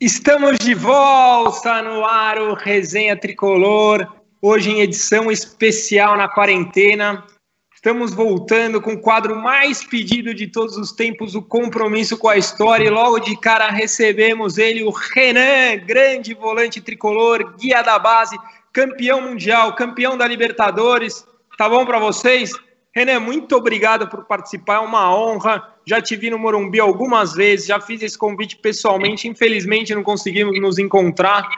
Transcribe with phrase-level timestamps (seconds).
[0.00, 4.06] Estamos de volta no ar o Resenha Tricolor,
[4.40, 7.24] hoje em edição especial na quarentena.
[7.74, 12.36] Estamos voltando com o quadro mais pedido de todos os tempos, o compromisso com a
[12.36, 12.86] história.
[12.86, 18.38] E logo de cara recebemos ele, o Renan, grande volante tricolor, guia da base,
[18.72, 21.26] campeão mundial, campeão da Libertadores.
[21.56, 22.52] Tá bom para vocês?
[22.98, 25.72] Renan, muito obrigado por participar, é uma honra.
[25.86, 29.28] Já te vi no Morumbi algumas vezes, já fiz esse convite pessoalmente.
[29.28, 31.48] Infelizmente não conseguimos nos encontrar,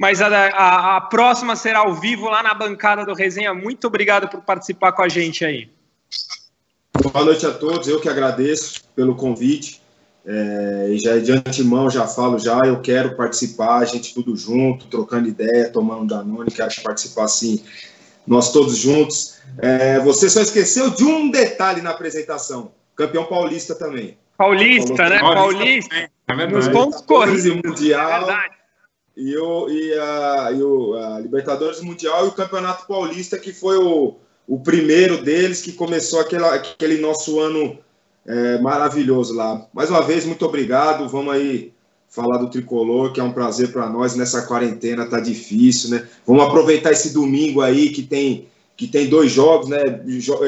[0.00, 3.52] mas a, a, a próxima será ao vivo lá na bancada do Resenha.
[3.52, 5.68] Muito obrigado por participar com a gente aí.
[7.02, 9.82] Boa noite a todos, eu que agradeço pelo convite.
[10.24, 15.28] É, já de antemão já falo já, eu quero participar, a gente tudo junto, trocando
[15.28, 17.62] ideia, tomando Danone, quero participar sim,
[18.26, 19.38] nós todos juntos.
[19.58, 22.72] É, você só esqueceu de um detalhe na apresentação.
[22.96, 24.18] Campeão paulista também.
[24.36, 25.20] Paulista, né?
[25.20, 26.10] Paulista.
[26.28, 27.44] É Nos pontos corridos.
[27.64, 28.30] Mundial.
[28.30, 28.50] É
[29.16, 33.76] e, o, e, a, e o a Libertadores Mundial e o Campeonato Paulista, que foi
[33.76, 34.16] o,
[34.48, 37.78] o primeiro deles, que começou aquele, aquele nosso ano
[38.26, 39.66] é, maravilhoso lá.
[39.72, 41.08] Mais uma vez, muito obrigado.
[41.08, 41.73] Vamos aí
[42.14, 46.08] falar do tricolor, que é um prazer para nós nessa quarentena, tá difícil, né?
[46.24, 49.82] Vamos aproveitar esse domingo aí que tem que tem dois jogos, né?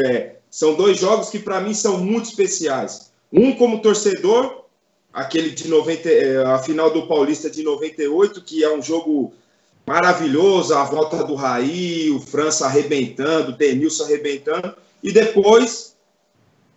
[0.06, 3.10] É, são dois jogos que para mim são muito especiais.
[3.32, 4.64] Um como torcedor,
[5.12, 9.32] aquele de 90, é, a final do Paulista de 98, que é um jogo
[9.84, 14.72] maravilhoso, a volta do Raí, o França arrebentando, o Denilson arrebentando,
[15.02, 15.96] e depois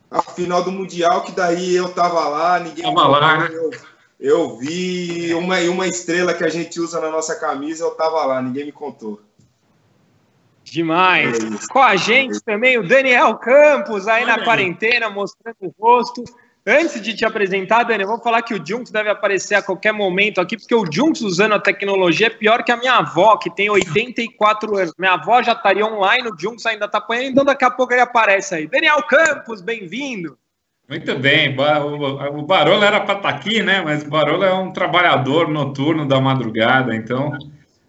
[0.10, 3.50] a final do Mundial, que daí eu tava lá, ninguém tava lá, né?
[3.54, 3.72] eu,
[4.20, 8.42] eu vi uma, uma estrela que a gente usa na nossa camisa, eu tava lá,
[8.42, 9.22] ninguém me contou.
[10.64, 11.67] Demais.
[11.67, 16.23] Com a gente também o Daniel Campos aí na quarentena, mostrando o rosto.
[16.67, 19.92] Antes de te apresentar, Dani, eu vou falar que o Junks deve aparecer a qualquer
[19.92, 23.50] momento aqui, porque o Junks usando a tecnologia é pior que a minha avó, que
[23.50, 24.94] tem 84 anos.
[25.00, 28.02] Minha avó já estaria online, o Junks ainda está apanhando, então daqui a pouco ele
[28.02, 28.67] aparece aí.
[28.67, 30.38] Daniel Campos, bem-vindo.
[30.89, 31.55] Muito bem,
[32.33, 33.80] o Barolo era para estar tá aqui, né?
[33.80, 37.32] Mas o Barolo é um trabalhador noturno da madrugada, então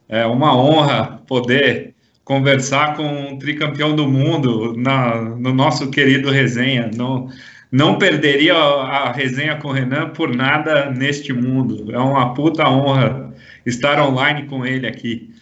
[0.06, 6.91] é uma honra poder conversar com um tricampeão do mundo na, no nosso querido resenha.
[6.94, 7.31] Não,
[7.72, 11.91] não perderia a resenha com o Renan por nada neste mundo.
[11.91, 13.34] É uma puta honra
[13.65, 15.34] estar online com ele aqui.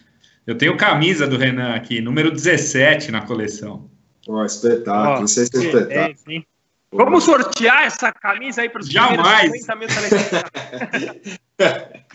[0.46, 3.90] Eu tenho camisa do Renan aqui, número 17 na coleção.
[4.28, 5.90] Oh, espetáculo, oh, isso é espetáculo.
[5.90, 6.44] É, sim.
[6.90, 9.52] Vamos sortear essa camisa aí para os Jamais.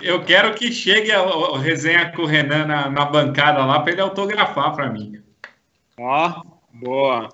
[0.01, 3.91] Eu quero que chegue a, a resenha com o Renan na, na bancada lá para
[3.91, 5.21] ele autografar para mim.
[5.99, 6.41] Ó,
[6.73, 7.29] boa.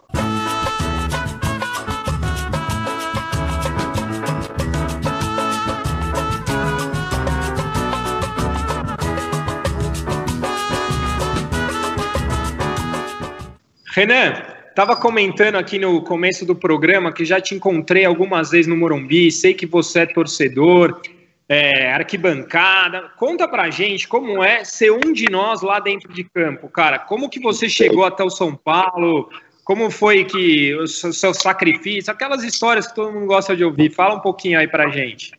[13.92, 14.49] Renan,
[14.80, 19.30] Estava comentando aqui no começo do programa que já te encontrei algumas vezes no Morumbi,
[19.30, 21.02] sei que você é torcedor,
[21.50, 23.12] é, arquibancada.
[23.18, 26.98] Conta pra gente como é ser um de nós lá dentro de campo, cara.
[26.98, 29.30] Como que você chegou até o São Paulo?
[29.66, 33.94] Como foi que o seu sacrifício, aquelas histórias que todo mundo gosta de ouvir.
[33.94, 35.34] Fala um pouquinho aí pra gente.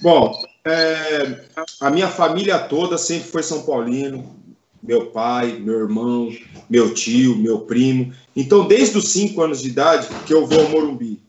[0.00, 0.32] Bom,
[0.64, 1.40] é,
[1.80, 4.37] a minha família toda sempre foi São Paulino
[4.82, 6.30] meu pai, meu irmão,
[6.68, 8.12] meu tio, meu primo.
[8.34, 11.20] Então, desde os cinco anos de idade que eu vou ao Morumbi,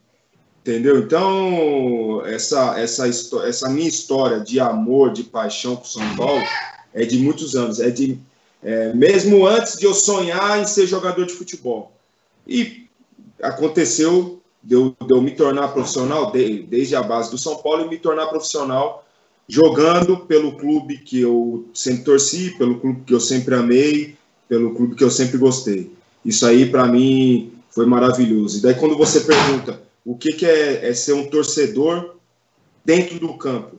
[0.61, 0.99] entendeu?
[0.99, 6.43] Então, essa, essa, essa minha história de amor, de paixão por São Paulo
[6.93, 7.79] é de muitos anos.
[7.79, 8.19] É de
[8.61, 11.93] é, mesmo antes de eu sonhar em ser jogador de futebol.
[12.45, 12.87] E
[13.41, 17.85] aconteceu de eu, de eu me tornar profissional de, desde a base do São Paulo
[17.85, 19.05] e me tornar profissional
[19.49, 24.15] jogando pelo clube que eu sempre torci, pelo clube que eu sempre amei,
[24.47, 25.91] pelo clube que eu sempre gostei.
[26.23, 28.59] Isso aí, para mim, foi maravilhoso.
[28.59, 32.15] E daí, quando você pergunta o que, que é, é ser um torcedor
[32.85, 33.77] dentro do campo,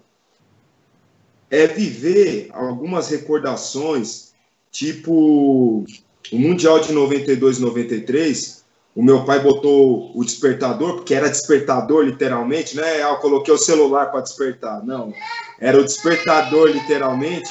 [1.48, 4.32] é viver algumas recordações,
[4.72, 5.84] tipo
[6.32, 8.59] o Mundial de 92 93,
[9.00, 13.02] o meu pai botou o despertador, porque era despertador literalmente, né?
[13.02, 14.84] Ah, eu coloquei o celular para despertar.
[14.84, 15.10] Não,
[15.58, 17.50] era o despertador literalmente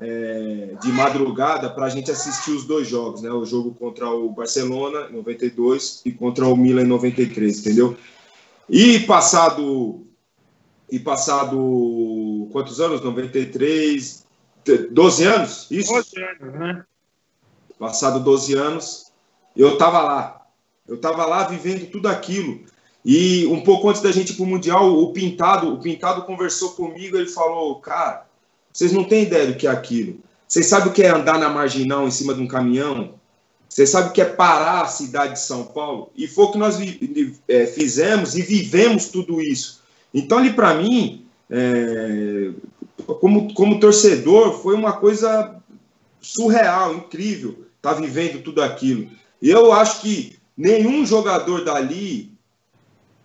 [0.00, 3.30] é, de madrugada para a gente assistir os dois jogos, né?
[3.30, 7.96] O jogo contra o Barcelona em 92 e contra o Milan em 93, entendeu?
[8.68, 10.04] E passado
[10.90, 13.00] e passado quantos anos?
[13.02, 14.26] 93,
[14.90, 15.68] 12 anos?
[15.70, 15.92] Isso?
[15.92, 16.84] 12 anos, né?
[17.78, 19.12] Passado 12 anos,
[19.56, 20.41] eu estava lá
[20.86, 22.60] eu estava lá vivendo tudo aquilo.
[23.04, 26.70] E um pouco antes da gente ir para o Mundial, o Pintado, o Pintado conversou
[26.72, 28.26] comigo, ele falou, cara,
[28.72, 30.20] vocês não têm ideia do que é aquilo.
[30.46, 33.14] Vocês sabem o que é andar na marginal em cima de um caminhão?
[33.68, 36.10] Vocês sabem o que é parar a cidade de São Paulo?
[36.14, 36.76] E foi o que nós
[37.48, 39.80] é, fizemos e vivemos tudo isso.
[40.12, 42.50] Então, ali para mim, é,
[43.18, 45.56] como, como torcedor, foi uma coisa
[46.20, 49.10] surreal, incrível, estar tá vivendo tudo aquilo.
[49.40, 52.32] E eu acho que nenhum jogador dali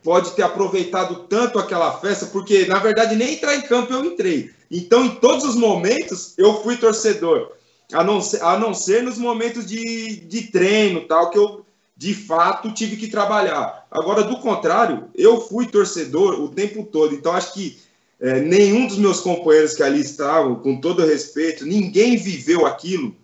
[0.03, 4.51] pode ter aproveitado tanto aquela festa, porque na verdade nem entrar em campo eu entrei.
[4.71, 7.51] Então, em todos os momentos, eu fui torcedor,
[7.93, 11.63] a não ser, a não ser nos momentos de, de treino, tal, que eu
[11.95, 13.87] de fato tive que trabalhar.
[13.89, 17.13] Agora, do contrário, eu fui torcedor o tempo todo.
[17.13, 17.77] Então, acho que
[18.19, 23.15] é, nenhum dos meus companheiros que ali estavam, com todo respeito, ninguém viveu aquilo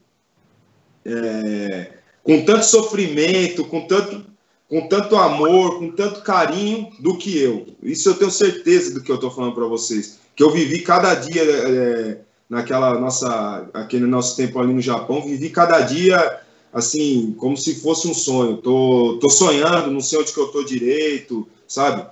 [1.05, 4.33] é, com tanto sofrimento, com tanto
[4.69, 7.67] com tanto amor, com tanto carinho do que eu.
[7.83, 10.17] Isso eu tenho certeza do que eu estou falando para vocês.
[10.35, 12.17] Que eu vivi cada dia é,
[12.49, 16.39] naquela nossa, aquele nosso tempo ali no Japão, vivi cada dia
[16.73, 18.57] assim, como se fosse um sonho.
[18.57, 22.07] Tô, tô sonhando, não sei onde que eu tô direito, sabe?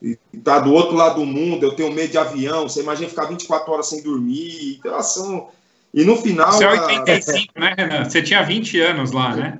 [0.00, 2.66] E tá do outro lado do mundo, eu tenho medo de avião.
[2.66, 5.48] Você imagina ficar 24 horas sem dormir, então são...
[5.96, 6.52] E no final.
[6.52, 7.60] Você é 85, a...
[7.60, 8.04] né, Renan?
[8.04, 9.58] Você tinha 20 anos lá, né?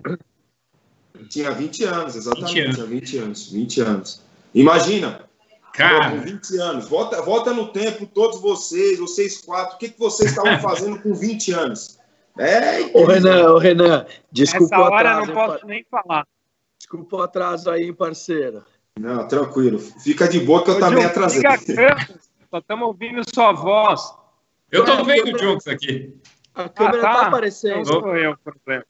[1.31, 2.55] Tinha 20 anos, exatamente.
[2.55, 2.77] 20 anos.
[2.77, 3.53] Tinha 20 anos.
[3.53, 4.23] 20 anos.
[4.55, 5.21] Imagina.
[5.73, 6.11] Cara.
[6.11, 6.88] Com 20 anos.
[6.88, 9.77] Volta, volta no tempo, todos vocês, vocês quatro.
[9.77, 11.99] O que, que vocês estavam fazendo com 20 anos?
[12.38, 12.83] É.
[12.93, 16.27] Ô, Renan, ô, Renan, desculpa Essa hora atraso, não posso nem falar.
[16.79, 18.62] Desculpa o atraso aí, parceiro.
[19.00, 19.79] Não, tranquilo.
[19.79, 21.41] Fica de boa que eu Ô, também atrasei.
[22.50, 24.15] Só estamos ouvindo sua voz.
[24.70, 26.14] Eu tô vendo o Junks aqui.
[26.54, 27.20] A câmera ah, tá.
[27.20, 27.76] tá aparecendo.
[27.76, 28.36] Não sou eu,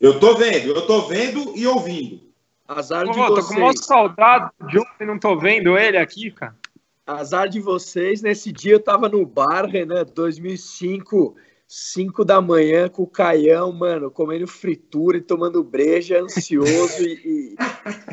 [0.01, 2.27] Eu tô vendo, eu tô vendo e ouvindo.
[2.67, 3.47] Azar de vocês.
[3.47, 6.57] Tô com uma saudade do John e não tô vendo ele aqui, cara.
[7.07, 8.23] Azar de vocês.
[8.23, 11.37] Nesse dia eu tava no bar, Renan, 2005,
[11.67, 17.57] 5 da manhã, com o Caião, mano, comendo fritura e tomando breja, ansioso e,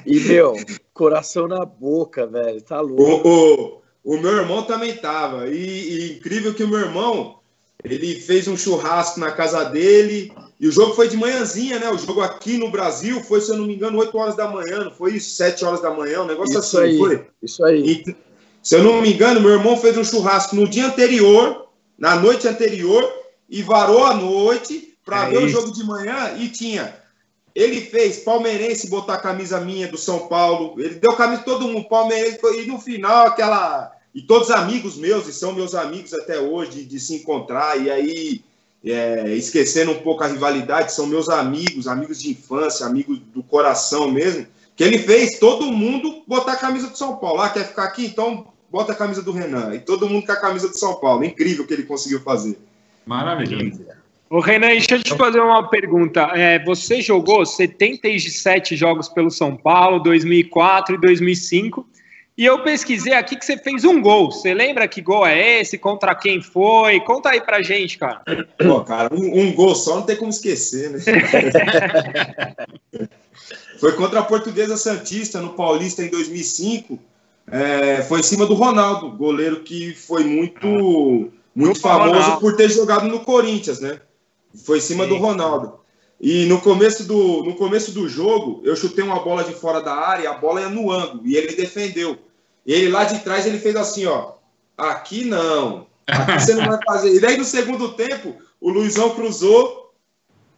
[0.05, 0.55] e, e, meu,
[0.93, 2.61] coração na boca, velho.
[2.61, 3.27] Tá louco.
[3.27, 5.47] O, o, o meu irmão também tava.
[5.47, 7.39] E, e incrível que o meu irmão,
[7.83, 11.89] ele fez um churrasco na casa dele e o jogo foi de manhãzinha, né?
[11.89, 14.85] O jogo aqui no Brasil foi, se eu não me engano, 8 horas da manhã,
[14.85, 15.35] não foi isso?
[15.35, 17.27] 7 horas da manhã, um negócio isso assim, aí, foi?
[17.41, 17.81] Isso aí.
[17.81, 18.15] E,
[18.61, 22.47] se eu não me engano, meu irmão fez um churrasco no dia anterior, na noite
[22.47, 23.03] anterior,
[23.49, 25.57] e varou a noite para é ver isso.
[25.57, 26.95] o jogo de manhã e tinha.
[27.53, 31.87] Ele fez palmeirense botar a camisa minha do São Paulo, ele deu camisa todo mundo,
[31.89, 33.91] palmeirense, e no final aquela.
[34.13, 37.89] E todos amigos meus, e são meus amigos até hoje, de, de se encontrar, e
[37.89, 38.43] aí
[38.83, 44.11] é, esquecendo um pouco a rivalidade, são meus amigos, amigos de infância, amigos do coração
[44.11, 44.45] mesmo,
[44.75, 47.41] que ele fez todo mundo botar a camisa do São Paulo.
[47.41, 48.05] Ah, quer ficar aqui?
[48.05, 49.73] Então bota a camisa do Renan.
[49.73, 51.23] E todo mundo com a camisa do São Paulo.
[51.23, 52.57] Incrível o que ele conseguiu fazer.
[53.05, 53.85] Maravilhoso.
[54.29, 56.21] Ô, Renan, deixa eu te fazer uma pergunta.
[56.33, 61.87] É, você jogou 77 jogos pelo São Paulo, 2004 e 2005.
[62.35, 64.31] E eu pesquisei aqui que você fez um gol.
[64.31, 65.77] Você lembra que gol é esse?
[65.77, 66.99] Contra quem foi?
[67.01, 68.23] Conta aí pra gente, cara.
[68.57, 70.99] Pô, cara, um, um gol só não tem como esquecer, né?
[73.79, 76.97] foi contra a Portuguesa Santista no Paulista em 2005.
[77.51, 82.39] É, foi em cima do Ronaldo, goleiro que foi muito, muito famoso Ronaldo.
[82.39, 83.99] por ter jogado no Corinthians, né?
[84.65, 85.09] Foi em cima Sim.
[85.09, 85.82] do Ronaldo.
[86.25, 89.93] E no começo, do, no começo do jogo, eu chutei uma bola de fora da
[89.93, 92.17] área, a bola ia no ângulo, e ele defendeu.
[92.65, 94.35] Ele lá de trás, ele fez assim, ó.
[94.77, 95.85] Aqui não.
[96.07, 97.13] Aqui você não vai fazer.
[97.13, 99.93] E daí no segundo tempo, o Luizão cruzou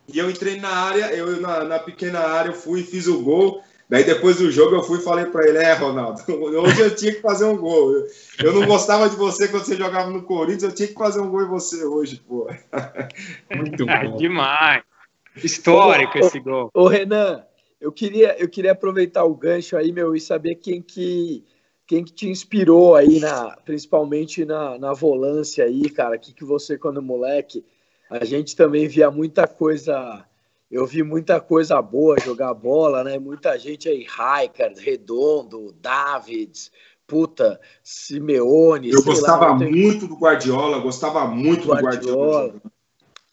[0.08, 3.24] e eu entrei na área, eu na, na pequena área, eu fui e fiz o
[3.24, 3.64] gol.
[3.90, 7.16] Daí depois do jogo eu fui e falei para ele, é, Ronaldo, hoje eu tinha
[7.16, 7.92] que fazer um gol.
[7.92, 8.08] Eu,
[8.44, 11.30] eu, não gostava de você quando você jogava no Corinthians, eu tinha que fazer um
[11.32, 12.48] gol em você hoje, pô.
[13.50, 14.16] Muito bom.
[14.16, 14.84] demais.
[15.44, 16.70] Histórico ô, esse gol.
[16.74, 17.44] Ô, Renan,
[17.80, 21.44] eu queria, eu queria aproveitar o gancho aí, meu, e saber quem que,
[21.86, 26.18] quem que te inspirou aí, na, principalmente na, na volância aí, cara.
[26.18, 27.66] Que que você, quando moleque,
[28.10, 30.26] a gente também via muita coisa.
[30.72, 33.20] Eu vi muita coisa boa jogar bola, né?
[33.20, 36.72] Muita gente aí, Raikard, Redondo, Davids,
[37.06, 38.90] puta, Simeone.
[38.90, 41.94] Eu gostava lá, muito do Guardiola, gostava muito Guardiola.
[41.94, 42.75] do Guardiola.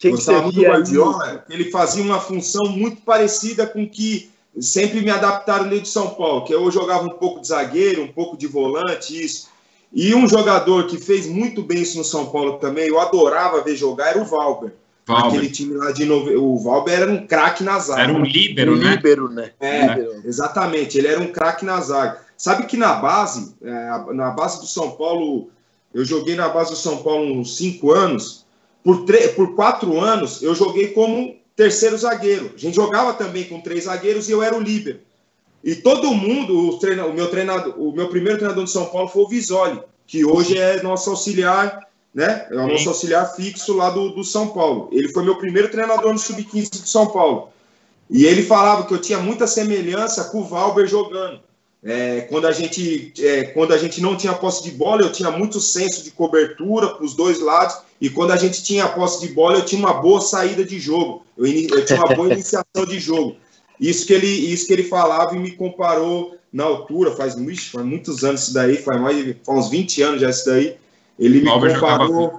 [0.03, 5.11] Quem Gostava muito do Guardiola, ele fazia uma função muito parecida com que sempre me
[5.11, 8.49] adaptaram no de São Paulo, que eu jogava um pouco de zagueiro, um pouco de
[8.49, 9.49] volante, isso.
[9.93, 13.77] E um jogador que fez muito bem isso no São Paulo também, eu adorava ver
[13.77, 14.73] jogar, era o Valber.
[15.07, 15.27] Valber.
[15.29, 16.33] Aquele time lá de novo.
[16.37, 18.03] O Valber era um craque na zaga.
[18.03, 18.97] Era um líbero, né?
[18.97, 19.53] Líbero, né?
[19.61, 20.23] É, líbero.
[20.25, 20.99] exatamente.
[20.99, 22.19] Ele era um craque na zaga.
[22.37, 25.49] Sabe que na base, é, na base do São Paulo,
[25.95, 28.42] eu joguei na base do São Paulo uns cinco anos.
[28.83, 32.53] Por, por quatro anos, eu joguei como terceiro zagueiro.
[32.55, 35.01] A gente jogava também com três zagueiros e eu era o líbero.
[35.63, 39.09] E todo mundo, o, treina, o meu treinador, o meu primeiro treinador de São Paulo
[39.09, 42.49] foi o Visoli, que hoje é nosso auxiliar, né?
[42.51, 44.89] É o nosso auxiliar fixo lá do, do São Paulo.
[44.91, 47.51] Ele foi meu primeiro treinador no Sub-15 de São Paulo.
[48.11, 51.41] E ele falava que eu tinha muita semelhança com o Valber jogando.
[51.85, 55.33] É, quando, a gente, é, quando a gente não tinha posse de bola, eu tinha
[55.33, 59.33] muito senso de cobertura para os dois lados, e quando a gente tinha posse de
[59.33, 63.01] bola, eu tinha uma boa saída de jogo, eu, eu tinha uma boa iniciação de
[63.01, 63.37] jogo.
[63.81, 68.23] Isso que, ele, isso que ele falava e me comparou na altura, faz, faz muitos
[68.23, 70.77] anos isso daí, faz, mais, faz uns 20 anos já isso daí.
[71.19, 72.33] Ele me comparou.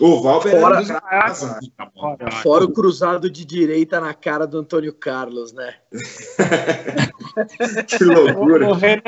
[0.00, 1.60] O Valber fora, era casa,
[1.94, 5.74] fora, fora o cruzado de direita na cara do Antônio Carlos, né?
[7.86, 8.68] que loucura.
[8.68, 9.02] O, o Renan,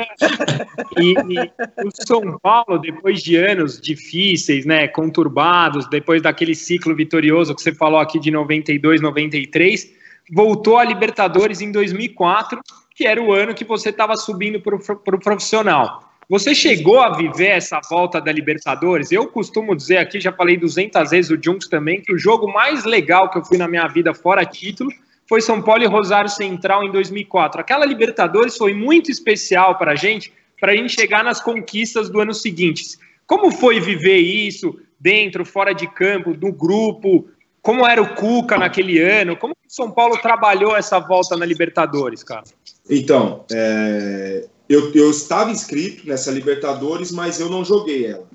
[0.97, 7.55] e, e, o São Paulo, depois de anos difíceis, né, conturbados, depois daquele ciclo vitorioso
[7.55, 9.91] que você falou aqui de 92, 93,
[10.31, 12.61] voltou à Libertadores em 2004,
[12.95, 16.14] que era o ano que você estava subindo para o profissional.
[16.27, 19.11] Você chegou a viver essa volta da Libertadores?
[19.11, 22.83] Eu costumo dizer aqui, já falei 200 vezes o Junks também, que o jogo mais
[22.83, 24.89] legal que eu fui na minha vida fora título
[25.29, 27.61] foi São Paulo e Rosário Central em 2004.
[27.61, 32.19] Aquela Libertadores foi muito especial para a gente, para a gente chegar nas conquistas do
[32.19, 32.97] ano seguinte.
[33.27, 37.27] Como foi viver isso dentro, fora de campo, do grupo?
[37.61, 39.35] Como era o Cuca naquele ano?
[39.35, 42.43] Como o São Paulo trabalhou essa volta na Libertadores, cara?
[42.87, 48.27] Então, é, eu, eu estava inscrito nessa Libertadores, mas eu não joguei ela.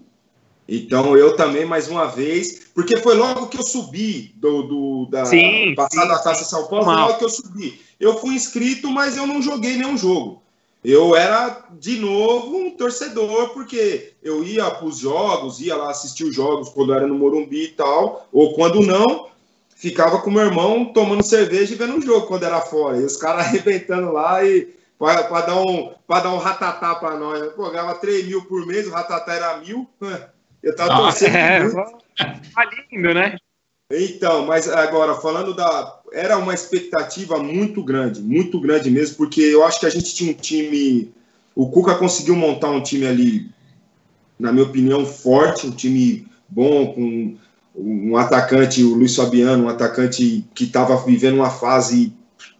[0.69, 5.25] Então eu também, mais uma vez, porque foi logo que eu subi do, do da
[5.25, 7.81] sim, passada sim, Taça São Paulo, foi logo que eu subi.
[7.99, 10.41] Eu fui inscrito, mas eu não joguei nenhum jogo.
[10.83, 16.25] Eu era de novo um torcedor, porque eu ia para os jogos, ia lá assistir
[16.25, 19.27] os jogos quando era no Morumbi e tal, ou quando não,
[19.75, 22.97] ficava com meu irmão tomando cerveja e vendo um jogo quando era fora.
[22.97, 24.69] E os caras arrebentando lá e
[25.01, 27.53] para dar um para dar um ratatá para nós.
[27.55, 29.89] Pô, ganhava 3 mil por mês, o ratatá era mil.
[30.63, 31.81] Eu tava torcendo.
[32.19, 33.39] É, tá lindo, né?
[33.91, 36.01] Então, mas agora, falando da.
[36.13, 40.33] Era uma expectativa muito grande, muito grande mesmo, porque eu acho que a gente tinha
[40.33, 41.15] um time.
[41.57, 43.51] O Cuca conseguiu montar um time ali,
[44.39, 47.39] na minha opinião, forte, um time bom, com
[47.75, 52.13] um atacante, o Luiz Fabiano, um atacante que estava vivendo uma fase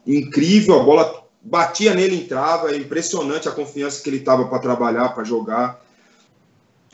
[0.07, 5.09] incrível, a bola batia nele, entrava, é impressionante a confiança que ele estava para trabalhar,
[5.11, 5.81] para jogar.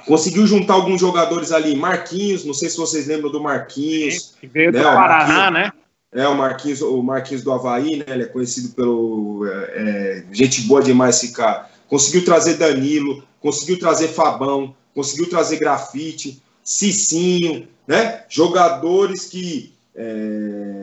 [0.07, 4.37] Conseguiu juntar alguns jogadores ali, Marquinhos, não sei se vocês lembram do Marquinhos.
[4.41, 5.73] Que veio né, do Paraná, né?
[6.13, 8.05] É, o Marquinhos, o Marquinhos do Havaí, né?
[8.09, 9.45] Ele é conhecido pelo.
[9.47, 11.69] É, é, gente boa demais esse cara.
[11.89, 18.25] Conseguiu trazer Danilo, conseguiu trazer Fabão, conseguiu trazer Grafite, Cicinho, né?
[18.29, 20.76] Jogadores que é,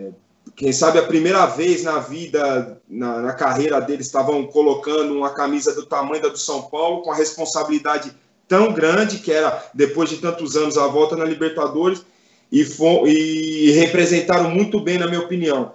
[0.55, 5.74] quem sabe a primeira vez na vida, na, na, carreira deles, estavam colocando uma camisa
[5.74, 8.13] do tamanho da do São Paulo, com a responsabilidade
[8.48, 12.05] tão grande que era, depois de tantos anos, a volta na Libertadores,
[12.51, 15.74] e, for, e representaram muito bem, na minha opinião.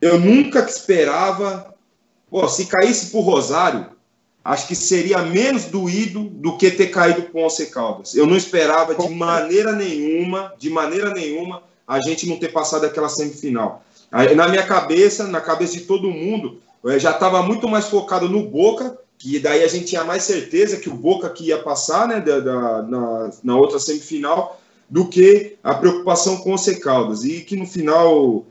[0.00, 1.74] Eu nunca esperava,
[2.30, 3.86] pô, se caísse para o Rosário,
[4.42, 8.14] acho que seria menos doído do que ter caído com o Once Caldas.
[8.14, 13.10] Eu não esperava de maneira nenhuma, de maneira nenhuma, a gente não ter passado aquela
[13.10, 13.82] semifinal.
[14.10, 18.48] Na minha cabeça, na cabeça de todo mundo, eu já estava muito mais focado no
[18.48, 22.20] Boca, que daí a gente tinha mais certeza que o Boca que ia passar né,
[22.20, 27.24] da, da na, na, outra semifinal, do que a preocupação com o Secaldas.
[27.24, 28.46] E que no final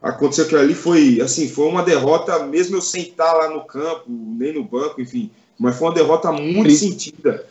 [0.00, 4.04] aconteceu que ali foi assim, foi uma derrota, mesmo eu sem estar lá no campo,
[4.08, 6.90] nem no banco, enfim, mas foi uma derrota muito Sim.
[6.90, 7.44] sentida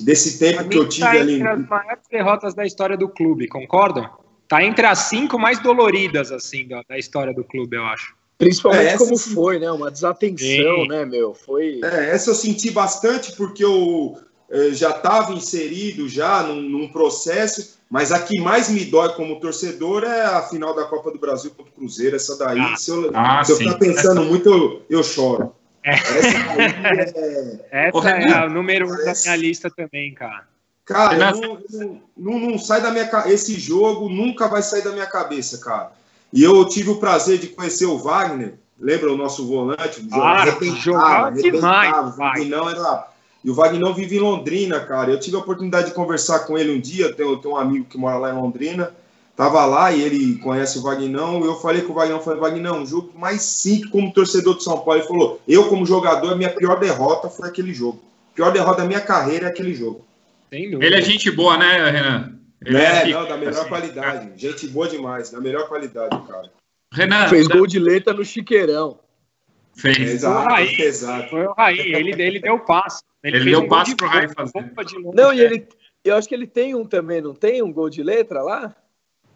[0.00, 1.34] desse tempo que eu tive tá ali.
[1.34, 4.23] Entre as maiores derrotas da história do clube, concordam?
[4.54, 8.14] Tá entre as cinco mais doloridas, assim, da, da história do clube, eu acho.
[8.38, 9.34] Principalmente é, como sim.
[9.34, 9.68] foi, né?
[9.68, 10.86] Uma desatenção, sim.
[10.86, 11.34] né, meu?
[11.34, 11.80] Foi.
[11.82, 14.16] É, essa eu senti bastante porque eu,
[14.48, 19.40] eu já estava inserido já num, num, processo, mas a que mais me dói como
[19.40, 22.14] torcedor é a final da Copa do Brasil contra o Cruzeiro.
[22.14, 24.30] Essa daí, ah, se eu, ah, se eu ficar pensando essa...
[24.30, 25.52] muito, eu, eu choro.
[25.82, 25.94] É.
[25.94, 27.66] Essa, é...
[27.88, 30.46] essa é o número um da minha lista também, cara.
[30.84, 35.06] Cara, não, não, não, não, sai da minha esse jogo nunca vai sair da minha
[35.06, 35.92] cabeça, cara.
[36.32, 40.06] E eu tive o prazer de conhecer o Wagner, lembra o nosso volante?
[40.12, 40.44] Ah,
[40.76, 42.08] jogava demais.
[42.08, 43.14] O Vagnão era
[43.44, 45.10] e o Wagner vive em Londrina, cara.
[45.10, 47.14] Eu tive a oportunidade de conversar com ele um dia.
[47.14, 48.90] Tem, tem um amigo que mora lá em Londrina.
[49.36, 51.44] tava lá e ele conhece o Vagnão.
[51.44, 54.94] Eu falei com o Vagnão, falei, Vagnão, jogo mais simples como torcedor de São Paulo.
[54.94, 58.00] Ele falou, eu como jogador, a minha pior derrota foi aquele jogo.
[58.32, 60.02] A pior derrota da minha carreira é aquele jogo.
[60.54, 62.38] Ele é gente boa, né, Renan?
[62.64, 64.30] Ele é, é não, da melhor assim, qualidade.
[64.36, 66.50] Gente boa demais, da melhor qualidade, cara.
[66.92, 67.28] Renan.
[67.28, 68.98] Fez gol de letra no Chiqueirão.
[69.76, 69.98] Fez.
[69.98, 71.30] Exato, o Raí, exato.
[71.30, 73.02] Foi o Raí, ele, ele deu o passo.
[73.22, 74.70] Ele, ele deu o passo pro Raí fazer.
[75.12, 75.66] Não, e ele,
[76.04, 78.74] eu acho que ele tem um também, não tem um gol de letra lá?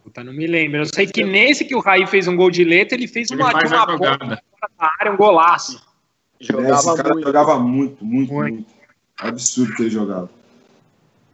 [0.03, 0.77] Puta, não me lembro.
[0.77, 3.41] Eu sei que nesse que o Raí fez um gol de letra, ele fez ele
[3.41, 4.41] uma, faz uma bomba
[4.79, 5.85] na área, um golaço.
[6.39, 7.25] Jogava Esse cara muito.
[7.25, 8.73] jogava muito, muito, muito, muito.
[9.17, 10.29] Absurdo ele jogava.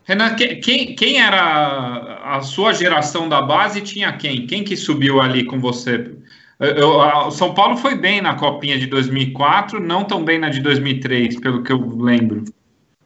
[0.06, 4.46] Renan, quem, quem era a sua geração da base tinha quem?
[4.46, 6.12] Quem que subiu ali com você?
[6.58, 11.40] o São Paulo foi bem na Copinha de 2004, não tão bem na de 2003,
[11.42, 12.46] pelo que eu lembro.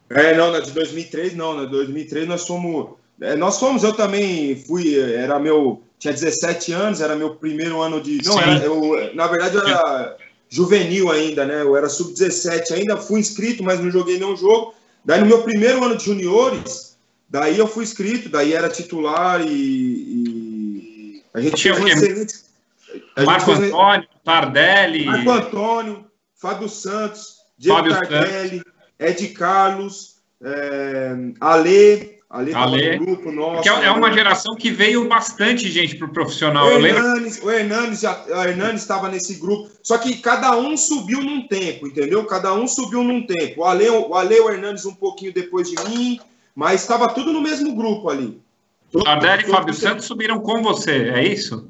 [0.10, 2.90] É, não, na de 2003 não, na de 2003 nós fomos,
[3.22, 8.02] é, nós fomos, eu também fui, era meu, tinha 17 anos, era meu primeiro ano
[8.02, 12.98] de, não, era, eu, na verdade eu era juvenil ainda, né, eu era sub-17 ainda,
[12.98, 14.74] fui inscrito, mas não joguei nenhum jogo,
[15.06, 16.89] daí no meu primeiro ano de juniores,
[17.30, 22.50] daí eu fui inscrito, daí era titular e, e a gente tinha um excelente
[23.26, 25.06] Marco Antônio, Tardelli.
[25.06, 26.06] Marco Antônio,
[26.36, 28.74] Fábio Santos, Diego Fábio Tardelli, Santos.
[29.00, 32.20] Ed Carlos, é, Ale.
[32.32, 33.00] Ale, Ale.
[33.00, 33.64] grupo nosso.
[33.64, 36.68] Que é, é uma geração que veio bastante gente para o profissional.
[36.68, 39.72] O Hernanes, o Hernanes, já, o Hernanes estava nesse grupo.
[39.82, 42.24] Só que cada um subiu num tempo, entendeu?
[42.26, 43.62] Cada um subiu num tempo.
[43.62, 46.20] O Ale, o Ale o Hernanes um pouquinho depois de mim,
[46.56, 48.42] mas estava tudo no mesmo grupo ali.
[49.04, 51.68] Tardelli e Fábio Santos subiram com você, é isso?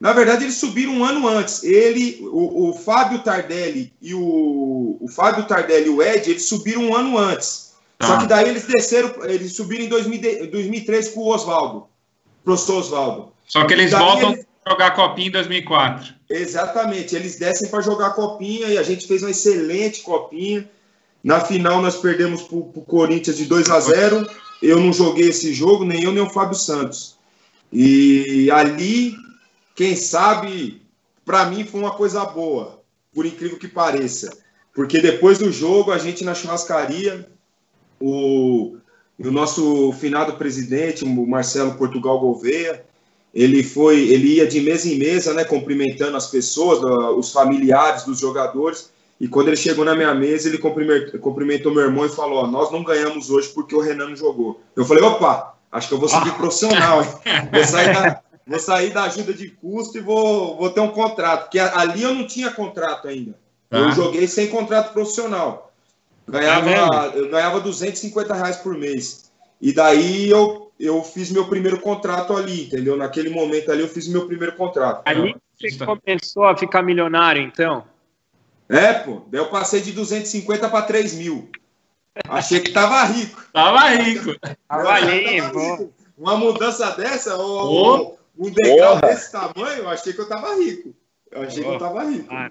[0.00, 1.64] Na verdade, eles subiram um ano antes.
[1.64, 6.82] Ele, o, o Fábio Tardelli e o, o Fábio Tardelli e o Ed, eles subiram
[6.82, 7.74] um ano antes.
[7.98, 8.06] Ah.
[8.06, 11.88] Só que daí eles desceram, eles subiram em 2000, 2003 com o Oswaldo,
[12.44, 13.32] professor Oswaldo.
[13.46, 14.46] Só que eles voltam eles...
[14.64, 16.14] a jogar copinha em 2004.
[16.30, 20.68] Exatamente, eles descem para jogar copinha e a gente fez uma excelente copinha.
[21.28, 24.26] Na final nós perdemos para o Corinthians de 2 a 0.
[24.62, 27.18] Eu não joguei esse jogo, nem eu nem o Fábio Santos.
[27.70, 29.14] E ali
[29.74, 30.80] quem sabe,
[31.26, 32.80] para mim foi uma coisa boa,
[33.14, 34.38] por incrível que pareça.
[34.74, 37.28] Porque depois do jogo, a gente na churrascaria,
[38.00, 38.78] o,
[39.18, 42.86] o nosso finado presidente, o Marcelo Portugal Gouveia,
[43.34, 46.80] ele foi, ele ia de mesa em mesa, né, cumprimentando as pessoas,
[47.18, 48.96] os familiares dos jogadores.
[49.20, 52.70] E quando ele chegou na minha mesa, ele cumprimentou, meu irmão e falou: ó, nós
[52.70, 54.60] não ganhamos hoje porque o Renan não jogou.
[54.76, 57.08] Eu falei: opa, acho que eu vou seguir profissional, hein?
[57.52, 61.44] Vou sair da, vou sair da ajuda de custo e vou, vou ter um contrato.
[61.44, 63.34] Porque ali eu não tinha contrato ainda.
[63.70, 63.90] Eu ah.
[63.90, 65.72] joguei sem contrato profissional.
[66.26, 69.32] Ganhava, é eu ganhava 250 reais por mês.
[69.60, 72.96] E daí eu, eu fiz meu primeiro contrato ali, entendeu?
[72.96, 75.02] Naquele momento ali eu fiz meu primeiro contrato.
[75.04, 77.84] Ali você começou a ficar milionário, então?
[78.68, 79.22] É, pô.
[79.28, 81.48] Daí eu passei de 250 para 3 mil.
[82.28, 83.42] Achei que tava rico.
[83.52, 84.34] Tava rico.
[84.68, 85.92] Tava limpo.
[86.16, 89.12] Uma mudança dessa, ou, um degrau Porra.
[89.12, 90.92] desse tamanho, eu achei que eu tava rico.
[91.30, 92.26] Eu achei que eu tava rico.
[92.30, 92.50] Ah.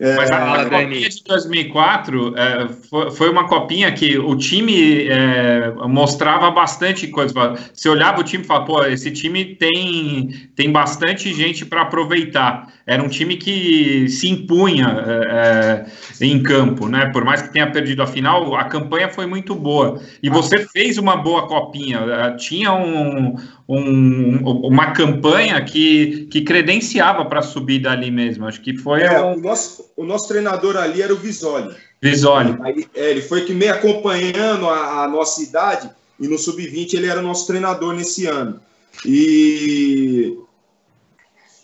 [0.00, 5.08] É, Mas a, a copinha de 2004 é, foi, foi, uma copinha que o time
[5.08, 7.34] é, mostrava bastante coisa.
[7.72, 12.72] Você olhava o time e falava, pô, esse time tem, tem bastante gente para aproveitar.
[12.86, 15.86] Era um time que se impunha é,
[16.20, 17.06] é, em campo, né?
[17.12, 20.00] Por mais que tenha perdido a final, a campanha foi muito boa.
[20.22, 21.98] E você fez uma boa copinha.
[21.98, 23.34] É, tinha um,
[23.68, 28.46] um, uma campanha que, que credenciava para subir dali mesmo.
[28.46, 29.02] Acho que foi.
[29.02, 31.76] É, o, nosso, o nosso treinador ali era o Visoli.
[32.00, 32.56] Visoli.
[32.62, 37.08] Aí, é, ele foi que me acompanhando a, a nossa idade, e no Sub-20 ele
[37.08, 38.58] era o nosso treinador nesse ano.
[39.04, 40.38] E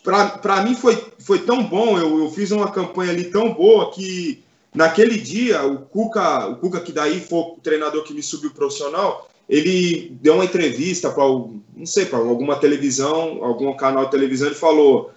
[0.03, 4.43] para mim foi, foi tão bom, eu, eu fiz uma campanha ali tão boa que
[4.73, 9.27] naquele dia o Cuca, o Cuca que daí foi o treinador que me subiu profissional,
[9.49, 14.55] ele deu uma entrevista para, não sei, para alguma televisão, algum canal de televisão, ele
[14.55, 15.11] falou,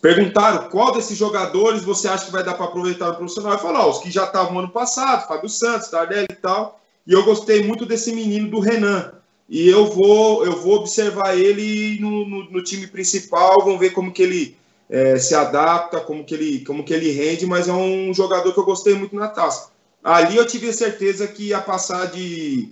[0.00, 3.82] perguntaram qual desses jogadores você acha que vai dar para aproveitar no profissional, ele falou,
[3.82, 7.62] ah, os que já estavam ano passado, Fábio Santos, Tardelli e tal, e eu gostei
[7.64, 9.12] muito desse menino do Renan,
[9.48, 14.12] e eu vou eu vou observar ele no, no, no time principal, vamos ver como
[14.12, 14.56] que ele
[14.88, 18.58] é, se adapta, como que ele como que ele rende, mas é um jogador que
[18.58, 19.70] eu gostei muito na taça.
[20.02, 22.70] Ali eu tive a certeza que ia passar de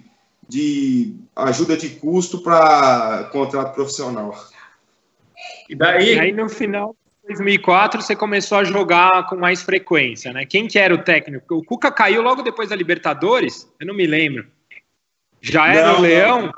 [0.53, 4.37] de ajuda de custo para contrato profissional.
[5.67, 6.15] E daí?
[6.15, 10.45] E aí no final de 2004 você começou a jogar com mais frequência, né?
[10.45, 11.55] Quem que era o técnico?
[11.55, 13.67] O Cuca caiu logo depois da Libertadores?
[13.81, 14.47] Eu não me lembro.
[15.41, 16.53] Já era não, o Leão?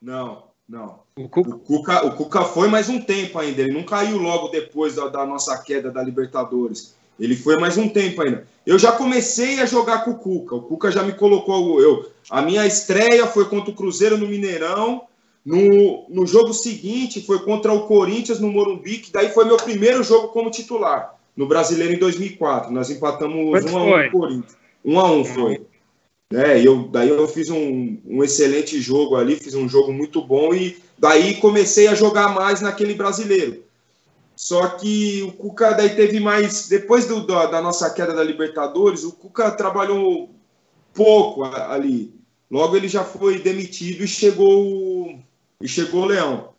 [0.00, 1.00] Não, não.
[1.14, 1.50] O Cuca...
[1.50, 2.06] o Cuca...
[2.06, 3.60] O Cuca foi mais um tempo ainda.
[3.60, 6.96] Ele não caiu logo depois da, da nossa queda da Libertadores.
[7.18, 8.46] Ele foi mais um tempo ainda.
[8.66, 10.54] Eu já comecei a jogar com o Cuca.
[10.54, 11.80] O Cuca já me colocou.
[11.80, 15.02] Eu, a minha estreia foi contra o Cruzeiro no Mineirão.
[15.44, 20.02] No, no jogo seguinte foi contra o Corinthians no Morumbi, que daí foi meu primeiro
[20.02, 22.72] jogo como titular no Brasileiro em 2004.
[22.72, 24.56] Nós empatamos Quanto um a um com o Corinthians.
[24.84, 25.60] Um a um foi.
[26.32, 30.54] É, eu, daí eu fiz um, um excelente jogo ali, fiz um jogo muito bom
[30.54, 33.62] e daí comecei a jogar mais naquele brasileiro.
[34.36, 36.68] Só que o Cuca daí teve mais.
[36.68, 40.34] Depois do, da, da nossa queda da Libertadores, o Cuca trabalhou
[40.92, 42.14] pouco ali.
[42.50, 45.18] Logo ele já foi demitido e chegou
[45.60, 46.50] e chegou o Leão.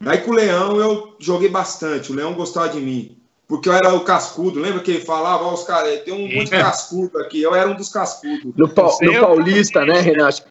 [0.00, 2.12] Daí com o Leão eu joguei bastante.
[2.12, 3.16] O Leão gostava de mim.
[3.48, 4.58] Porque eu era o cascudo.
[4.58, 7.40] Lembra que ele falava, ó, os caras, tem um monte de cascudo aqui.
[7.40, 8.52] Eu era um dos cascudos.
[8.56, 10.44] No, pa no Paulista, né, Renato?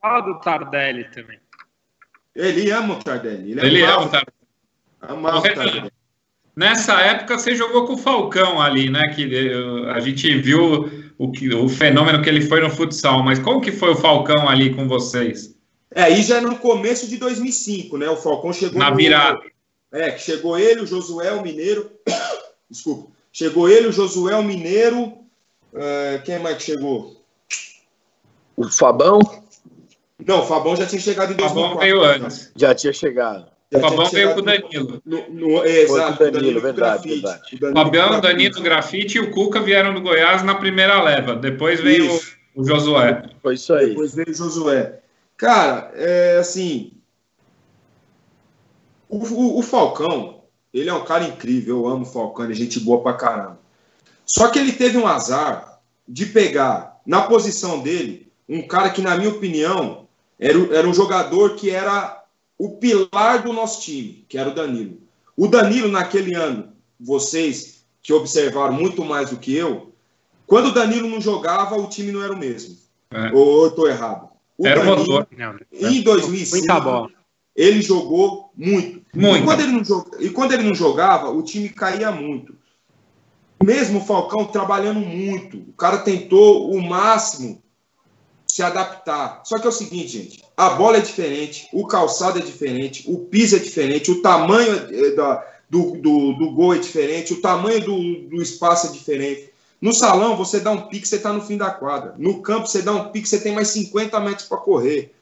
[0.00, 1.38] Fala do Tardelli também.
[2.34, 3.52] Ele ama o Tardelli.
[3.52, 4.42] Ele, ele ama o Tardelli.
[5.02, 5.92] Amava o Tardelli.
[6.54, 9.12] Nessa época você jogou com o Falcão ali, né?
[9.14, 13.38] Que eh, a gente viu o, que, o fenômeno que ele foi no futsal, mas
[13.38, 15.54] como que foi o Falcão ali com vocês?
[15.94, 18.08] É, aí já é no começo de 2005, né?
[18.08, 18.78] O Falcão chegou.
[18.78, 19.40] Na virada.
[19.90, 21.90] É, que chegou ele, o Josué, o Mineiro.
[22.70, 23.10] Desculpa.
[23.32, 25.18] Chegou ele, o Josué, o Mineiro.
[25.72, 27.22] Uh, quem mais que chegou?
[28.56, 29.20] O Fabão?
[30.26, 31.68] Não, o Fabão já tinha chegado em 2004.
[31.68, 32.52] Fabão veio antes.
[32.56, 33.51] Já tinha chegado.
[33.72, 35.02] O Fabão veio com o Danilo.
[35.04, 37.58] No, no, é, exato, Danilo, Danilo, verdade, verdade.
[37.62, 41.34] O Fabião, Danilo, Grafite e o Cuca vieram do Goiás na primeira leva.
[41.34, 42.36] Depois veio isso.
[42.54, 43.30] o Josué.
[43.40, 43.88] Foi isso aí.
[43.88, 45.00] Depois veio o Josué.
[45.38, 46.92] Cara, é assim.
[49.08, 51.78] O, o, o, Falcão, ele é um cara incrível.
[51.78, 53.58] Eu amo o Falcão, ele é gente boa pra caramba.
[54.26, 59.16] Só que ele teve um azar de pegar na posição dele um cara que, na
[59.16, 60.06] minha opinião,
[60.38, 62.21] era, era um jogador que era
[62.62, 65.00] o pilar do nosso time, que era o Danilo.
[65.36, 66.68] O Danilo, naquele ano,
[67.00, 69.92] vocês que observaram muito mais do que eu,
[70.46, 72.76] quando o Danilo não jogava, o time não era o mesmo.
[73.10, 73.32] É.
[73.32, 74.28] Ou eu estou errado?
[74.56, 75.26] O era Danilo, o motor.
[75.72, 77.10] Em 2005,
[77.56, 79.02] ele jogou muito.
[79.12, 79.38] muito.
[79.38, 82.54] E, quando ele não jogava, e quando ele não jogava, o time caía muito.
[83.60, 85.56] Mesmo o Falcão trabalhando muito.
[85.56, 87.60] O cara tentou o máximo
[88.52, 89.40] se adaptar.
[89.46, 93.20] Só que é o seguinte, gente, a bola é diferente, o calçado é diferente, o
[93.20, 98.28] piso é diferente, o tamanho da, do, do, do gol é diferente, o tamanho do,
[98.28, 99.50] do espaço é diferente.
[99.80, 102.14] No salão, você dá um pique, você está no fim da quadra.
[102.18, 105.14] No campo, você dá um pique, você tem mais 50 metros para correr.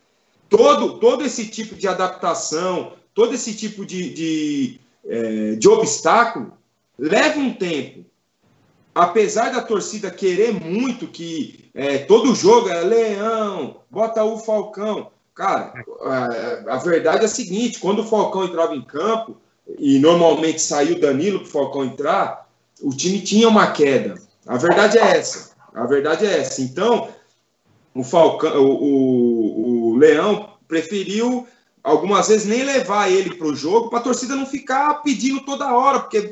[0.48, 6.52] Todo, todo esse tipo de adaptação, todo esse tipo de, de, é, de obstáculo,
[6.98, 8.04] leva um tempo
[8.94, 15.10] apesar da torcida querer muito que é, todo jogo é Leão, bota o Falcão.
[15.34, 19.36] Cara, a, a, verdade é a seguinte: quando o Falcão entrava em campo,
[19.78, 22.48] e normalmente saiu o Danilo para o Falcão entrar,
[22.82, 24.14] o time tinha uma queda.
[24.46, 25.50] A verdade é essa.
[25.72, 26.60] A verdade é essa.
[26.60, 27.08] Então,
[27.94, 31.46] o Falcão, o, o, o Leão preferiu
[31.82, 35.74] algumas vezes nem levar ele para o jogo para a torcida não ficar pedindo toda
[35.74, 36.28] hora, porque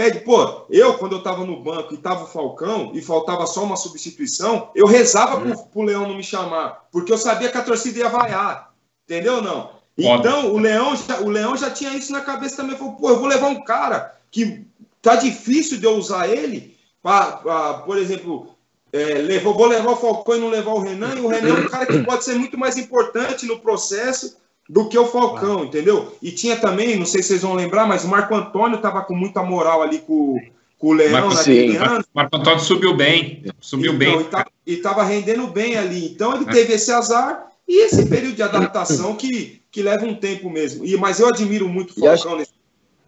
[0.00, 3.62] Pede, pô, eu, quando eu tava no banco e tava o Falcão e faltava só
[3.62, 5.50] uma substituição, eu rezava hum.
[5.50, 8.72] pro, pro Leão não me chamar, porque eu sabia que a torcida ia vaiar.
[9.04, 9.72] Entendeu ou não?
[9.98, 12.78] Então, o Leão, já, o Leão já tinha isso na cabeça também.
[12.78, 14.64] Falou, pô, eu vou levar um cara que
[15.02, 18.56] tá difícil de eu usar ele, para, por exemplo,
[18.90, 21.60] é, levar, vou levar o Falcão e não levar o Renan, e o Renan é
[21.60, 24.38] um cara que pode ser muito mais importante no processo
[24.70, 26.16] do que o Falcão, entendeu?
[26.22, 29.16] E tinha também, não sei se vocês vão lembrar, mas o Marco Antônio estava com
[29.16, 30.40] muita moral ali com,
[30.78, 31.76] com o Leão Marco, naquele sim.
[31.76, 32.04] ano.
[32.14, 34.44] Marco Antônio subiu bem, subiu então, bem.
[34.64, 36.06] E estava rendendo bem ali.
[36.12, 36.52] Então ele é.
[36.52, 40.86] teve esse azar e esse período de adaptação que, que leva um tempo mesmo.
[40.86, 42.52] E, mas eu admiro muito o Falcão nesse,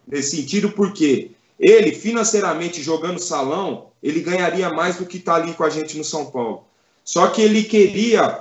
[0.08, 5.62] nesse sentido, porque ele, financeiramente, jogando salão, ele ganharia mais do que está ali com
[5.62, 6.64] a gente no São Paulo.
[7.04, 8.40] Só que ele queria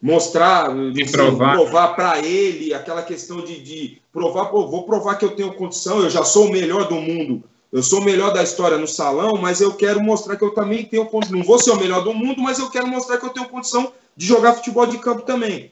[0.00, 5.24] mostrar, de provar, provar para ele aquela questão de, de provar, pô, vou provar que
[5.24, 8.42] eu tenho condição, eu já sou o melhor do mundo, eu sou o melhor da
[8.42, 11.36] história no salão, mas eu quero mostrar que eu também tenho condição.
[11.36, 13.92] Não vou ser o melhor do mundo, mas eu quero mostrar que eu tenho condição
[14.16, 15.70] de jogar futebol de campo também.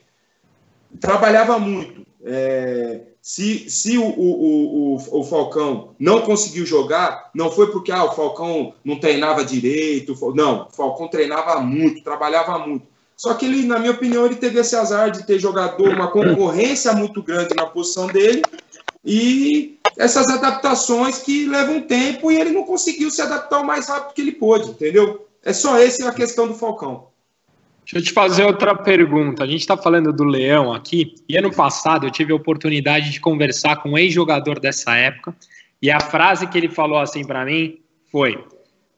[0.99, 2.05] Trabalhava muito.
[2.23, 8.03] É, se se o, o, o, o, Falcão não conseguiu jogar, não foi porque ah,
[8.03, 10.15] o Falcão não treinava direito.
[10.35, 12.85] Não, o Falcão treinava muito, trabalhava muito
[13.17, 16.93] só que ele, na minha opinião, ele teve esse azar de ter jogador, uma concorrência
[16.93, 18.43] muito grande na posição dele
[19.03, 24.13] e essas adaptações que levam tempo e ele não conseguiu se adaptar o mais rápido
[24.13, 25.27] que ele pôde, entendeu?
[25.43, 27.07] É só essa a questão do Falcão.
[27.83, 29.43] Deixa eu te fazer outra pergunta.
[29.43, 33.19] A gente está falando do Leão aqui, e ano passado eu tive a oportunidade de
[33.19, 35.33] conversar com um ex-jogador dessa época,
[35.81, 37.79] e a frase que ele falou assim para mim
[38.11, 38.43] foi: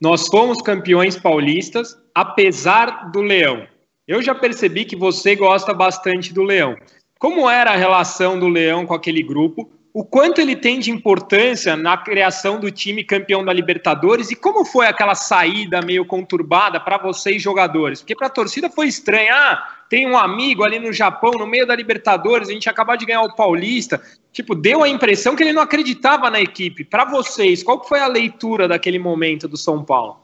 [0.01, 3.67] Nós fomos campeões paulistas, apesar do Leão.
[4.09, 6.75] Eu já percebi que você gosta bastante do Leão.
[7.19, 9.69] Como era a relação do Leão com aquele grupo?
[9.93, 14.63] o quanto ele tem de importância na criação do time campeão da Libertadores e como
[14.63, 17.99] foi aquela saída meio conturbada para vocês jogadores?
[17.99, 19.33] Porque para a torcida foi estranho.
[19.33, 23.05] Ah, tem um amigo ali no Japão, no meio da Libertadores, a gente acabou de
[23.05, 24.01] ganhar o Paulista.
[24.31, 26.83] Tipo, deu a impressão que ele não acreditava na equipe.
[26.83, 30.21] Para vocês, qual foi a leitura daquele momento do São Paulo?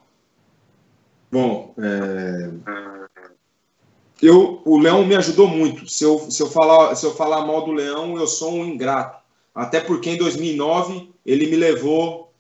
[1.32, 3.05] Bom, é...
[4.22, 5.88] eu, o Leão me ajudou muito.
[5.90, 9.26] Se eu, se, eu falar, se eu falar mal do Leão, eu sou um ingrato
[9.56, 12.34] até porque em 2009 ele me levou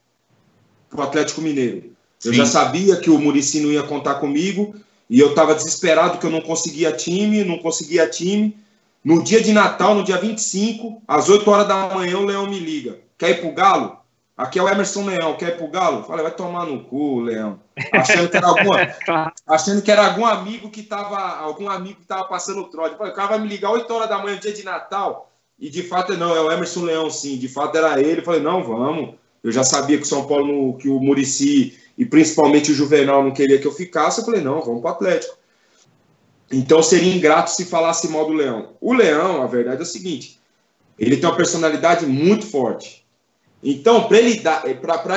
[0.90, 1.96] para o Atlético Mineiro.
[2.24, 2.38] Eu Sim.
[2.38, 4.76] já sabia que o Murici não ia contar comigo
[5.10, 8.58] e eu estava desesperado que eu não conseguia time, não conseguia time.
[9.04, 12.60] No dia de Natal, no dia 25, às 8 horas da manhã, o Leão me
[12.60, 13.00] liga.
[13.18, 13.95] Quer ir pro Galo?
[14.38, 16.04] Aqui é o Emerson Leão, quer ir pro Galo?
[16.04, 17.60] Falei, vai tomar no cu, Leão.
[17.94, 18.96] Achando que era, alguma,
[19.48, 22.98] achando que era algum amigo que tava, algum amigo que tava passando o trote.
[22.98, 25.32] Falei, o cara vai me ligar 8 horas da manhã, dia de Natal.
[25.58, 27.38] E de fato, não, é o Emerson Leão, sim.
[27.38, 28.22] De fato, era ele.
[28.22, 29.16] Falei, não, vamos.
[29.42, 33.32] Eu já sabia que o São Paulo, que o Murici e principalmente o Juvenal não
[33.32, 34.20] queria que eu ficasse.
[34.20, 35.38] Eu falei, não, vamos para o Atlético.
[36.52, 38.74] Então seria ingrato se falasse mal do Leão.
[38.82, 40.40] O Leão, a verdade é o seguinte:
[41.00, 43.05] ele tem uma personalidade muito forte.
[43.68, 44.64] Então, para lidar,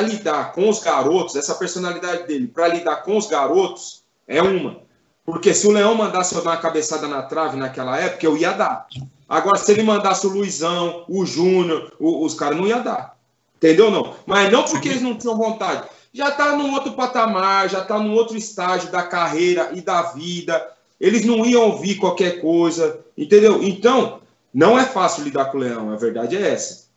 [0.06, 4.78] lidar com os garotos, essa personalidade dele, para lidar com os garotos, é uma.
[5.22, 8.52] Porque se o Leão mandasse eu dar uma cabeçada na trave naquela época, eu ia
[8.52, 8.86] dar.
[9.28, 13.18] Agora, se ele mandasse o Luizão, o Júnior, os caras não ia dar.
[13.58, 14.14] Entendeu não?
[14.24, 15.86] Mas não porque eles não tinham vontade.
[16.14, 20.72] Já tá num outro patamar, já tá num outro estágio da carreira e da vida.
[20.98, 23.62] Eles não iam ouvir qualquer coisa, entendeu?
[23.62, 24.20] Então,
[24.54, 26.87] não é fácil lidar com o Leão, a verdade é essa.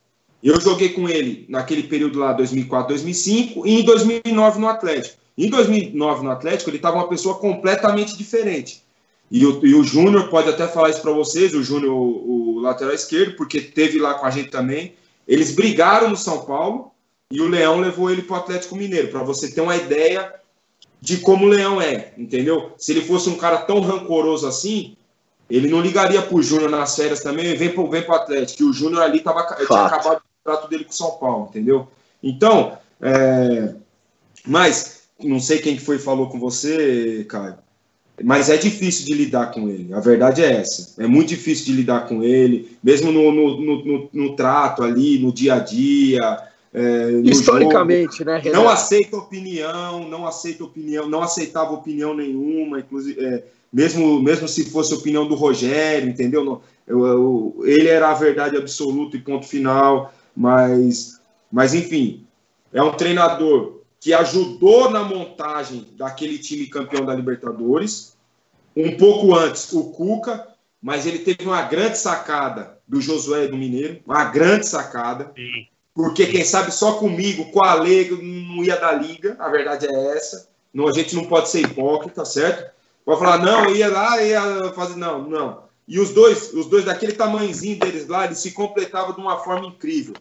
[0.43, 5.17] Eu joguei com ele naquele período lá, 2004, 2005, e em 2009 no Atlético.
[5.37, 8.83] Em 2009 no Atlético, ele estava uma pessoa completamente diferente.
[9.29, 12.59] E o, e o Júnior pode até falar isso para vocês, o Júnior, o, o,
[12.59, 14.93] lateral esquerdo, porque teve lá com a gente também.
[15.27, 16.91] Eles brigaram no São Paulo
[17.31, 20.33] e o Leão levou ele para o Atlético Mineiro, para você ter uma ideia
[20.99, 22.73] de como o Leão é, entendeu?
[22.77, 24.97] Se ele fosse um cara tão rancoroso assim,
[25.49, 28.63] ele não ligaria para o Júnior nas férias também, vem para vem o Atlético.
[28.63, 31.87] E o Júnior ali tava, tinha acabado contrato dele com o São Paulo, entendeu?
[32.21, 33.73] Então, é...
[34.45, 37.57] mas não sei quem que foi falou com você, Caio
[38.23, 39.93] mas é difícil de lidar com ele.
[39.93, 41.01] A verdade é essa.
[41.01, 45.31] É muito difícil de lidar com ele, mesmo no, no, no, no trato ali, no
[45.31, 46.19] dia a dia.
[46.73, 48.31] É, Historicamente, jogo.
[48.31, 48.37] né?
[48.37, 48.63] Renato?
[48.63, 54.69] Não aceita opinião, não aceita opinião, não aceitava opinião nenhuma, inclusive, é, mesmo, mesmo se
[54.69, 56.61] fosse opinião do Rogério, entendeu?
[56.87, 61.19] Eu, eu, ele era a verdade absoluta e ponto final, mas,
[61.51, 62.25] mas enfim,
[62.73, 68.17] é um treinador que ajudou na montagem daquele time campeão da Libertadores.
[68.75, 70.47] Um pouco antes, o Cuca,
[70.81, 75.31] mas ele teve uma grande sacada do Josué do Mineiro, uma grande sacada.
[75.35, 75.67] Sim.
[75.93, 80.17] Porque quem sabe só comigo, com a Lei, não ia dar liga, a verdade é
[80.17, 80.49] essa.
[80.73, 82.71] Não, a gente não pode ser hipócrita, certo?
[83.05, 84.95] Pode falar, não, ia lá, ia fazer.
[84.95, 85.63] Não, não.
[85.87, 89.67] E os dois, os dois daquele tamanhozinho deles lá, eles se completavam de uma forma
[89.67, 90.13] incrível.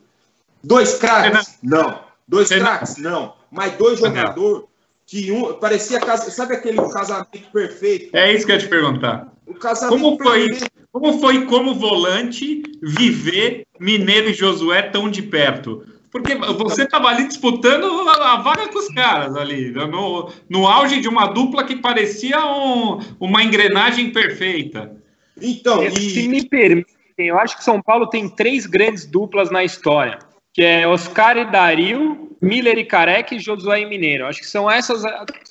[0.63, 1.59] Dois craques?
[1.63, 2.01] Não.
[2.27, 2.97] Dois craques?
[2.97, 4.65] Não mas dois jogadores
[5.07, 8.17] que um parecia sabe aquele casamento perfeito?
[8.17, 9.33] É isso que eu ia te perguntar.
[9.45, 10.73] O casamento como foi, perfeito.
[10.93, 15.85] como foi como volante viver Mineiro e Josué tão de perto?
[16.13, 21.09] Porque você estava ali disputando a, vaga com os caras ali, no, no auge de
[21.09, 25.00] uma dupla que parecia um, uma engrenagem perfeita.
[25.41, 25.91] Então, e...
[25.91, 30.19] se me permitem, eu acho que São Paulo tem três grandes duplas na história,
[30.53, 34.27] que é Oscar e Dario Miller e Careca e Josué e Mineiro.
[34.27, 35.03] Acho que são essas.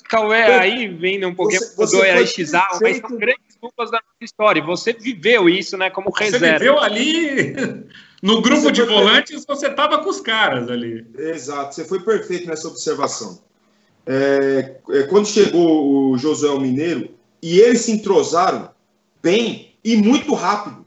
[0.08, 4.62] Cauê aí vendo um pouquinho do EXA, mas são grandes duplas da nossa história.
[4.62, 6.46] Você viveu isso, né, como reserva.
[6.46, 7.54] Você viveu ali
[8.20, 11.06] no grupo você de volantes, você estava com os caras ali.
[11.16, 13.40] Exato, você foi perfeito nessa observação.
[14.04, 18.70] É, é, quando chegou o Josué Mineiro, e eles se entrosaram
[19.22, 20.86] bem e muito rápido.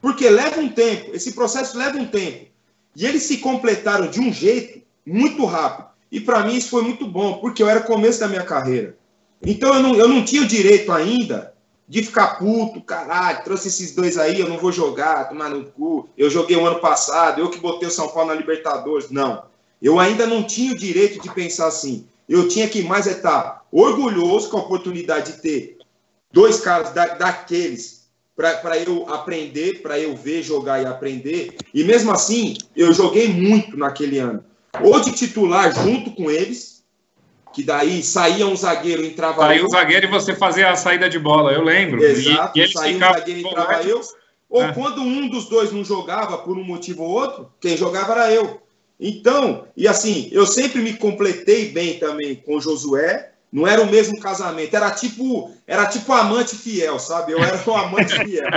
[0.00, 2.46] Porque leva um tempo, esse processo leva um tempo.
[2.94, 5.88] E eles se completaram de um jeito muito rápido.
[6.10, 8.96] E para mim isso foi muito bom, porque eu era começo da minha carreira.
[9.42, 11.54] Então eu não, eu não tinha o direito ainda
[11.88, 16.08] de ficar puto, caralho, trouxe esses dois aí, eu não vou jogar, tomar no cu.
[16.16, 19.10] Eu joguei o ano passado, eu que botei o São Paulo na Libertadores.
[19.10, 19.44] Não.
[19.82, 22.06] Eu ainda não tinha o direito de pensar assim.
[22.28, 25.78] Eu tinha que mais estar orgulhoso com a oportunidade de ter
[26.32, 28.03] dois caras da, daqueles
[28.36, 31.56] para eu aprender, para eu ver, jogar e aprender.
[31.72, 34.44] E mesmo assim, eu joguei muito naquele ano.
[34.82, 36.84] Ou de titular junto com eles,
[37.52, 41.18] que daí saía um zagueiro, entrava Saía um zagueiro e você fazia a saída de
[41.18, 42.02] bola, eu lembro.
[42.02, 44.00] Exato, e, e saía um zagueiro e entrava eu.
[44.50, 44.72] Ou é.
[44.72, 48.60] quando um dos dois não jogava por um motivo ou outro, quem jogava era eu.
[48.98, 53.88] Então, e assim, eu sempre me completei bem também com o Josué, não era o
[53.88, 57.30] mesmo casamento, era tipo, era tipo amante fiel, sabe?
[57.30, 58.50] Eu era um amante fiel.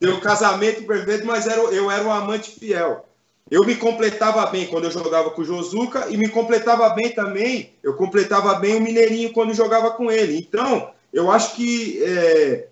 [0.00, 3.06] Deu casamento perfeito, mas era, eu era um amante fiel.
[3.48, 7.74] Eu me completava bem quando eu jogava com o Josuca e me completava bem também.
[7.80, 10.36] Eu completava bem o Mineirinho quando jogava com ele.
[10.36, 12.66] Então, eu acho que é,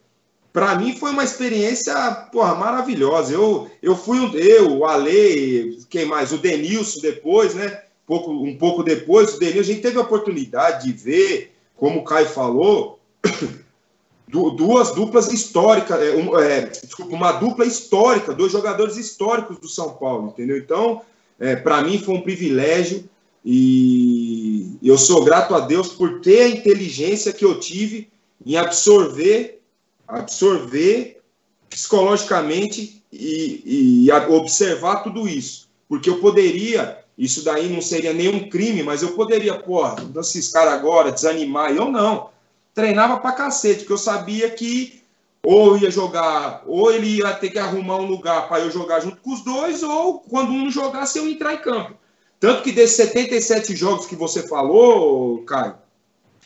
[0.53, 1.95] para mim foi uma experiência
[2.33, 3.33] porra, maravilhosa.
[3.33, 6.33] Eu, eu fui eu, o Ale, quem mais?
[6.33, 7.83] O Denilson depois, né?
[8.07, 12.05] Pouco, um pouco depois, o Denil, a gente teve a oportunidade de ver, como o
[12.05, 13.01] Caio falou,
[14.29, 19.95] duas duplas históricas, é, um, é, desculpa, uma dupla histórica, dois jogadores históricos do São
[19.95, 20.57] Paulo, entendeu?
[20.57, 21.03] Então,
[21.39, 23.09] é, para mim foi um privilégio
[23.45, 28.09] e eu sou grato a Deus por ter a inteligência que eu tive
[28.45, 29.61] em absorver,
[30.07, 31.21] absorver
[31.69, 38.83] psicologicamente e, e observar tudo isso, porque eu poderia isso daí não seria nenhum crime,
[38.83, 41.73] mas eu poderia, porra, esses caras agora, desanimar.
[41.73, 42.31] Eu não.
[42.75, 45.03] Treinava pra cacete, porque eu sabia que
[45.43, 49.19] ou ia jogar, ou ele ia ter que arrumar um lugar para eu jogar junto
[49.19, 51.95] com os dois, ou quando um jogasse, eu entrar em campo.
[52.41, 55.77] Tanto que desses 77 jogos que você falou, Caio,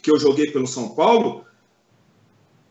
[0.03, 1.47] que eu joguei pelo São Paulo,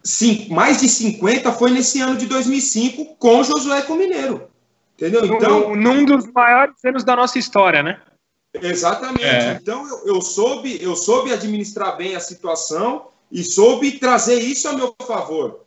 [0.03, 4.47] sim, mais de 50 foi nesse ano de 2005 com Josué com Mineiro.
[4.99, 5.25] Entendeu?
[5.25, 8.01] Então, num, num dos maiores anos da nossa história, né?
[8.53, 9.23] Exatamente.
[9.23, 9.57] É.
[9.61, 14.73] Então eu, eu, soube, eu soube administrar bem a situação e soube trazer isso a
[14.73, 15.61] meu favor.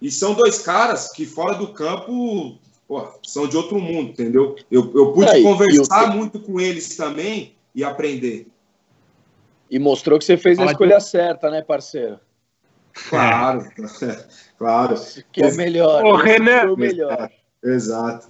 [0.00, 4.54] E são dois caras que fora do campo pô, são de outro mundo, entendeu?
[4.70, 8.46] Eu, eu pude é, conversar muito com eles também e aprender.
[9.68, 11.04] E mostrou que você fez Fala a escolha de...
[11.04, 12.20] certa, né, parceiro?
[13.08, 13.68] Claro,
[14.56, 14.94] claro.
[15.32, 16.04] Que é o melhor.
[16.04, 17.28] O Renan, o melhor.
[17.62, 18.28] Exato.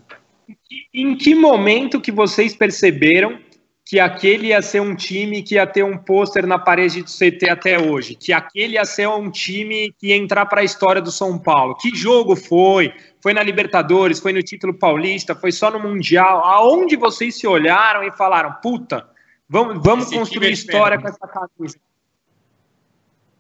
[0.95, 3.39] Em que momento que vocês perceberam
[3.85, 7.49] que aquele ia ser um time que ia ter um pôster na parede do CT
[7.49, 8.15] até hoje?
[8.15, 11.75] Que aquele ia ser um time que ia entrar para a história do São Paulo?
[11.77, 12.93] Que jogo foi?
[13.23, 14.21] Foi na Libertadores?
[14.21, 15.35] Foi no título paulista?
[15.35, 16.45] Foi só no Mundial?
[16.45, 19.09] Aonde vocês se olharam e falaram, puta,
[19.49, 21.79] vamos, vamos construir é história com essa camisa?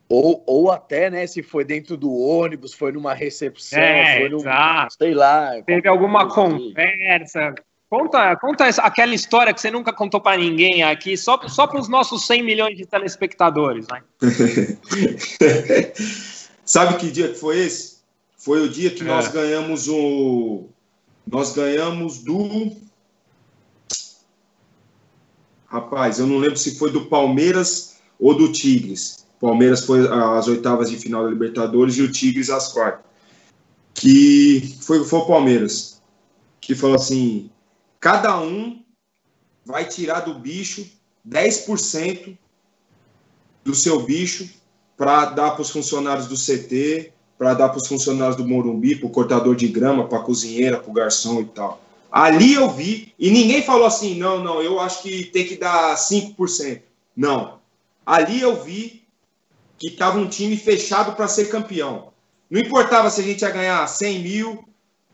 [0.09, 4.95] Ou, ou até, né, se foi dentro do ônibus, foi numa recepção, é, foi exato.
[4.99, 5.51] sei lá.
[5.67, 7.55] Teve alguma conversa.
[7.91, 11.81] Conta, conta essa, aquela história que você nunca contou para ninguém aqui, só, só para
[11.81, 13.87] os nossos 100 milhões de telespectadores.
[13.89, 14.03] Né?
[16.65, 17.99] Sabe que dia que foi esse?
[18.37, 19.05] Foi o dia que é.
[19.05, 20.69] nós ganhamos o.
[21.27, 22.77] Nós ganhamos do.
[25.67, 29.27] Rapaz, eu não lembro se foi do Palmeiras ou do Tigres.
[29.41, 33.05] Palmeiras foi às oitavas de final da Libertadores e o Tigres às quartas.
[33.95, 36.01] Que foi, foi o Palmeiras
[36.61, 37.51] que falou assim:
[38.01, 38.83] cada um
[39.65, 40.87] vai tirar do bicho
[41.29, 42.37] 10%
[43.65, 44.49] do seu bicho
[44.97, 49.07] para dar para os funcionários do CT, para dar para os funcionários do Morumbi, para
[49.07, 51.81] o cortador de grama, para a cozinheira, para o garçom e tal.
[52.11, 55.95] Ali eu vi, e ninguém falou assim, não, não, eu acho que tem que dar
[55.95, 56.81] 5%.
[57.15, 57.59] Não.
[58.05, 59.07] Ali eu vi
[59.79, 62.13] que estava um time fechado para ser campeão.
[62.51, 64.69] Não importava se a gente ia ganhar 100 mil,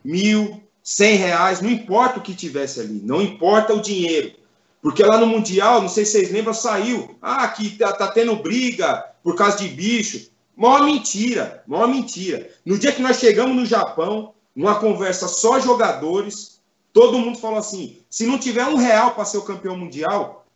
[0.05, 4.33] mil, 100 reais, não importa o que tivesse ali, não importa o dinheiro.
[4.81, 7.17] Porque lá no Mundial, não sei se vocês lembram, saiu.
[7.21, 10.31] Ah, que tá, tá tendo briga por causa de bicho.
[10.55, 12.51] Maior mentira, maior mentira.
[12.65, 16.61] No dia que nós chegamos no Japão, numa conversa só jogadores,
[16.93, 20.47] todo mundo falou assim: se não tiver um real para ser o campeão mundial,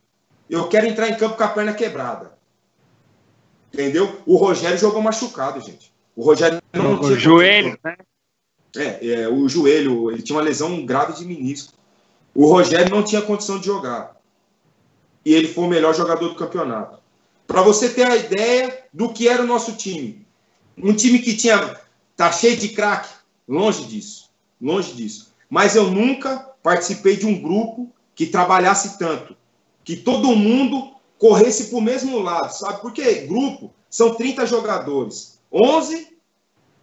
[0.49, 2.38] eu quero entrar em campo com a perna quebrada.
[3.73, 4.21] Entendeu?
[4.27, 5.93] O Rogério jogou machucado, gente.
[6.17, 7.13] O Rogério não o, tinha.
[7.13, 7.97] O joelho, né?
[8.77, 11.73] É, é, o joelho, ele tinha uma lesão grave de menisco.
[12.35, 14.17] O Rogério não tinha condição de jogar.
[15.25, 16.99] E ele foi o melhor jogador do campeonato.
[17.47, 20.27] Para você ter a ideia do que era o nosso time.
[20.77, 21.81] Um time que tinha.
[22.17, 23.09] tá cheio de craque.
[23.47, 24.31] Longe disso.
[24.61, 25.33] Longe disso.
[25.49, 29.37] Mas eu nunca participei de um grupo que trabalhasse tanto.
[29.83, 32.81] Que todo mundo corresse para o mesmo lado, sabe?
[32.81, 35.39] Porque grupo são 30 jogadores.
[35.53, 36.09] 11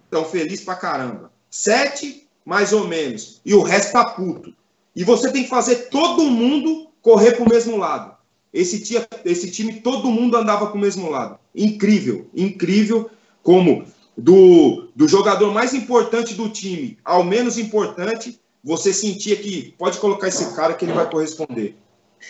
[0.06, 1.32] estão felizes pra caramba.
[1.50, 3.42] 7, mais ou menos.
[3.46, 4.54] E o resto tá puto.
[4.96, 8.16] E você tem que fazer todo mundo correr para o mesmo lado.
[8.54, 11.38] Esse, tia, esse time, todo mundo andava para o mesmo lado.
[11.54, 13.10] Incrível, incrível
[13.44, 13.86] como
[14.18, 20.30] do, do jogador mais importante do time ao menos importante, você sentia que pode colocar
[20.30, 21.76] esse cara que ele vai corresponder.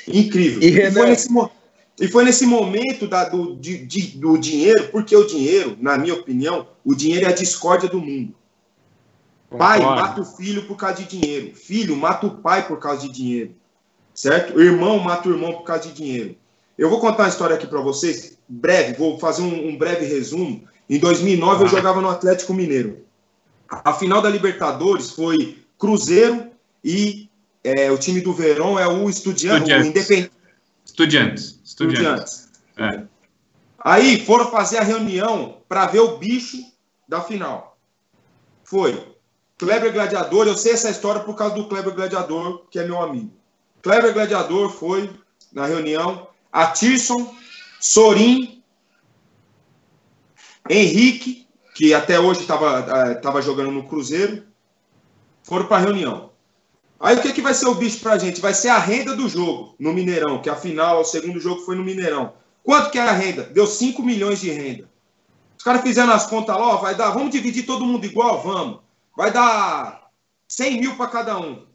[0.07, 0.61] Incrível.
[0.61, 1.29] E, e foi, nesse,
[1.99, 6.13] e foi nesse momento da, do, de, de, do dinheiro, porque o dinheiro, na minha
[6.13, 8.35] opinião, o dinheiro é a discórdia do mundo.
[9.57, 11.55] Pai mata o filho por causa de dinheiro.
[11.55, 13.55] Filho mata o pai por causa de dinheiro.
[14.13, 14.57] Certo?
[14.57, 16.35] O irmão mata o irmão por causa de dinheiro.
[16.77, 20.63] Eu vou contar uma história aqui para vocês, breve, vou fazer um, um, breve resumo.
[20.89, 21.65] Em 2009 ah.
[21.65, 23.05] eu jogava no Atlético Mineiro.
[23.69, 26.47] A final da Libertadores foi Cruzeiro
[26.83, 27.29] e
[27.63, 29.69] é, o time do Verão é o Estudiantes.
[29.69, 30.29] Estudiantes.
[30.85, 31.59] Estudiantes.
[31.63, 32.51] Estudiantes.
[32.77, 33.03] É.
[33.79, 36.57] Aí foram fazer a reunião para ver o bicho
[37.07, 37.77] da final.
[38.63, 39.15] Foi
[39.57, 43.31] Kleber Gladiador, eu sei essa história por causa do Kleber Gladiador, que é meu amigo.
[43.81, 45.09] Kleber Gladiador foi
[45.53, 47.33] na reunião, a Tirson,
[47.79, 48.63] Sorin,
[50.69, 54.43] Henrique, que até hoje estava jogando no Cruzeiro,
[55.43, 56.31] foram para a reunião.
[56.99, 58.41] Aí o que, que vai ser o bicho para a gente?
[58.41, 61.83] Vai ser a renda do jogo no Mineirão, que afinal o segundo jogo foi no
[61.83, 62.33] Mineirão.
[62.63, 63.43] Quanto que é a renda?
[63.43, 64.89] Deu 5 milhões de renda.
[65.57, 68.41] Os caras fizeram as contas lá, ó, vai dar, vamos dividir todo mundo igual?
[68.41, 68.79] Vamos.
[69.15, 70.09] Vai dar
[70.47, 71.65] 100 mil para cada um.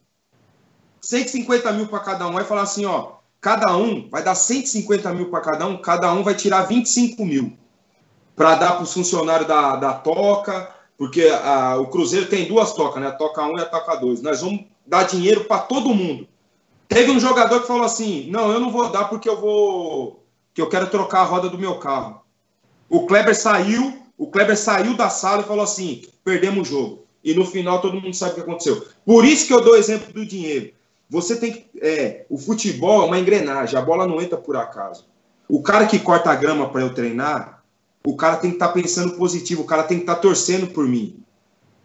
[1.01, 2.33] 150 mil para cada um.
[2.33, 6.23] Vai falar assim, ó, cada um vai dar 150 mil para cada um, cada um
[6.23, 7.57] vai tirar 25 mil
[8.37, 13.01] para dar para os funcionários da, da toca, porque a, o Cruzeiro tem duas tocas,
[13.03, 13.09] né?
[13.09, 14.23] A toca 1 e a toca 2.
[14.23, 16.27] Nós vamos dar dinheiro para todo mundo.
[16.89, 20.25] Teve um jogador que falou assim: não, eu não vou dar porque eu vou.
[20.53, 22.21] que eu quero trocar a roda do meu carro.
[22.89, 27.33] O Kleber saiu, o Kleber saiu da sala e falou assim: perdemos o jogo e
[27.33, 28.85] no final todo mundo sabe o que aconteceu.
[29.07, 30.73] Por isso que eu dou o exemplo do dinheiro.
[31.09, 31.67] Você tem que.
[31.81, 35.07] É, o futebol é uma engrenagem, a bola não entra por acaso.
[35.49, 37.63] O cara que corta a grama para eu treinar,
[38.05, 40.67] o cara tem que estar tá pensando positivo, o cara tem que estar tá torcendo
[40.69, 41.17] por mim.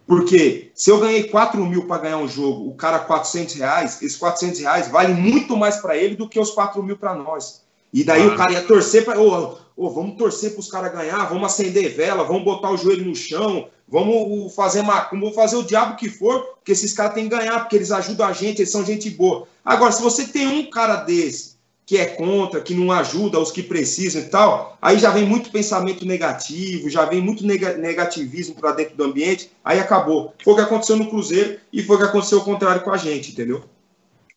[0.08, 4.18] Porque se eu ganhei 4 mil para ganhar um jogo, o cara 400 reais, esses
[4.18, 7.64] 400 reais valem muito mais para ele do que os 4 mil para nós.
[7.92, 8.28] E daí ah.
[8.28, 9.20] o cara ia torcer para.
[9.20, 13.06] Oh, oh, vamos torcer para os caras ganhar, vamos acender vela, vamos botar o joelho
[13.06, 17.28] no chão, vamos fazer macumba, vamos fazer o diabo que for, porque esses caras têm
[17.28, 19.48] que ganhar, porque eles ajudam a gente, eles são gente boa.
[19.64, 21.55] Agora, se você tem um cara desse
[21.86, 25.52] que é contra, que não ajuda os que precisam e tal, aí já vem muito
[25.52, 30.34] pensamento negativo, já vem muito negativismo para dentro do ambiente, aí acabou.
[30.44, 32.98] Foi o que aconteceu no Cruzeiro e foi o que aconteceu ao contrário com a
[32.98, 33.64] gente, entendeu?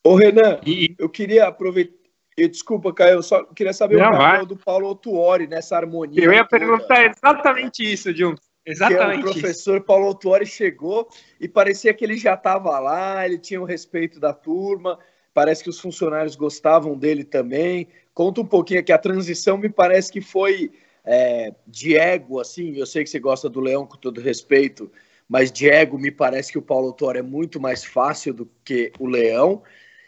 [0.05, 0.61] Ô Renan,
[0.99, 1.96] eu queria aproveitar.
[2.36, 6.22] Eu, desculpa, Caio, eu só queria saber não, o papel do Paulo Otuori nessa harmonia.
[6.22, 6.64] Eu ia toda.
[6.64, 8.36] perguntar exatamente isso, Dilma.
[8.64, 9.26] Exatamente.
[9.26, 11.09] o professor Paulo Autuori chegou
[11.40, 14.99] e parecia que ele já estava lá, ele tinha o respeito da turma,
[15.39, 17.86] parece que os funcionários gostavam dele também.
[18.12, 20.72] Conta um pouquinho aqui, a transição me parece que foi
[21.05, 24.91] é, de ego, assim, eu sei que você gosta do Leão com todo respeito,
[25.28, 28.91] mas de ego me parece que o Paulo Autuori é muito mais fácil do que
[28.99, 29.62] o Leão,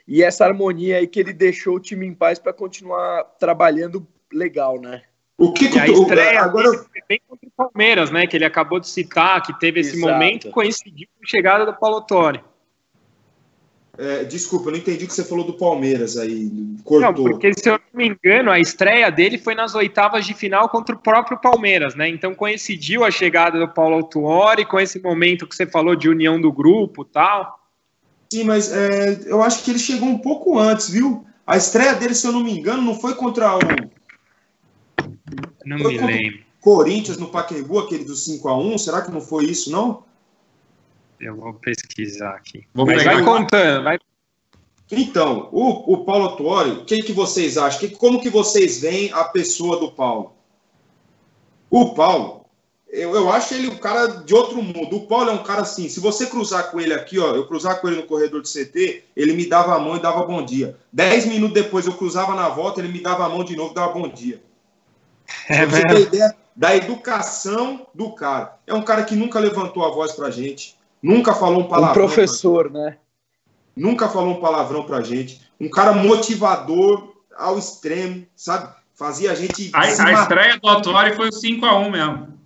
[0.04, 4.80] e essa harmonia aí que ele deixou o time em paz para continuar trabalhando legal,
[4.80, 5.02] né?
[5.38, 8.26] O que, que a estreia agora foi bem contra o Palmeiras, né?
[8.26, 10.12] Que ele acabou de citar, que teve esse Exato.
[10.12, 12.40] momento coincidiu com a chegada do Paulo Torre.
[14.02, 16.50] É, desculpa, eu não entendi o que você falou do Palmeiras aí.
[16.82, 17.12] Cortou.
[17.26, 20.70] Não, porque se eu não me engano, a estreia dele foi nas oitavas de final
[20.70, 22.08] contra o próprio Palmeiras, né?
[22.08, 26.40] Então coincidiu a chegada do Paulo Autuori com esse momento que você falou de união
[26.40, 27.60] do grupo tal.
[28.32, 31.26] Sim, mas é, eu acho que ele chegou um pouco antes, viu?
[31.46, 33.58] A estreia dele, se eu não me engano, não foi contra o
[35.66, 36.40] não foi me lembro.
[36.58, 40.04] Corinthians no Pacaembu, aquele do 5x1, será que não foi isso, não?
[41.20, 42.66] Eu vou pesquisar aqui.
[42.72, 43.98] Vou Mas vai contando, vai.
[44.90, 47.80] Então, o, o Paulo Tuori, o que, que vocês acham?
[47.80, 50.34] Que, como que vocês veem a pessoa do Paulo?
[51.68, 52.46] O Paulo,
[52.88, 54.96] eu, eu acho ele um cara de outro mundo.
[54.96, 57.80] O Paulo é um cara assim, se você cruzar com ele aqui, ó, eu cruzar
[57.80, 60.76] com ele no corredor do CT, ele me dava a mão e dava bom dia.
[60.92, 63.74] Dez minutos depois eu cruzava na volta, ele me dava a mão de novo e
[63.74, 64.42] dava bom dia.
[65.48, 68.58] É você ter ideia da educação do cara.
[68.66, 72.04] É um cara que nunca levantou a voz pra gente, nunca falou um palavrão.
[72.04, 72.98] Um professor, né?
[73.76, 75.40] Nunca falou um palavrão pra gente.
[75.60, 78.72] Um cara motivador ao extremo, sabe?
[78.94, 79.70] Fazia a gente.
[79.72, 82.40] A, a estreia do Autori foi o 5x1 mesmo.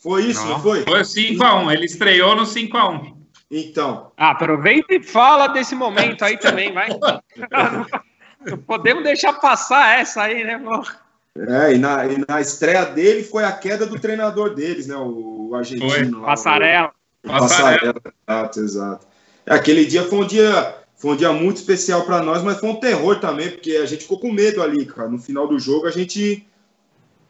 [0.00, 0.82] Foi isso, não, não foi?
[0.82, 1.72] Foi o 5x1.
[1.72, 3.14] Ele estreou no 5x1.
[3.50, 4.12] Então.
[4.16, 6.88] Ah, aproveita e fala desse momento aí também, vai.
[8.66, 10.94] Podemos deixar passar essa aí, né, amor?
[11.36, 14.96] É, e na, e na estreia dele foi a queda do treinador deles, né?
[14.96, 15.90] O, o argentino.
[15.90, 16.10] Foi.
[16.10, 16.92] Lá, Passarela.
[17.26, 17.94] Passarela.
[18.28, 19.06] Exato, exato.
[19.46, 22.76] Aquele dia foi um dia, foi um dia muito especial para nós, mas foi um
[22.76, 25.08] terror também, porque a gente ficou com medo ali, cara.
[25.08, 26.46] No final do jogo a gente,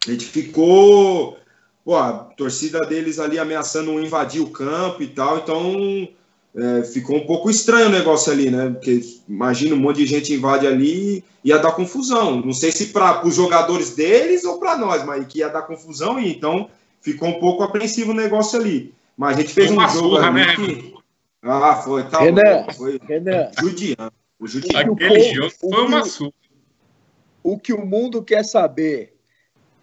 [0.06, 1.36] a gente ficou
[1.84, 6.08] pô, a torcida deles ali ameaçando invadir o campo e tal, então
[6.56, 8.70] é, ficou um pouco estranho o negócio ali, né?
[8.70, 12.40] Porque imagina um monte de gente invade ali, ia dar confusão.
[12.40, 16.18] Não sei se para os jogadores deles ou para nós, mas que ia dar confusão,
[16.18, 16.70] e então
[17.00, 18.94] ficou um pouco apreensivo o negócio ali.
[19.16, 20.56] Mas a gente fez um jogo surra, né?
[20.56, 20.94] que...
[21.42, 23.50] Ah, foi, tá Renan, foi Renan.
[23.60, 24.12] judiando.
[24.38, 24.92] O judiando.
[24.92, 26.32] Aquele jogo foi uma surra.
[27.42, 29.16] O que o mundo quer saber,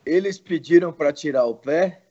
[0.05, 2.01] eles pediram para tirar o pé?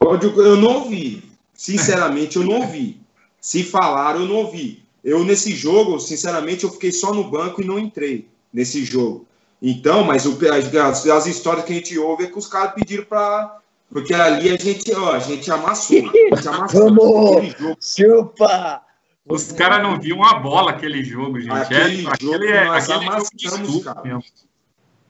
[0.00, 1.24] Eu não ouvi.
[1.52, 3.00] Sinceramente, eu não ouvi.
[3.40, 4.84] Se falaram, eu não ouvi.
[5.02, 9.26] Eu, nesse jogo, sinceramente, eu fiquei só no banco e não entrei nesse jogo.
[9.60, 13.04] Então, mas o, as, as, histórias que a gente ouve é que os caras pediram
[13.04, 13.58] para.
[13.90, 15.98] Porque ali a gente, ó, a gente amassou.
[15.98, 17.54] A gente amassou Vamos!
[17.80, 18.82] Chupa!
[19.26, 21.52] Os caras não viam a bola aquele jogo, gente.
[21.52, 24.02] Aquele é, jogo aquele, nós aquele amassamos, jogo cara.
[24.02, 24.22] Mesmo.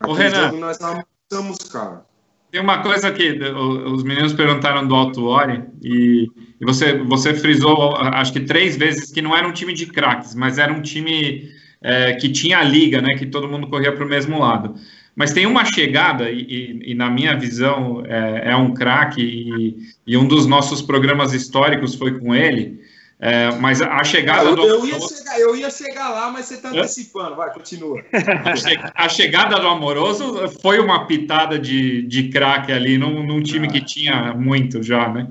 [0.07, 2.05] Ô, Renan, jogo nós amassamos, cara.
[2.51, 6.27] Tem uma coisa que os meninos perguntaram do Alto Ori e,
[6.59, 10.35] e você, você frisou, acho que três vezes, que não era um time de craques,
[10.35, 11.51] mas era um time
[11.83, 14.75] é, que tinha a liga, né, que todo mundo corria para o mesmo lado.
[15.19, 19.77] Mas tem uma chegada, e, e, e na minha visão é, é um craque, e,
[20.07, 22.81] e, um dos nossos programas históricos foi com ele,
[23.19, 24.63] é, mas a chegada eu, do.
[24.63, 27.35] Eu ia, chegar, eu ia chegar lá, mas você está antecipando.
[27.35, 28.01] Vai, continua.
[28.45, 33.43] A, che, a, chegada do Amoroso foi uma pitada de, de craque ali, num, num
[33.43, 33.73] time ah.
[33.73, 35.27] que tinha muito já, né?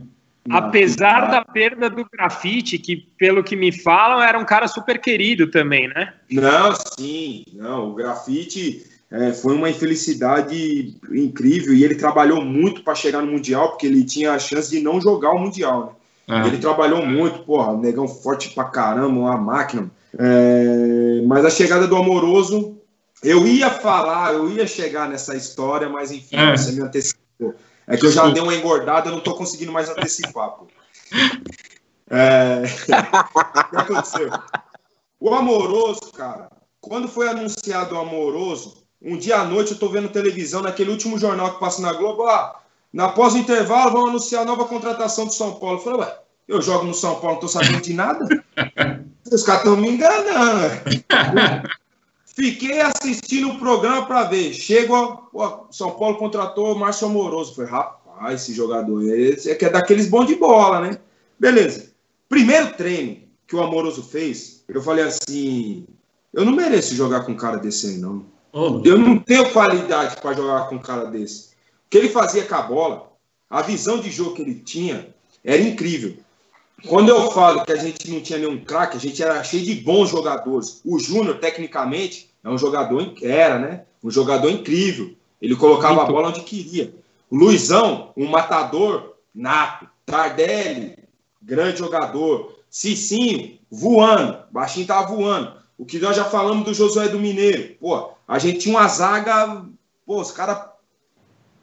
[0.50, 5.48] Apesar da perda do grafite, que pelo que me falam era um cara super querido
[5.48, 6.14] também, né?
[6.30, 7.92] Não, sim, não.
[7.92, 13.70] O grafite é, foi uma infelicidade incrível e ele trabalhou muito para chegar no Mundial,
[13.70, 15.86] porque ele tinha a chance de não jogar o Mundial,
[16.28, 16.44] né?
[16.44, 16.48] É.
[16.48, 19.90] Ele trabalhou muito, porra, negão forte pra caramba, uma máquina.
[20.20, 22.78] É, mas a chegada do Amoroso,
[23.24, 26.58] eu ia falar, eu ia chegar nessa história, mas enfim, é.
[26.58, 27.56] você me antecipou.
[27.88, 30.68] É que eu já dei uma engordada, eu não tô conseguindo mais antecipar, pô.
[32.10, 32.64] É...
[33.46, 34.30] o que aconteceu?
[35.22, 36.50] O Amoroso, cara,
[36.82, 41.18] quando foi anunciado o Amoroso, um dia à noite eu tô vendo televisão, naquele último
[41.18, 42.60] jornal que passa na Globo, ah,
[42.92, 45.78] na pós-intervalo, vão anunciar a nova contratação do São Paulo.
[45.78, 48.26] Eu falei, ué, eu jogo no São Paulo, não tô sabendo de nada?
[49.32, 50.82] Os caras estão me enganando.
[52.26, 54.54] Fiquei assistindo o programa para ver.
[54.54, 57.56] Chego, ó, São Paulo contratou o Márcio Amoroso.
[57.56, 61.00] Falei, rapaz, esse jogador esse é que é daqueles bons de bola, né?
[61.40, 61.92] Beleza.
[62.30, 65.86] Primeiro treino que o Amoroso fez, eu falei assim:
[66.34, 68.26] eu não mereço jogar com um cara desse aí, não.
[68.60, 68.82] Oh.
[68.84, 71.50] Eu não tenho qualidade para jogar com um cara desse.
[71.50, 73.12] O que ele fazia com a bola,
[73.48, 75.14] a visão de jogo que ele tinha,
[75.46, 76.18] era incrível.
[76.88, 79.76] Quando eu falo que a gente não tinha nenhum craque, a gente era cheio de
[79.76, 80.82] bons jogadores.
[80.84, 83.84] O Júnior, tecnicamente, é um jogador, era, né?
[84.04, 85.14] Um jogador incrível.
[85.40, 86.10] Ele colocava Muito.
[86.10, 86.92] a bola onde queria.
[87.30, 89.88] O Luizão, um matador nato.
[90.04, 90.98] Tardelli,
[91.40, 92.58] grande jogador.
[92.72, 94.40] Cicinho, voando.
[94.52, 95.54] Baixinho tava voando.
[95.78, 97.76] O que nós já falamos do Josué do Mineiro.
[97.80, 99.66] Pô, a gente tinha uma zaga.
[100.06, 100.66] Pô, os caras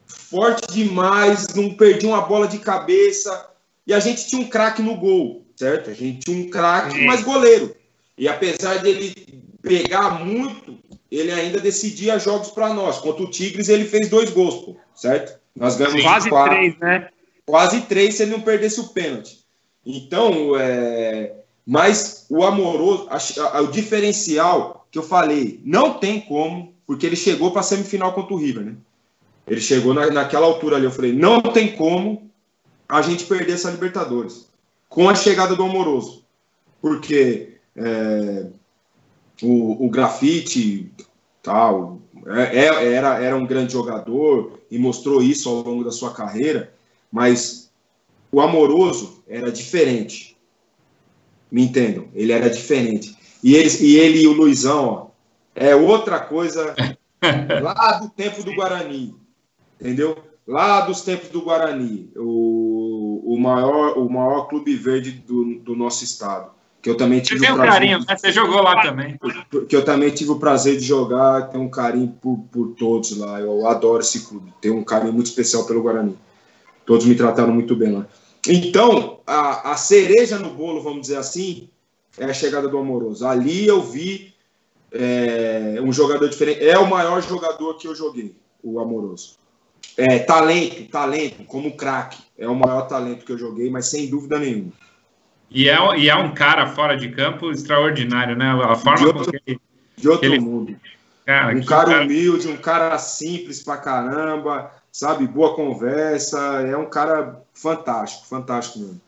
[0.07, 3.51] forte demais, não perdia uma bola de cabeça.
[3.87, 5.91] E a gente tinha um craque no gol, certo?
[5.91, 7.75] A gente tinha um craque, mas goleiro.
[8.17, 10.79] E apesar dele pegar muito,
[11.11, 12.99] ele ainda decidia jogos para nós.
[12.99, 15.39] Contra o Tigres, ele fez dois gols, pô, certo?
[15.55, 17.09] Nós ganhamos quase quatro, três, né?
[17.45, 19.45] Quase três se ele não perdesse o pênalti.
[19.85, 21.35] Então, é...
[21.67, 27.17] mas o amoroso, a, a, o diferencial que eu falei, não tem como, porque ele
[27.17, 28.77] chegou para a semifinal contra o River, né?
[29.45, 30.85] Ele chegou na, naquela altura ali.
[30.85, 32.31] Eu falei: não tem como
[32.89, 34.47] a gente perder essa Libertadores
[34.89, 36.23] com a chegada do Amoroso.
[36.81, 38.47] Porque é,
[39.43, 40.89] o, o grafite
[41.43, 46.15] tal é, é, era, era um grande jogador e mostrou isso ao longo da sua
[46.15, 46.73] carreira,
[47.11, 47.69] mas
[48.31, 50.37] o Amoroso era diferente.
[51.51, 52.07] Me entendam?
[52.15, 53.24] Ele era diferente.
[53.45, 55.07] E ele e, ele e o Luizão, ó,
[55.55, 56.75] é outra coisa
[57.63, 59.15] lá do tempo do Guarani
[59.85, 60.17] entendeu?
[60.47, 66.05] Lá dos tempos do Guarani, o, o, maior, o maior clube verde do, do nosso
[66.05, 66.53] estado.
[66.83, 68.17] Que eu também tive Você tem um carinho, né?
[68.17, 69.19] Você jogou lá também.
[69.67, 73.41] Que eu também tive o prazer de jogar, tenho um carinho por, por todos lá.
[73.41, 76.17] Eu adoro esse clube, tenho um carinho muito especial pelo Guarani.
[76.85, 78.07] Todos me trataram muito bem lá.
[78.47, 81.71] Então, a, a cereja no bolo, vamos dizer assim,
[82.19, 83.27] é a chegada do Amoroso.
[83.27, 84.35] Ali eu vi
[84.93, 86.65] é, um jogador diferente.
[86.65, 89.37] É o maior jogador que eu joguei, o Amoroso.
[89.97, 92.23] É, talento, talento, como craque.
[92.39, 94.73] É o maior talento que eu joguei, mas sem dúvida nenhuma.
[95.51, 98.51] E é, e é um cara fora de campo extraordinário, né?
[98.51, 99.61] A forma de outro, ele,
[99.97, 100.41] de outro ele...
[100.41, 100.77] mundo.
[101.25, 105.27] Cara, um cara, cara, humilde, um cara simples pra caramba, sabe?
[105.27, 109.01] Boa conversa, é um cara fantástico, fantástico mesmo.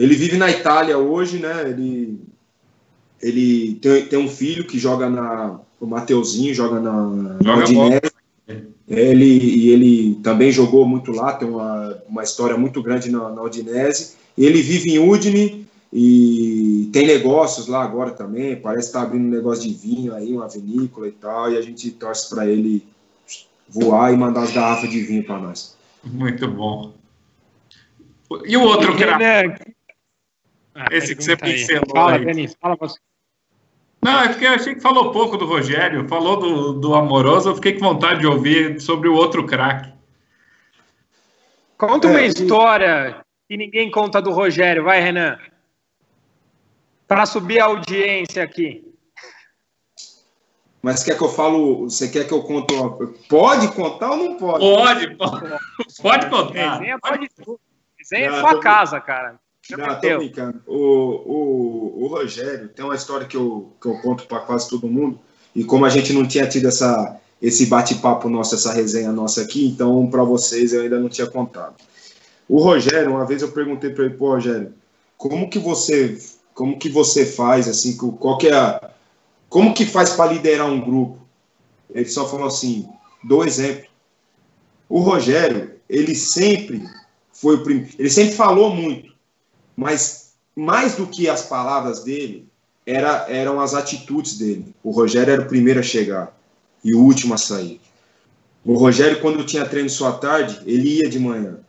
[0.00, 1.68] Ele vive na Itália hoje, né?
[1.68, 2.18] Ele,
[3.20, 5.60] ele tem, tem um filho que joga na.
[5.78, 7.36] O Mateuzinho joga na.
[7.44, 7.64] Joga
[8.88, 13.42] Ele, e ele também jogou muito lá, tem uma, uma história muito grande na, na
[13.42, 14.14] Udinese.
[14.38, 18.56] Ele vive em Udine e tem negócios lá agora também.
[18.56, 21.52] Parece estar tá abrindo um negócio de vinho aí, uma vinícola e tal.
[21.52, 22.82] E a gente torce para ele
[23.68, 25.76] voar e mandar as garrafas de vinho para nós.
[26.02, 26.94] Muito bom.
[28.46, 29.18] E o outro que era.
[30.80, 31.84] Ah, Esse que você pincelou.
[31.92, 32.24] Fala, aí.
[32.24, 32.98] Denis, fala você.
[34.02, 37.54] Não, é porque eu achei que falou pouco do Rogério, falou do, do Amoroso, eu
[37.54, 39.92] fiquei com vontade de ouvir sobre o outro craque.
[41.76, 45.38] Conta uma é, história que ninguém conta do Rogério, vai, Renan.
[47.06, 48.86] Para subir a audiência aqui.
[50.82, 51.90] Mas quer que eu falo?
[51.90, 52.72] Você quer que eu conte?
[52.72, 52.96] Uma...
[53.28, 54.60] Pode contar ou não pode?
[54.60, 55.58] Pode, pode,
[56.00, 56.78] pode contar.
[56.78, 57.60] Desenha pode tudo.
[57.98, 59.38] Desenha é sua casa, cara.
[59.76, 60.60] Não, tô brincando.
[60.66, 64.88] O, o, o Rogério tem uma história que eu, que eu conto para quase todo
[64.88, 65.18] mundo.
[65.54, 69.66] E como a gente não tinha tido essa, esse bate-papo nosso, essa resenha nossa aqui,
[69.66, 71.74] então para vocês eu ainda não tinha contado.
[72.48, 74.72] O Rogério, uma vez eu perguntei para ele, pô, Rogério,
[75.16, 76.18] como que você,
[76.54, 78.90] como que você faz assim, qual que é a,
[79.48, 81.18] como que faz para liderar um grupo?
[81.92, 82.88] Ele só falou assim,
[83.22, 83.86] dou exemplo.
[84.88, 86.88] O Rogério, ele sempre
[87.32, 89.09] foi o primeiro, ele sempre falou muito,
[89.80, 92.46] mas mais do que as palavras dele,
[92.86, 94.74] era, eram as atitudes dele.
[94.84, 96.36] O Rogério era o primeiro a chegar
[96.84, 97.80] e o último a sair.
[98.62, 101.60] O Rogério, quando tinha treino só à tarde, ele ia de manhã.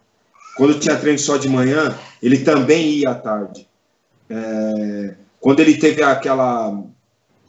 [0.57, 3.65] Quando tinha treino só de manhã, ele também ia à tarde.
[4.29, 6.83] É, quando ele teve aquela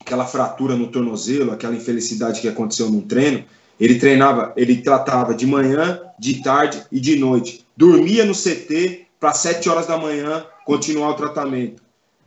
[0.01, 3.45] aquela fratura no tornozelo, aquela infelicidade que aconteceu num treino,
[3.81, 7.65] ele treinava, ele tratava de manhã, de tarde e de noite.
[7.77, 11.83] Dormia no CT para 7 horas da manhã continuar o tratamento.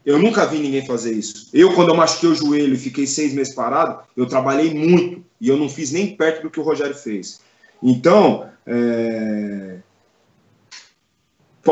[0.05, 1.49] Eu nunca vi ninguém fazer isso.
[1.51, 5.49] Eu, quando eu machuquei o joelho e fiquei seis meses parado, eu trabalhei muito e
[5.49, 7.39] eu não fiz nem perto do que o Rogério fez.
[7.81, 9.77] Então, é...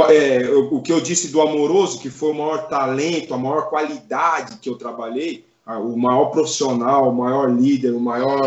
[0.09, 4.57] É, o que eu disse do Amoroso, que foi o maior talento, a maior qualidade
[4.57, 8.41] que eu trabalhei, o maior profissional, o maior líder, o maior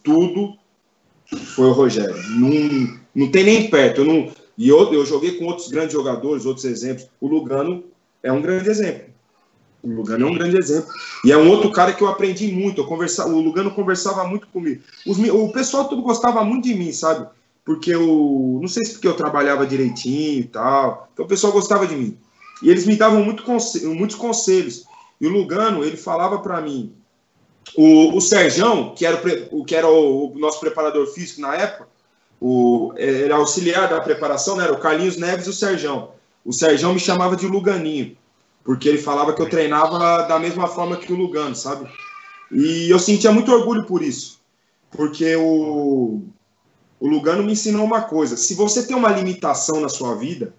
[0.00, 0.56] tudo
[1.26, 2.16] foi o Rogério.
[2.30, 4.02] Não, não tem nem perto.
[4.02, 7.08] Eu não, e eu, eu joguei com outros grandes jogadores, outros exemplos.
[7.20, 7.84] O Lugano
[8.22, 9.08] é um grande exemplo.
[9.80, 10.90] O Lugano é um grande exemplo.
[11.24, 12.80] E é um outro cara que eu aprendi muito.
[12.80, 14.82] Eu conversa, o Lugano conversava muito comigo.
[15.06, 17.28] Os, o pessoal todo gostava muito de mim, sabe?
[17.64, 18.58] Porque eu.
[18.60, 21.08] Não sei se porque eu trabalhava direitinho e tal.
[21.12, 22.18] Então o pessoal gostava de mim.
[22.60, 24.84] E eles me davam muito conselho, muitos conselhos.
[25.20, 26.92] E o Lugano, ele falava para mim,
[27.76, 31.88] o, o Serjão, que era, o, que era o, o, nosso preparador físico na época,
[32.40, 36.12] o, era auxiliar da preparação, né, era o Carlinhos Neves e o Serjão.
[36.44, 38.16] O Serjão me chamava de Luganinho,
[38.64, 41.90] porque ele falava que eu treinava da mesma forma que o Lugano, sabe?
[42.50, 44.40] E eu sentia muito orgulho por isso,
[44.90, 46.22] porque o,
[47.00, 50.54] o Lugano me ensinou uma coisa: se você tem uma limitação na sua vida,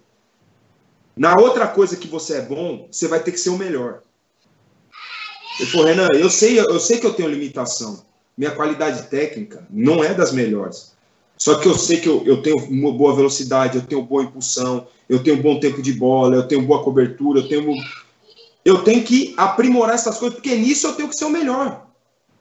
[1.16, 4.02] na outra coisa que você é bom, você vai ter que ser o melhor.
[5.58, 8.02] Eu falei, Renan, eu sei, eu sei que eu tenho limitação.
[8.36, 10.96] Minha qualidade técnica não é das melhores.
[11.40, 14.86] Só que eu sei que eu, eu tenho uma boa velocidade, eu tenho boa impulsão,
[15.08, 17.74] eu tenho bom tempo de bola, eu tenho boa cobertura, eu tenho.
[18.62, 21.86] Eu tenho que aprimorar essas coisas, porque nisso eu tenho que ser o melhor.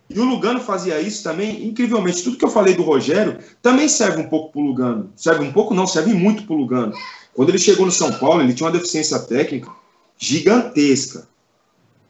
[0.10, 2.24] E o Lugano fazia isso também, incrivelmente.
[2.24, 5.14] Tudo que eu falei do Rogério também serve um pouco para o Lugano.
[5.16, 6.93] Serve um pouco, não, serve muito para o Lugano.
[7.34, 9.72] Quando ele chegou no São Paulo, ele tinha uma deficiência técnica
[10.18, 11.30] gigantesca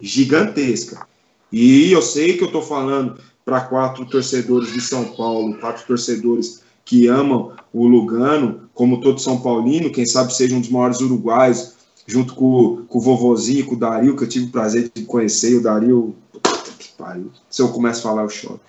[0.01, 1.05] gigantesca.
[1.51, 6.63] E eu sei que eu estou falando para quatro torcedores de São Paulo, quatro torcedores
[6.89, 11.75] que amam o Lugano, como todo São Paulino, quem sabe seja um dos maiores uruguais,
[12.07, 15.57] junto com, com o vovozinho, com o Dario, que eu tive o prazer de conhecer,
[15.57, 16.15] o Dario.
[17.47, 18.59] Se eu começo a falar, eu choro.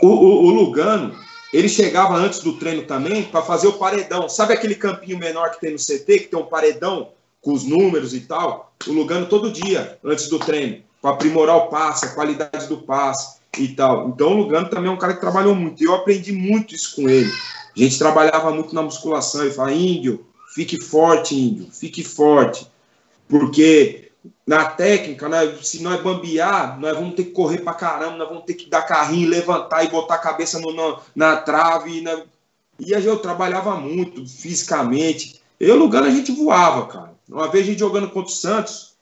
[0.00, 1.16] O, o, o Lugano,
[1.52, 4.28] ele chegava antes do treino também para fazer o paredão.
[4.28, 7.08] Sabe aquele campinho menor que tem no CT, que tem um paredão
[7.40, 8.72] com os números e tal?
[8.86, 13.37] O Lugano todo dia, antes do treino, para aprimorar o passe, a qualidade do passe
[13.56, 14.08] e tal.
[14.08, 15.82] Então o Lugano também é um cara que trabalhou muito.
[15.82, 17.30] E eu aprendi muito isso com ele.
[17.76, 19.42] A gente trabalhava muito na musculação.
[19.42, 22.66] Ele fala, índio, fique forte, índio, fique forte.
[23.28, 24.10] Porque
[24.46, 28.44] na técnica, né, se nós bambear, nós vamos ter que correr pra caramba, nós vamos
[28.44, 32.00] ter que dar carrinho, levantar e botar a cabeça no, na, na trave.
[32.00, 32.24] Né?
[32.78, 35.40] E eu trabalhava muito fisicamente.
[35.60, 37.18] Eu, Lugano, a gente voava, cara.
[37.28, 38.94] Uma vez a gente jogando contra o Santos,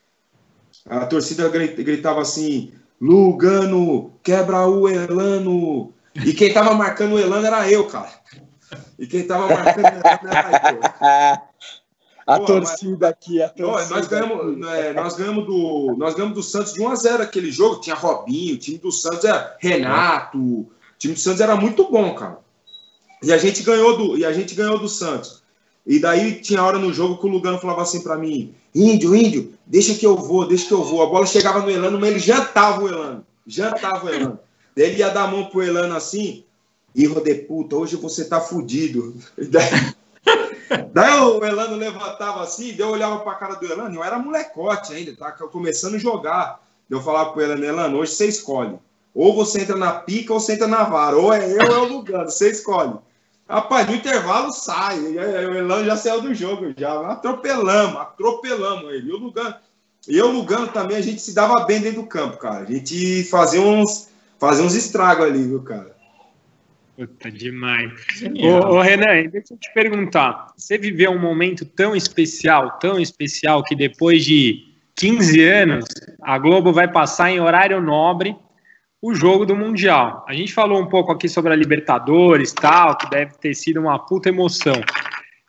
[0.89, 5.93] a torcida gritava assim: Lugano, quebra o Elano.
[6.15, 8.11] E quem tava marcando o Elano era eu, cara.
[8.99, 11.47] E quem tava marcando o Elano era eu.
[12.27, 13.11] A Pô, torcida mas...
[13.11, 13.95] aqui, a torcida.
[13.95, 17.53] Nós ganhamos, é, nós, ganhamos do, nós ganhamos do Santos de 1 a 0 aquele
[17.53, 17.81] jogo.
[17.81, 20.39] Tinha Robinho, o time do Santos era Renato.
[20.39, 20.69] O
[20.99, 22.39] time do Santos era muito bom, cara.
[23.23, 25.45] E a gente ganhou do, e a gente ganhou do Santos.
[25.87, 29.55] E daí tinha hora no jogo que o Lugano falava assim para mim: Índio, Índio,
[29.65, 31.03] deixa que eu vou, deixa que eu vou.
[31.03, 33.25] A bola chegava no Elano, mas ele jantava o Elano.
[33.47, 34.39] Jantava o Elano.
[34.77, 36.45] Daí ele ia dar a mão pro Elano assim:
[36.95, 39.15] Irro de puta, hoje você tá fudido.
[40.69, 44.19] Daí, daí, o Elano levantava assim, daí eu olhava pra cara do Elano, eu era
[44.19, 46.61] molecote ainda, tá começando a jogar.
[46.91, 48.77] Eu falava pro Elano: Elano, hoje você escolhe.
[49.15, 51.17] Ou você entra na pica ou você entra na vara.
[51.17, 52.95] Ou é eu ou é o Lugano, você escolhe.
[53.49, 54.99] Rapaz, no intervalo sai.
[54.99, 57.13] O Elano já saiu do jogo, já.
[57.13, 59.09] Atropelamos, atropelamos ele.
[59.09, 59.55] E o Lugano,
[60.09, 62.63] e eu, Lugano também, a gente se dava bem dentro do campo, cara.
[62.63, 65.97] A gente fazia uns, fazia uns estragos ali, viu, cara?
[66.97, 67.93] Puta, demais.
[68.41, 70.53] Ô, ô, Renan, deixa eu te perguntar.
[70.57, 75.85] Você viveu um momento tão especial, tão especial, que depois de 15 anos,
[76.23, 78.35] a Globo vai passar em horário nobre
[79.01, 80.25] o jogo do Mundial.
[80.29, 83.99] A gente falou um pouco aqui sobre a Libertadores, tal, que deve ter sido uma
[83.99, 84.81] puta emoção.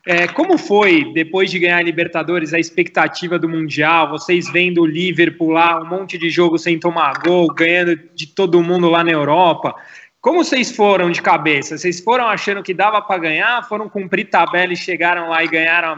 [0.05, 4.09] É, como foi, depois de ganhar a Libertadores, a expectativa do Mundial?
[4.09, 8.63] Vocês vendo o Liverpool lá, um monte de jogo sem tomar gol, ganhando de todo
[8.63, 9.75] mundo lá na Europa.
[10.21, 11.77] Como vocês foram de cabeça?
[11.77, 13.67] Vocês foram achando que dava para ganhar?
[13.67, 15.97] Foram cumprir tabela e chegaram lá e ganharam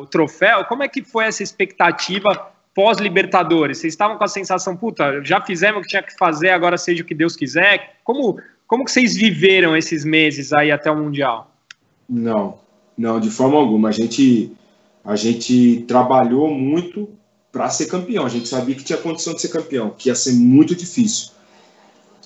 [0.00, 0.64] o troféu?
[0.64, 3.78] Como é que foi essa expectativa pós-Libertadores?
[3.78, 7.02] Vocês estavam com a sensação, puta, já fizemos o que tinha que fazer, agora seja
[7.02, 7.96] o que Deus quiser?
[8.04, 11.50] Como, como que vocês viveram esses meses aí até o Mundial?
[12.08, 12.58] Não,
[12.96, 13.88] não, de forma alguma.
[13.88, 14.52] A gente,
[15.04, 17.08] a gente trabalhou muito
[17.52, 18.24] para ser campeão.
[18.24, 21.30] A gente sabia que tinha condição de ser campeão, que ia ser muito difícil.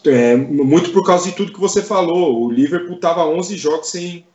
[0.06, 2.44] É, muito por causa de tudo que você falou.
[2.44, 4.26] O Liverpool estava 11 jogos sem,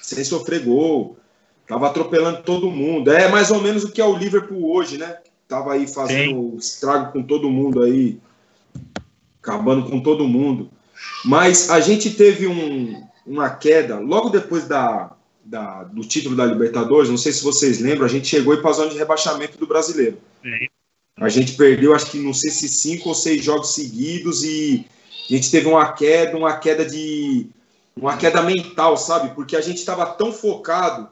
[0.00, 1.16] sem sofrer gol.
[1.68, 3.12] Tava atropelando todo mundo.
[3.12, 5.18] É mais ou menos o que é o Liverpool hoje, né?
[5.46, 6.56] Tava aí fazendo Sim.
[6.56, 8.18] estrago com todo mundo aí,
[9.42, 10.70] acabando com todo mundo.
[11.24, 15.14] Mas a gente teve um, uma queda logo depois da,
[15.44, 17.10] da, do título da Libertadores.
[17.10, 20.18] Não sei se vocês lembram, a gente chegou e zona de rebaixamento do brasileiro.
[20.42, 20.68] Sim.
[21.20, 24.86] A gente perdeu, acho que não sei se cinco ou seis jogos seguidos e
[25.28, 27.46] a gente teve uma queda, uma queda de
[27.96, 29.34] uma queda mental, sabe?
[29.34, 31.08] Porque a gente estava tão focado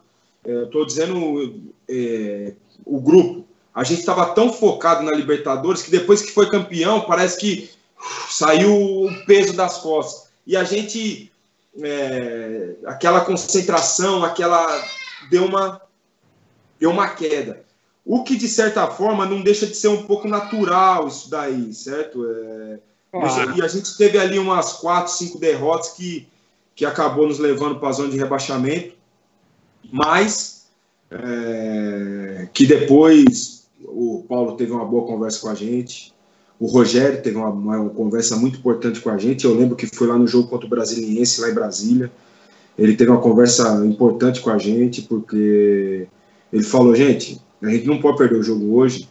[0.47, 2.53] estou dizendo é,
[2.85, 3.47] o grupo.
[3.75, 7.71] A gente estava tão focado na Libertadores que depois que foi campeão, parece que
[8.29, 10.31] saiu o peso das costas.
[10.47, 11.31] E a gente,
[11.83, 14.67] é, aquela concentração, aquela.
[15.31, 15.81] deu uma,
[16.79, 17.65] deu uma queda.
[18.05, 22.25] O que, de certa forma, não deixa de ser um pouco natural isso daí, certo?
[22.25, 22.79] É.
[23.57, 26.29] E a gente teve ali umas quatro, cinco derrotas que,
[26.75, 28.96] que acabou nos levando para a zona de rebaixamento
[29.93, 30.66] mas
[31.11, 36.14] é, que depois o Paulo teve uma boa conversa com a gente,
[36.59, 39.45] o Rogério teve uma, uma, conversa muito importante com a gente.
[39.45, 42.11] Eu lembro que foi lá no jogo contra o Brasiliense, lá em Brasília.
[42.78, 46.09] Ele teve uma conversa importante com a gente, porque
[46.53, 49.09] ele falou: gente, a gente não pode perder o jogo hoje.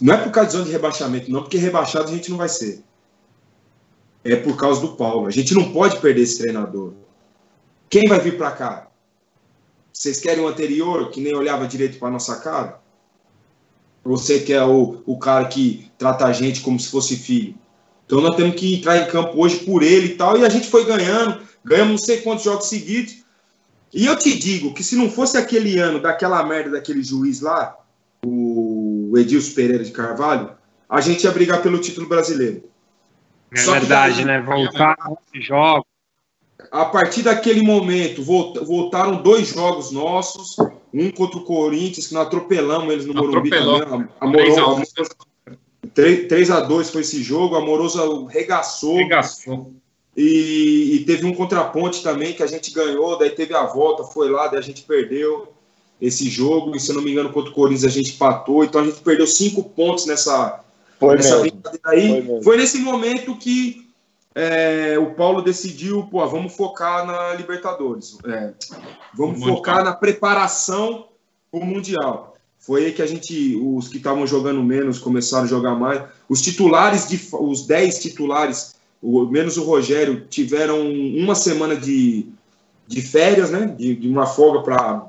[0.00, 2.48] Não é por causa de zona de rebaixamento, não, porque rebaixado a gente não vai
[2.48, 2.82] ser.
[4.24, 5.26] É por causa do Paulo.
[5.26, 6.94] A gente não pode perder esse treinador.
[7.88, 8.88] Quem vai vir para cá?
[9.94, 12.80] Vocês querem o anterior, que nem olhava direito para nossa cara?
[14.02, 17.54] Você quer o, o cara que trata a gente como se fosse filho?
[18.04, 20.36] Então nós temos que entrar em campo hoje por ele e tal.
[20.36, 23.24] E a gente foi ganhando, ganhamos não sei quantos jogos seguidos.
[23.92, 27.76] E eu te digo que se não fosse aquele ano daquela merda daquele juiz lá,
[28.26, 30.50] o Edilson Pereira de Carvalho,
[30.88, 32.64] a gente ia brigar pelo título brasileiro.
[33.52, 34.42] É Só verdade, daí, né?
[34.42, 35.93] Voltar a jogos
[36.74, 40.56] a partir daquele momento, voltaram dois jogos nossos,
[40.92, 44.08] um contra o Corinthians, que nós atropelamos eles no Morumbi também.
[44.20, 44.82] Amoroso,
[45.94, 48.96] 3 a 2 foi esse jogo, a Amoroso regaçou.
[48.96, 49.72] Regaçou.
[50.16, 54.28] E, e, teve um contraponte também que a gente ganhou, daí teve a volta, foi
[54.28, 55.52] lá, daí a gente perdeu
[56.02, 58.80] esse jogo, e se eu não me engano, contra o Corinthians a gente empatou, então
[58.80, 60.60] a gente perdeu cinco pontos nessa,
[60.98, 62.26] foi nessa brincadeira aí.
[62.26, 63.83] Foi, foi nesse momento que
[64.34, 68.52] é, o Paulo decidiu, pô, vamos focar na Libertadores, é,
[69.14, 71.06] vamos focar na preparação
[71.50, 72.34] para o Mundial.
[72.58, 76.02] Foi aí que a gente, os que estavam jogando menos começaram a jogar mais.
[76.28, 82.26] Os titulares, de, os 10 titulares, o, menos o Rogério, tiveram uma semana de,
[82.88, 83.66] de férias, né?
[83.66, 85.06] De, de uma folga para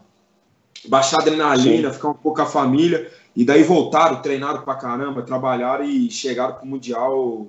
[0.88, 1.96] baixar a adrenalina, Sim.
[1.96, 3.10] ficar um pouco com a família.
[3.34, 7.48] E daí voltaram, treinaram pra caramba, trabalharam e chegaram pro Mundial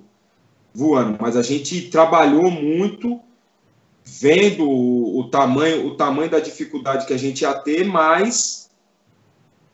[0.77, 1.17] voando.
[1.21, 3.19] Mas a gente trabalhou muito
[4.05, 8.71] vendo o, o, tamanho, o tamanho da dificuldade que a gente ia ter, mas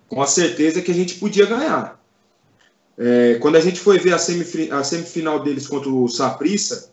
[0.09, 2.01] com a certeza que a gente podia ganhar.
[2.97, 6.93] É, quando a gente foi ver a, semif a semifinal deles contra o Saprissa,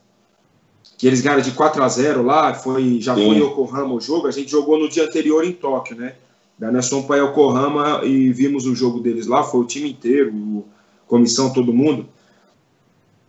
[0.98, 3.26] que eles ganharam de 4 a 0 lá, foi, já Sim.
[3.26, 6.16] foi em Yokohama o jogo, a gente jogou no dia anterior em Tóquio, né?
[6.58, 10.66] Daí nós fomos para Yokohama e vimos o jogo deles lá, foi o time inteiro,
[11.08, 12.08] comissão, todo mundo.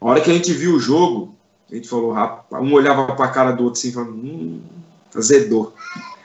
[0.01, 1.37] A hora que a gente viu o jogo,
[1.71, 4.63] a gente falou, rapaz, um olhava para a cara do outro assim, falando, hum,
[5.21, 5.75] zedou.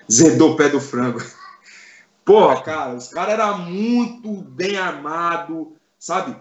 [0.10, 1.22] Zedou o pé do frango.
[2.24, 5.68] Porra, cara, os caras eram muito bem armados,
[6.00, 6.36] sabe?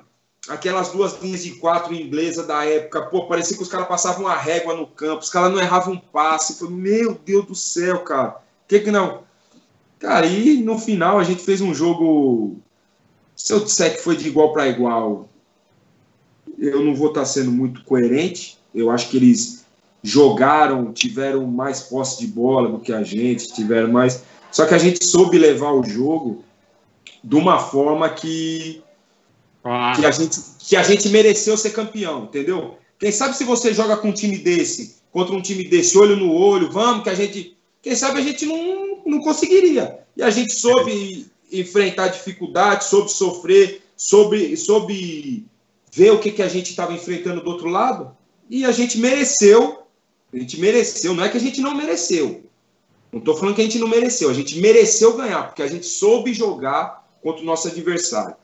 [0.48, 4.36] Aquelas duas linhas de quatro inglesa da época, pô, parecia que os caras passavam uma
[4.36, 6.58] régua no campo, os caras não erravam um passe.
[6.58, 8.36] Falei, meu Deus do céu, cara.
[8.68, 9.24] Que que não?
[9.98, 12.58] Cara, e no final a gente fez um jogo.
[13.34, 15.28] Se eu disser que foi de igual para igual,
[16.68, 18.58] eu não vou estar tá sendo muito coerente.
[18.74, 19.64] Eu acho que eles
[20.02, 24.22] jogaram, tiveram mais posse de bola do que a gente, tiveram mais.
[24.50, 26.44] Só que a gente soube levar o jogo
[27.22, 28.82] de uma forma que
[29.64, 29.94] ah.
[29.96, 32.76] que, a gente, que a gente mereceu ser campeão, entendeu?
[32.98, 36.32] Quem sabe se você joga com um time desse, contra um time desse, olho no
[36.32, 37.56] olho, vamos, que a gente.
[37.82, 39.98] Quem sabe a gente não, não conseguiria.
[40.16, 45.46] E a gente soube enfrentar dificuldades, soube sofrer, soube, soube
[45.94, 48.16] ver o que, que a gente estava enfrentando do outro lado,
[48.50, 49.86] e a gente mereceu.
[50.32, 52.42] A gente mereceu, não é que a gente não mereceu.
[53.12, 55.86] Não estou falando que a gente não mereceu, a gente mereceu ganhar, porque a gente
[55.86, 58.34] soube jogar contra o nosso adversário.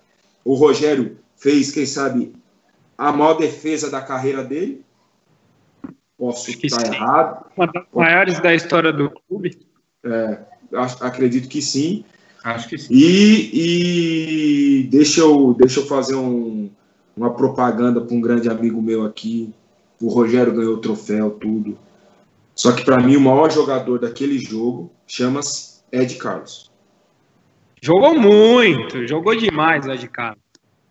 [0.44, 2.32] O Rogério fez, quem sabe,
[2.96, 4.84] a maior defesa da carreira dele.
[6.16, 7.46] Posso estar errado.
[7.56, 9.58] Uma das maiores da história do clube.
[10.04, 10.38] É,
[11.00, 12.04] acredito que sim.
[12.44, 12.94] Acho que sim.
[12.94, 13.50] E,
[14.82, 16.70] e deixa, eu, deixa eu fazer um,
[17.16, 19.52] uma propaganda para um grande amigo meu aqui.
[20.00, 21.78] O Rogério ganhou o troféu, tudo.
[22.54, 26.70] Só que para mim o maior jogador daquele jogo chama-se Ed Carlos.
[27.82, 30.42] Jogou muito, jogou demais Ed Carlos.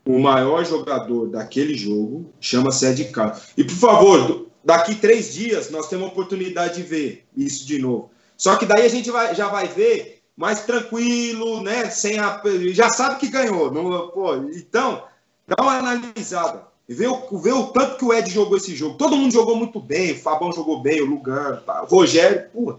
[0.06, 3.50] O maior jogador daquele jogo chama-se Ed Carlos.
[3.56, 8.10] E por favor, daqui três dias nós temos a oportunidade de ver isso de novo.
[8.36, 11.90] Só que daí a gente vai, já vai ver mais tranquilo, né?
[11.90, 12.42] Sem a,
[12.72, 13.72] já sabe que ganhou.
[13.72, 15.04] Não, pô, então,
[15.50, 16.64] dá uma analisada.
[16.88, 18.98] Vê o, vê o tanto que o Ed jogou esse jogo.
[18.98, 20.14] Todo mundo jogou muito bem.
[20.14, 22.50] O Fabão jogou bem, o Lugan, tá, o Rogério.
[22.52, 22.76] Pô.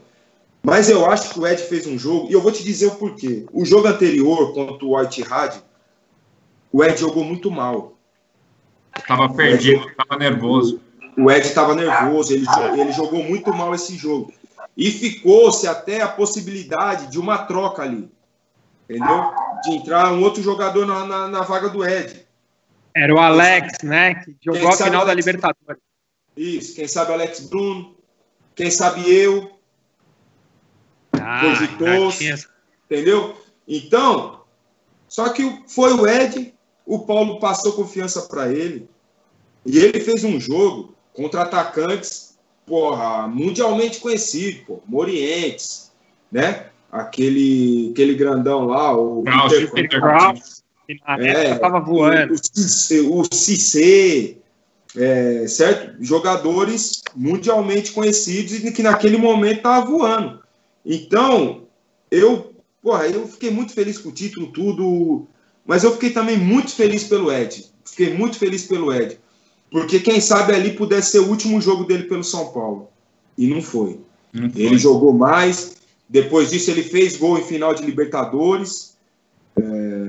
[0.62, 2.96] Mas eu acho que o Ed fez um jogo, e eu vou te dizer o
[2.96, 3.46] porquê.
[3.52, 5.54] O jogo anterior contra o White Had,
[6.72, 7.94] o Ed jogou muito mal.
[9.06, 10.80] Tava perdido, Ed, tava nervoso.
[11.16, 12.46] O Ed estava nervoso, ele,
[12.78, 14.32] ele jogou muito mal esse jogo.
[14.76, 18.10] E ficou-se até a possibilidade de uma troca ali.
[18.88, 19.32] Entendeu?
[19.62, 22.26] De entrar um outro jogador na, na, na vaga do Ed.
[22.94, 24.14] Era o Alex, né?
[24.16, 25.82] Que jogou a final da Libertadores.
[26.36, 27.96] Isso, quem sabe o Alex Bruno,
[28.54, 29.50] quem sabe eu.
[31.12, 32.12] Ah, cogitou
[32.84, 33.36] entendeu?
[33.66, 34.42] Então,
[35.06, 36.54] só que foi o Ed,
[36.86, 38.88] o Paulo passou confiança para ele,
[39.64, 42.30] e ele fez um jogo contra atacantes
[42.70, 45.90] porra, mundialmente conhecido, pô, Morientes,
[46.30, 46.66] né?
[46.90, 49.24] Aquele, aquele grandão lá, o
[49.74, 50.62] Peter Kraus,
[51.18, 52.34] é, tava voando.
[52.34, 54.36] O Cissé,
[54.96, 56.02] é, certo?
[56.02, 60.40] Jogadores mundialmente conhecidos e que naquele momento tava voando.
[60.84, 61.64] Então,
[62.10, 65.26] eu, porra, eu fiquei muito feliz com o título, tudo,
[65.64, 67.66] mas eu fiquei também muito feliz pelo Ed.
[67.84, 69.18] Fiquei muito feliz pelo Ed.
[69.70, 72.88] Porque quem sabe ali pudesse ser o último jogo dele pelo São Paulo.
[73.38, 74.00] E não foi.
[74.32, 74.62] Não foi.
[74.62, 75.76] Ele jogou mais.
[76.08, 78.96] Depois disso, ele fez gol em final de Libertadores.
[79.56, 79.99] É,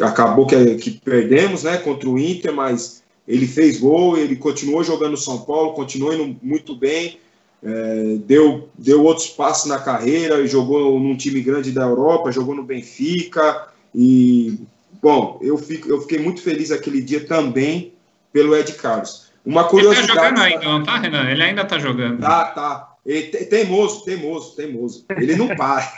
[0.00, 5.16] acabou que, que perdemos né, contra o Inter, mas ele fez gol, ele continuou jogando
[5.16, 7.18] São Paulo, continuou indo muito bem.
[7.62, 12.62] É, deu, deu outros passos na carreira, jogou num time grande da Europa, jogou no
[12.62, 13.68] Benfica.
[13.94, 14.58] E,
[15.02, 17.94] bom, eu, fico, eu fiquei muito feliz aquele dia também
[18.32, 19.32] pelo Ed Carlos.
[19.44, 20.10] Uma curiosidade.
[20.10, 21.30] Ele tá jogando ainda, não tá, Renan?
[21.30, 22.20] Ele ainda tá jogando.
[22.20, 22.94] Tá, tá.
[23.04, 25.04] Ele, teimoso, teimoso, teimoso.
[25.16, 25.90] Ele não para.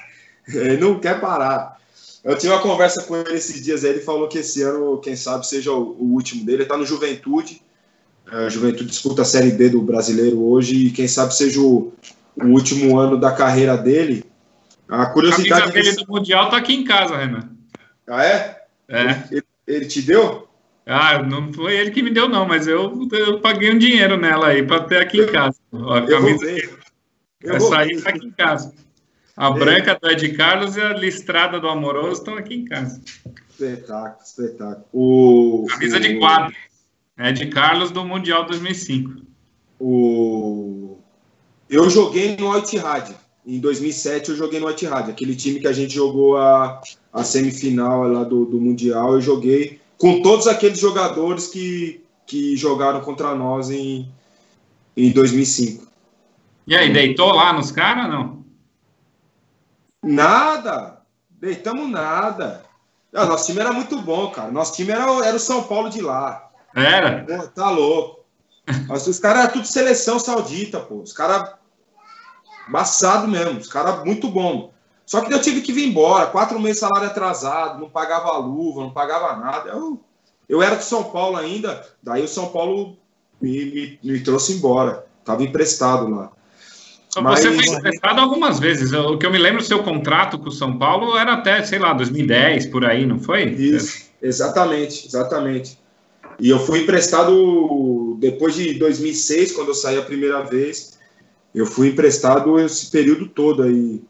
[0.48, 1.80] ele não quer parar.
[2.26, 5.14] Eu tive uma conversa com ele esses dias aí, ele falou que esse ano, quem
[5.14, 6.62] sabe, seja o, o último dele.
[6.62, 7.62] Ele tá no Juventude.
[8.26, 11.92] A Juventude disputa a Série B do brasileiro hoje e quem sabe seja o,
[12.34, 14.24] o último ano da carreira dele.
[14.88, 15.70] A curiosidade.
[15.70, 17.48] A dele do Mundial tá aqui em casa, Renan.
[18.08, 18.62] Ah, é?
[18.88, 19.22] É.
[19.30, 20.48] Ele, ele te deu?
[20.84, 24.48] Ah, não foi ele que me deu, não, mas eu, eu paguei um dinheiro nela
[24.48, 25.56] aí para ter aqui em casa.
[25.72, 26.44] A camisa
[27.44, 28.74] essa aí está aqui em casa.
[29.36, 33.02] A branca da Ed Carlos e a listrada do Amoroso estão aqui em casa.
[33.50, 34.86] Espetáculo, espetáculo.
[34.92, 36.56] O, camisa o, de quadro.
[37.18, 39.20] Ed Carlos do Mundial 2005.
[39.78, 40.96] O...
[41.68, 43.14] Eu joguei no Altihad.
[43.46, 46.80] Em 2007 eu joguei no Altihad, aquele time que a gente jogou a,
[47.12, 49.12] a semifinal lá do, do Mundial.
[49.12, 54.10] Eu joguei com todos aqueles jogadores que, que jogaram contra nós em,
[54.96, 55.86] em 2005.
[56.66, 58.35] E aí, deitou lá nos caras, não?
[60.06, 61.02] Nada.
[61.28, 62.64] Deitamos nada.
[63.12, 64.50] Ah, nosso time era muito bom, cara.
[64.50, 66.48] Nosso time era, era o São Paulo de lá.
[66.74, 67.24] Era?
[67.24, 68.24] Pô, tá louco.
[68.90, 70.96] Os caras eram tudo seleção saudita, pô.
[70.96, 71.54] Os caras.
[72.68, 73.58] Embaçado mesmo.
[73.58, 74.72] Os caras muito bom.
[75.04, 76.26] Só que eu tive que vir embora.
[76.26, 79.70] Quatro meses salário atrasado, não pagava luva, não pagava nada.
[79.70, 80.00] Eu,
[80.48, 81.86] eu era do São Paulo ainda.
[82.02, 82.96] Daí o São Paulo
[83.40, 85.06] me, me, me trouxe embora.
[85.24, 86.32] Tava emprestado lá.
[87.22, 87.40] Mas...
[87.40, 88.92] Você foi emprestado algumas vezes.
[88.92, 91.92] O que eu me lembro, seu contrato com o São Paulo era até, sei lá,
[91.92, 93.44] 2010, por aí, não foi?
[93.44, 95.78] Isso, exatamente, exatamente.
[96.38, 100.98] E eu fui emprestado depois de 2006, quando eu saí a primeira vez.
[101.54, 104.02] Eu fui emprestado esse período todo aí.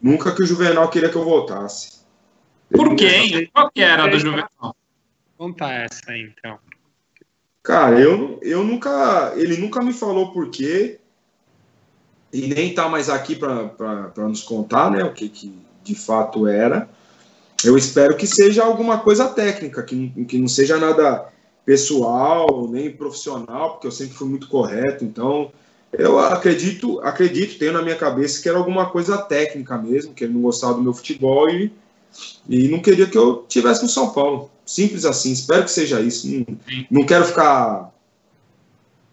[0.00, 2.02] Nunca que o Juvenal queria que eu voltasse.
[2.70, 3.48] Por quê?
[3.52, 4.76] Qual que era do Juvenal?
[5.36, 6.58] Conta essa aí, então.
[7.62, 9.32] Cara, eu, eu nunca.
[9.36, 11.00] Ele nunca me falou por quê.
[12.32, 15.04] E nem tá mais aqui para nos contar, né?
[15.04, 16.88] O que, que de fato era.
[17.64, 21.28] Eu espero que seja alguma coisa técnica, que, que não seja nada
[21.64, 25.04] pessoal, nem profissional, porque eu sempre fui muito correto.
[25.04, 25.52] Então,
[25.92, 30.32] eu acredito, acredito, tenho na minha cabeça que era alguma coisa técnica mesmo, que ele
[30.32, 31.72] não gostava do meu futebol e,
[32.48, 34.50] e não queria que eu tivesse no São Paulo.
[34.64, 36.26] Simples assim, espero que seja isso.
[36.28, 36.46] Não,
[36.90, 37.92] não quero ficar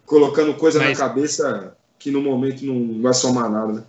[0.06, 0.98] colocando coisa Mas...
[0.98, 3.74] na cabeça que no momento não vai somar nada.
[3.74, 3.82] Né?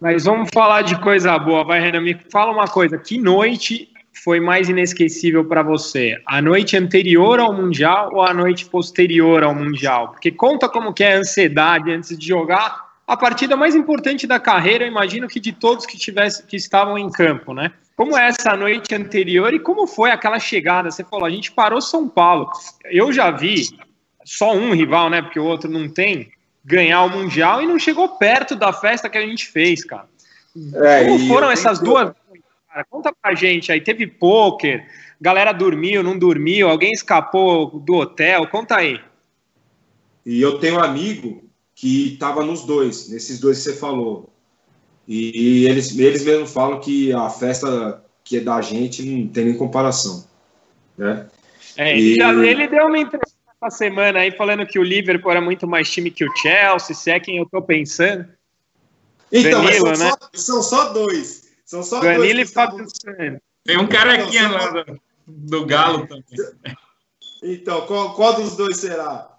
[0.00, 2.00] Mas vamos falar de coisa boa, vai, Renan.
[2.00, 3.90] Me fala uma coisa: que noite
[4.22, 6.16] foi mais inesquecível para você?
[6.24, 10.12] A noite anterior ao Mundial ou a noite posterior ao Mundial?
[10.12, 14.40] Porque conta como que é a ansiedade antes de jogar a partida mais importante da
[14.40, 17.70] carreira, imagino que de todos que, tivesse, que estavam em campo, né?
[17.96, 20.90] Como é essa noite anterior e como foi aquela chegada?
[20.90, 22.50] Você falou, a gente parou São Paulo.
[22.86, 23.68] Eu já vi
[24.24, 25.20] só um rival, né?
[25.20, 26.30] Porque o outro não tem,
[26.64, 30.08] ganhar o Mundial e não chegou perto da festa que a gente fez, cara.
[30.74, 32.12] É, como foram essas duas
[32.74, 32.84] cara?
[32.90, 33.80] Conta pra gente aí.
[33.80, 34.86] Teve pôquer,
[35.20, 38.48] galera dormiu, não dormiu, alguém escapou do hotel?
[38.48, 39.00] Conta aí.
[40.26, 41.44] E eu tenho um amigo
[41.74, 44.30] que estava nos dois, nesses dois que você falou.
[45.06, 49.56] E, eles, eles mesmos falam que a festa que é da gente não tem nem
[49.56, 50.26] comparação.
[50.96, 51.26] Né?
[51.76, 52.18] É, e...
[52.18, 53.23] ele deu uma entrevista
[53.66, 57.10] essa semana aí falando que o Liverpool era muito mais time que o Chelsea, se
[57.10, 58.28] é quem eu tô pensando.
[59.32, 60.12] Então, Danilo, mas são, né?
[60.12, 61.52] só, são só dois.
[61.64, 62.50] São só Danilo dois.
[62.50, 63.40] e Fábio estavam...
[63.64, 66.24] Tem um carequinha lá do, do Galo também.
[67.42, 69.30] Então, qual, qual dos dois será?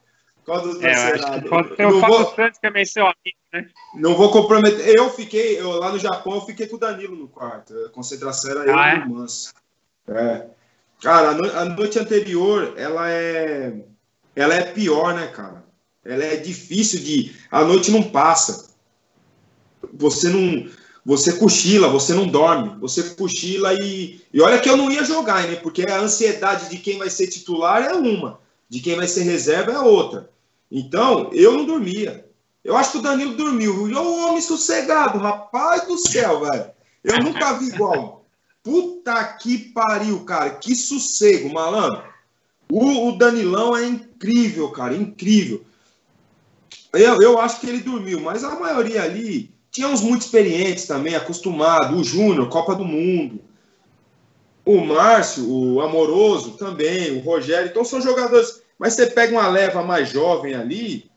[0.44, 1.42] Qual dos dois é, será?
[1.42, 2.36] Pode ser o Fábio vou...
[2.36, 3.70] Santos também é seu amigo, né?
[3.96, 4.94] Não vou comprometer.
[4.98, 7.74] Eu fiquei, eu, lá no Japão, eu fiquei com o Danilo no quarto.
[7.86, 9.06] A concentração era eu ah, e o é?
[9.06, 9.54] Manso.
[10.08, 10.48] É.
[11.02, 11.58] Cara, a, no...
[11.58, 13.74] a noite anterior, ela é.
[14.36, 15.64] Ela é pior, né, cara?
[16.04, 17.36] Ela é difícil de.
[17.50, 18.70] A noite não passa.
[19.94, 20.70] Você não
[21.06, 24.20] você cochila, você não dorme, você cochila e.
[24.34, 25.56] E olha que eu não ia jogar, né?
[25.56, 29.72] Porque a ansiedade de quem vai ser titular é uma, de quem vai ser reserva
[29.72, 30.32] é outra.
[30.72, 32.26] Então, eu não dormia.
[32.64, 33.88] Eu acho que o Danilo dormiu.
[33.88, 36.72] E o homem sossegado, rapaz do céu, velho.
[37.04, 38.26] Eu nunca vi igual.
[38.64, 40.50] Puta que pariu, cara.
[40.56, 42.02] Que sossego, malandro.
[42.72, 44.96] O, o Danilão é incrível, cara.
[44.96, 45.64] Incrível.
[46.94, 51.16] Eu, eu acho que ele dormiu, mas a maioria ali tinha uns muito experientes também,
[51.16, 52.00] acostumados.
[52.00, 53.42] O Júnior, Copa do Mundo.
[54.64, 57.70] O Márcio, o Amoroso também, o Rogério.
[57.70, 58.62] Então são jogadores.
[58.80, 61.10] Mas você pega uma leva mais jovem ali,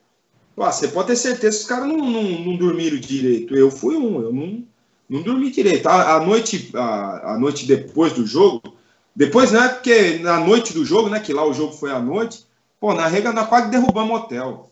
[0.67, 3.55] você pode ter certeza que os caras não, não, não, dormiram direito.
[3.55, 4.65] Eu fui um, eu não,
[5.09, 5.87] não dormi direito.
[5.87, 8.77] A, a noite, a, a, noite depois do jogo,
[9.19, 9.67] depois, né?
[9.67, 11.19] Porque na noite do jogo, né?
[11.19, 12.47] Que lá o jogo foi à noite,
[12.79, 14.71] pô, na rega nós quase derrubamos o hotel.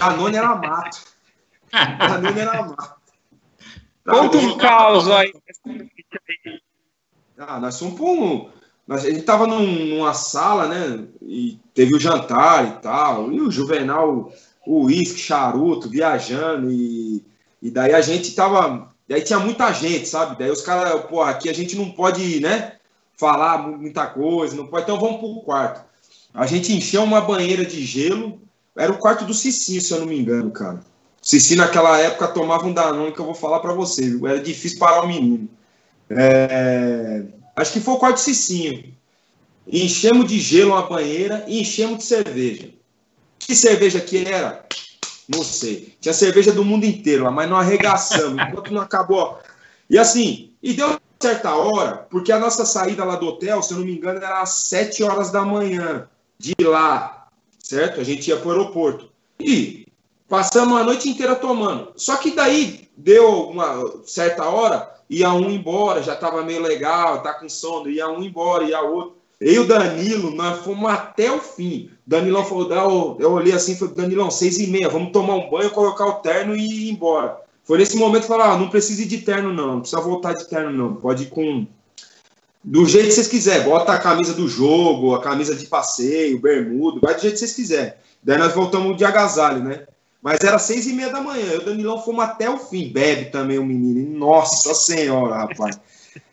[0.00, 1.02] A nona era mato.
[1.70, 2.96] A Nina era má.
[4.02, 5.30] Conta um caos aí.
[7.36, 8.50] Ah, nós fomos para um.
[8.88, 11.06] A gente tava num, numa sala, né?
[11.20, 13.30] E teve o jantar e tal.
[13.30, 14.32] E o Juvenal,
[14.66, 16.72] o uísque, charuto, viajando.
[16.72, 17.22] E,
[17.60, 18.90] e daí a gente tava.
[19.06, 20.38] Daí tinha muita gente, sabe?
[20.38, 22.79] Daí os caras, pô, aqui a gente não pode, né?
[23.20, 24.84] Falar muita coisa, não pode.
[24.84, 25.84] Então vamos pro quarto.
[26.32, 28.40] A gente encheu uma banheira de gelo.
[28.74, 30.80] Era o quarto do Cicinho, se eu não me engano, cara.
[31.20, 34.26] Cici, naquela época, tomava um Danone que eu vou falar para você, viu?
[34.26, 35.50] Era difícil parar o menino.
[36.08, 37.24] É...
[37.54, 38.90] Acho que foi o quarto Cicinho.
[39.70, 42.70] enchemos de gelo uma banheira e enchemos de cerveja.
[43.38, 44.64] Que cerveja que era?
[45.28, 45.94] Não sei.
[46.00, 49.38] Tinha cerveja do mundo inteiro lá, mas não arregaçamos, enquanto não acabou.
[49.90, 53.78] E assim, e deu certa hora, porque a nossa saída lá do hotel, se eu
[53.78, 56.08] não me engano, era às 7 horas da manhã,
[56.38, 58.00] de lá, certo?
[58.00, 59.10] A gente ia para o aeroporto.
[59.38, 59.86] E
[60.28, 61.92] passamos a noite inteira tomando.
[61.96, 67.34] Só que daí deu uma certa hora, ia um embora, já estava meio legal, tá
[67.34, 69.20] com sono, ia um embora, ia outro.
[69.38, 71.90] Eu e o Danilo, nós fomos até o fim.
[72.06, 76.06] Danilão falou, eu olhei assim, falei, Danilão, seis e meia, vamos tomar um banho, colocar
[76.06, 77.40] o terno e ir embora.
[77.70, 80.32] Foi nesse momento que falou, ah, não precisa ir de terno não, não precisa voltar
[80.32, 81.64] de terno não, pode ir com...
[82.64, 86.98] Do jeito que vocês quiserem, bota a camisa do jogo, a camisa de passeio, bermudo,
[87.00, 87.92] vai do jeito que vocês quiserem.
[88.24, 89.86] Daí nós voltamos de agasalho, né?
[90.20, 92.92] Mas era seis e meia da manhã, eu e o Danilão fomos até o fim,
[92.92, 95.78] bebe também o menino, nossa senhora, rapaz.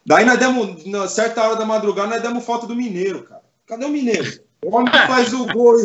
[0.03, 3.43] Daí nós demos, na certa hora da madrugada, nós demos falta do Mineiro, cara.
[3.67, 4.39] Cadê o Mineiro?
[4.65, 5.75] O homem faz o gol,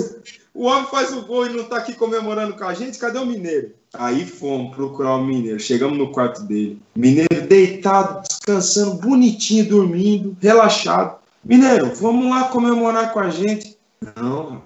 [0.55, 3.27] o homem faz o gol e não tá aqui comemorando com a gente, cadê o
[3.27, 3.73] Mineiro?
[3.95, 6.81] Aí fomos procurar o Mineiro, chegamos no quarto dele.
[6.95, 11.17] Mineiro deitado, descansando, bonitinho, dormindo, relaxado.
[11.45, 13.77] Mineiro, vamos lá comemorar com a gente.
[14.17, 14.63] Não,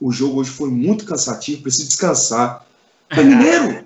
[0.00, 2.66] o jogo hoje foi muito cansativo, preciso descansar.
[3.08, 3.84] Falei, Mineiro,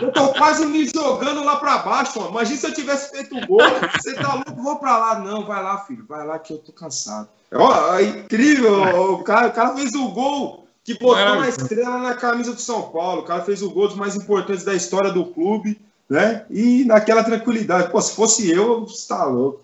[0.00, 2.20] eu tô quase me jogando lá para baixo.
[2.20, 2.28] Ó.
[2.30, 3.60] Imagina se eu tivesse feito o gol.
[3.94, 4.62] Você tá louco?
[4.62, 5.18] Vou para lá.
[5.20, 6.04] Não, vai lá, filho.
[6.08, 7.28] Vai lá que eu tô cansado.
[7.52, 8.82] Ó, é incrível.
[9.12, 11.32] O cara, o cara fez o gol que botou é.
[11.32, 13.22] uma estrela na camisa do São Paulo.
[13.22, 16.44] O cara fez o gol dos mais importantes da história do clube, né?
[16.50, 17.90] E naquela tranquilidade.
[17.90, 19.62] Pô, se fosse eu, você tá louco.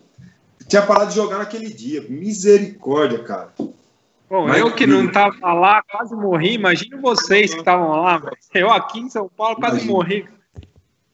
[0.67, 2.05] Tinha parado de jogar naquele dia.
[2.09, 3.53] Misericórdia, cara.
[4.31, 6.55] Bom, Mas, eu que não estava lá, quase morri.
[6.55, 8.23] Imagina vocês que estavam lá.
[8.55, 9.93] Eu aqui em São Paulo quase imagina.
[9.93, 10.29] morri.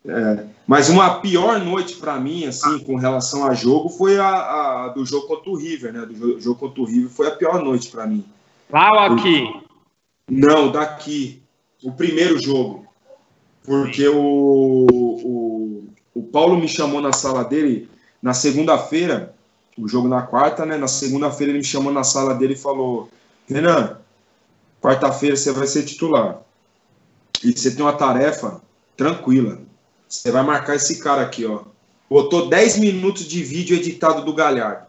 [0.05, 4.89] É, mas uma pior noite para mim, assim, com relação a jogo, foi a, a,
[4.89, 6.05] do jogo contra o River, né?
[6.05, 8.23] Do jogo contra o River foi a pior noite para mim.
[8.71, 9.63] Lá ou aqui?
[10.31, 11.43] Não, daqui.
[11.83, 12.87] O primeiro jogo.
[13.65, 17.89] Porque o, o, o Paulo me chamou na sala dele
[18.23, 19.36] na segunda-feira
[19.79, 20.77] o jogo na quarta, né?
[20.77, 23.11] Na segunda-feira ele me chamou na sala dele e falou:
[23.49, 23.99] Renan,
[24.81, 26.41] quarta-feira você vai ser titular.
[27.45, 28.61] E você tem uma tarefa
[28.97, 29.61] tranquila.
[30.09, 31.63] Você vai marcar esse cara aqui, ó.
[32.09, 34.87] Botou 10 minutos de vídeo editado do Galhardo.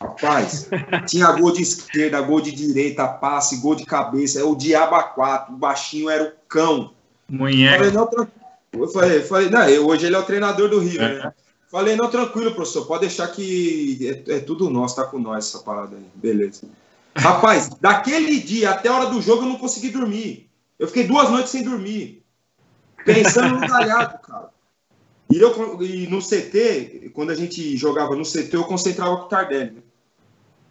[0.00, 0.68] Rapaz,
[1.06, 4.40] tinha gol de esquerda, gol de direita, passe, gol de cabeça.
[4.40, 5.54] É o diabo a quatro.
[5.54, 6.92] O baixinho era o cão.
[7.28, 7.78] Mulher.
[7.78, 8.28] Falei, não,
[8.72, 11.14] eu falei, falei, não, hoje ele é o treinador do Rio, é.
[11.14, 11.32] né?
[11.74, 15.58] Falei, não, tranquilo, professor, pode deixar que é, é, tudo nosso, tá com nós essa
[15.58, 16.04] parada aí.
[16.14, 16.68] Beleza.
[17.16, 20.48] Rapaz, daquele dia até a hora do jogo eu não consegui dormir.
[20.78, 22.22] Eu fiquei duas noites sem dormir.
[23.04, 24.50] Pensando no galhado, cara.
[25.28, 29.28] E, eu, e no CT, quando a gente jogava no CT, eu concentrava com o
[29.28, 29.72] Tardelli.
[29.72, 29.82] Né?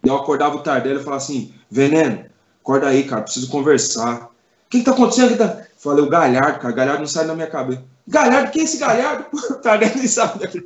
[0.05, 2.27] Eu acordava o Tardelli e falava assim: Veneno,
[2.61, 4.27] acorda aí, cara, preciso conversar.
[4.27, 5.37] O que, que tá acontecendo?
[5.37, 5.65] Tá...
[5.75, 7.83] Falei, o Galhardo, cara, o Galhardo não sai da minha cabeça.
[8.07, 9.25] Galhardo, quem é esse Galhardo?
[9.33, 10.63] O Tardelli nem sabe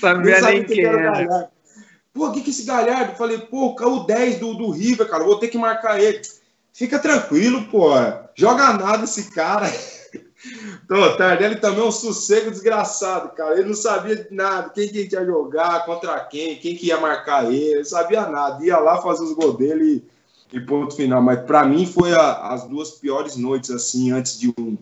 [0.00, 1.50] Sabia nem quem era.
[2.12, 3.16] Pô, o que, que é esse Galhardo?
[3.16, 6.20] Falei, pô, o 10 do, do River, cara, vou ter que marcar ele.
[6.72, 7.90] Fica tranquilo, pô.
[8.34, 9.66] Joga nada esse cara.
[10.84, 13.54] Então, o Tardelli também é um sossego desgraçado, cara.
[13.54, 17.62] Ele não sabia nada, quem que ia jogar, contra quem, quem que ia marcar ele,
[17.62, 18.64] ele não sabia nada.
[18.64, 20.04] Ia lá fazer os gols dele
[20.52, 21.22] e, e ponto final.
[21.22, 24.76] Mas para mim foi a, as duas piores noites, assim, antes de um,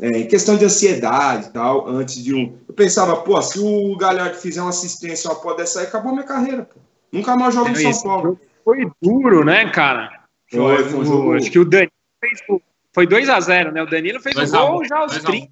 [0.00, 2.56] é, em questão de ansiedade e tal, antes de um.
[2.68, 6.62] Eu pensava, pô, se o Galhardo fizer uma assistência, uma pode sair, acabou minha carreira,
[6.62, 6.80] pô.
[7.10, 8.40] Nunca mais jogo no São Paulo.
[8.64, 10.24] Foi duro, né, cara?
[10.50, 12.60] Foi, foi, foi Acho que o Danilo fez.
[12.92, 13.82] Foi 2x0, né?
[13.82, 15.48] O Danilo fez o gol já aos 30.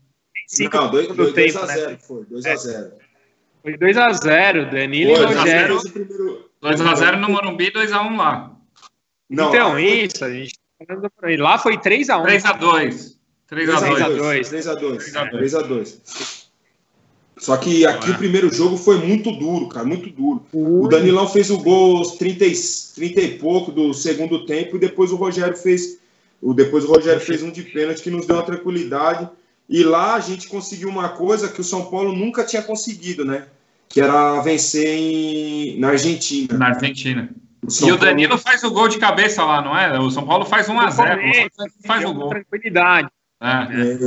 [0.73, 1.99] Não, 2x0 né?
[2.01, 2.93] foi, 2x0.
[3.63, 5.79] Foi 2x0, Danilo e Rogério.
[6.63, 8.53] 2x0 no Morumbi, 2x1 lá.
[9.29, 10.55] Não, então, isso, a gente
[10.87, 10.97] tá
[11.39, 12.25] Lá foi 3x1.
[12.27, 13.17] 3x2.
[13.51, 14.41] 3x2.
[14.51, 15.13] 3x2.
[15.13, 16.47] 3x2.
[17.39, 20.45] Só que aqui o primeiro jogo foi muito duro, cara, muito duro.
[20.53, 22.45] O Danilão fez o gol aos 30,
[22.95, 25.99] 30 e pouco do segundo tempo e depois o Rogério fez.
[26.41, 29.29] O, depois o Rogério fez um de pênalti que nos deu uma tranquilidade.
[29.69, 33.47] E lá a gente conseguiu uma coisa que o São Paulo nunca tinha conseguido, né?
[33.89, 36.57] Que era vencer em, na Argentina.
[36.57, 37.29] Na Argentina.
[37.63, 38.43] O e o Danilo Paulo...
[38.43, 39.99] faz o gol de cabeça lá, não é?
[39.99, 41.21] O São Paulo faz 1 a 0
[41.85, 42.29] faz o gol.
[42.29, 43.09] Tranquilidade.
[43.41, 43.99] Ah, é.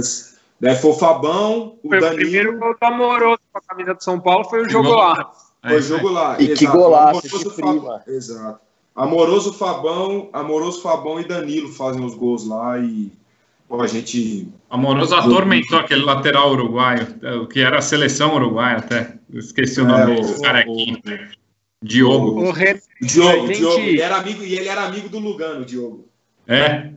[0.59, 2.15] Daí foi o Fabão, o foi Danilo.
[2.15, 5.31] O primeiro gol do Amoroso com a camisa de São Paulo foi o jogo lá.
[5.61, 6.35] Foi o jogo lá.
[6.39, 6.59] E exato.
[6.59, 8.59] que golaço, Amoroso que Fabão, Exato.
[8.95, 13.11] Amoroso Fabão, Amoroso Fabão e Danilo fazem os gols lá e
[13.67, 14.49] pô, a gente.
[14.69, 17.07] Amoroso atormentou aquele lateral uruguaio,
[17.41, 19.13] o que era a seleção uruguaia até.
[19.31, 20.99] Eu esqueci o nome é, do carequinho.
[21.81, 22.41] Diogo.
[22.41, 22.81] O, Re...
[23.01, 23.59] Diogo, gente...
[23.59, 23.79] Diogo.
[23.79, 26.09] Ele era amigo, e ele era amigo do Lugano, Diogo.
[26.45, 26.59] É.
[26.59, 26.93] é.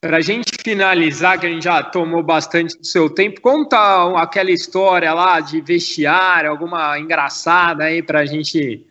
[0.00, 3.76] Para a gente finalizar, que a gente já tomou bastante do seu tempo, conta
[4.18, 8.86] aquela história lá de vestiário, alguma engraçada aí para a gente.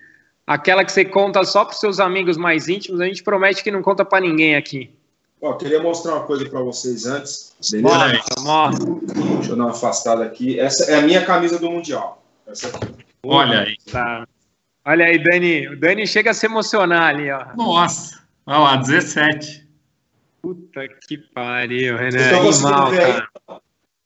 [0.46, 3.82] Aquela que você conta só para seus amigos mais íntimos, a gente promete que não
[3.82, 4.92] conta para ninguém aqui.
[5.42, 7.56] Ó, queria mostrar uma coisa para vocês antes.
[7.72, 8.24] Beleza?
[8.42, 10.60] Mostra, Deixa eu dar uma afastada aqui.
[10.60, 12.24] Essa é a minha camisa do Mundial.
[12.46, 12.94] Essa aqui.
[13.24, 13.78] Olha aí.
[13.92, 14.28] Tá.
[14.86, 15.70] Olha aí, Dani.
[15.70, 17.46] O Dani chega a se emocionar ali, ó.
[17.56, 18.20] Nossa.
[18.46, 19.69] Olha lá, 17.
[20.42, 22.18] Puta que pariu, Renan.
[22.18, 23.22] Estão conseguindo ver aí?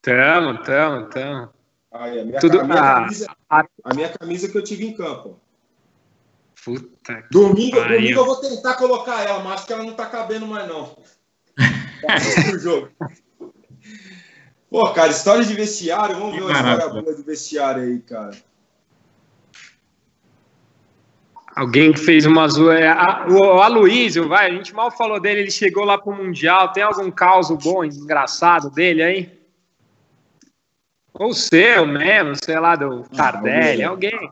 [0.02, 1.50] Tamo, tamo, tamo.
[1.92, 2.60] Aí, a, minha, Tudo...
[2.60, 3.64] a, minha camisa, a...
[3.84, 5.40] a minha camisa que eu tive em campo.
[6.66, 10.48] Puta domingo, domingo eu vou tentar colocar ela, mas acho que ela não tá cabendo
[10.48, 10.96] mais, não.
[12.02, 12.18] Tá
[12.58, 12.90] jogo.
[14.70, 18.36] Pô, cara, história de vestiário, vamos ver uma história boa de vestiário aí, cara.
[21.56, 23.26] Alguém que fez uma zoeira.
[23.30, 26.72] O Aloysio, vai, a gente mal falou dele, ele chegou lá pro Mundial.
[26.72, 29.44] Tem algum caos bom, engraçado dele aí?
[31.14, 34.32] Ou seu mesmo, sei lá, do ah, Tardelli, alguém.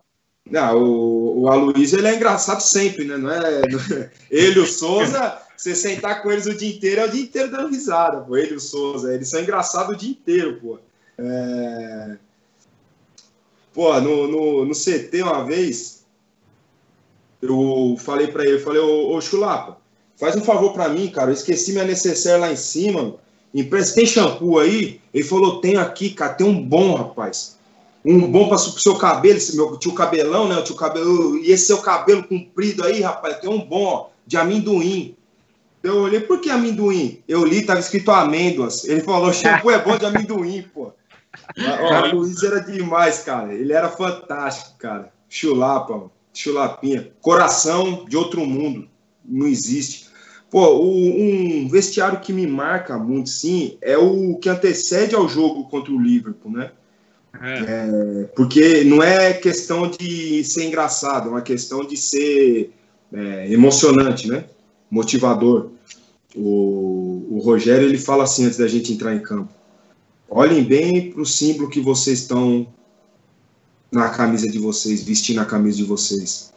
[0.49, 3.17] Não, o, o Aloysio ele é engraçado sempre, né?
[3.17, 4.09] Não é, é...
[4.29, 7.69] Ele, o Souza, você sentar com eles o dia inteiro, é o dia inteiro dando
[7.69, 8.35] risada, pô.
[8.35, 10.79] Ele e o Souza, eles são engraçados o dia inteiro, pô.
[11.19, 12.17] É...
[13.71, 16.00] Pô, no, no, no CT uma vez,
[17.41, 19.77] eu falei para ele, falei, ô, ô Chulapa,
[20.15, 23.15] faz um favor para mim, cara, eu esqueci minha necessaire lá em cima,
[23.53, 25.01] empresta, tem shampoo aí?
[25.13, 27.59] Ele falou, tem aqui, cara, tem um bom, rapaz.
[28.03, 31.51] Um bom para o seu cabelo, esse meu tio cabelão, né, o tio cabelo, e
[31.51, 35.15] esse seu cabelo comprido aí, rapaz, tem um bom, ó, de amendoim.
[35.83, 37.23] Eu olhei, por que amendoim?
[37.27, 38.85] Eu li, tava escrito amêndoas.
[38.85, 40.91] Ele falou, shampoo é bom de amendoim, pô.
[42.13, 43.53] o Luiz era demais, cara.
[43.53, 45.11] Ele era fantástico, cara.
[45.27, 46.11] Chulapa, mano.
[46.33, 47.11] Chulapinha.
[47.21, 48.87] Coração de outro mundo.
[49.25, 50.09] Não existe.
[50.49, 55.93] Pô, um vestiário que me marca muito, sim, é o que antecede ao jogo contra
[55.93, 56.71] o Liverpool, né?
[57.41, 57.59] É.
[57.59, 62.71] É, porque não é questão de ser engraçado, é uma questão de ser
[63.13, 64.43] é, emocionante, né?
[64.89, 65.69] Motivador.
[66.35, 69.53] O, o Rogério ele fala assim antes da gente entrar em campo:
[70.29, 72.67] olhem bem para o símbolo que vocês estão
[73.91, 76.53] na camisa de vocês, vestir na camisa de vocês.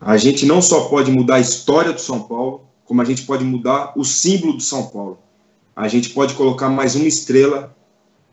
[0.00, 3.44] A gente não só pode mudar a história do São Paulo, como a gente pode
[3.44, 5.18] mudar o símbolo do São Paulo.
[5.74, 7.74] A gente pode colocar mais uma estrela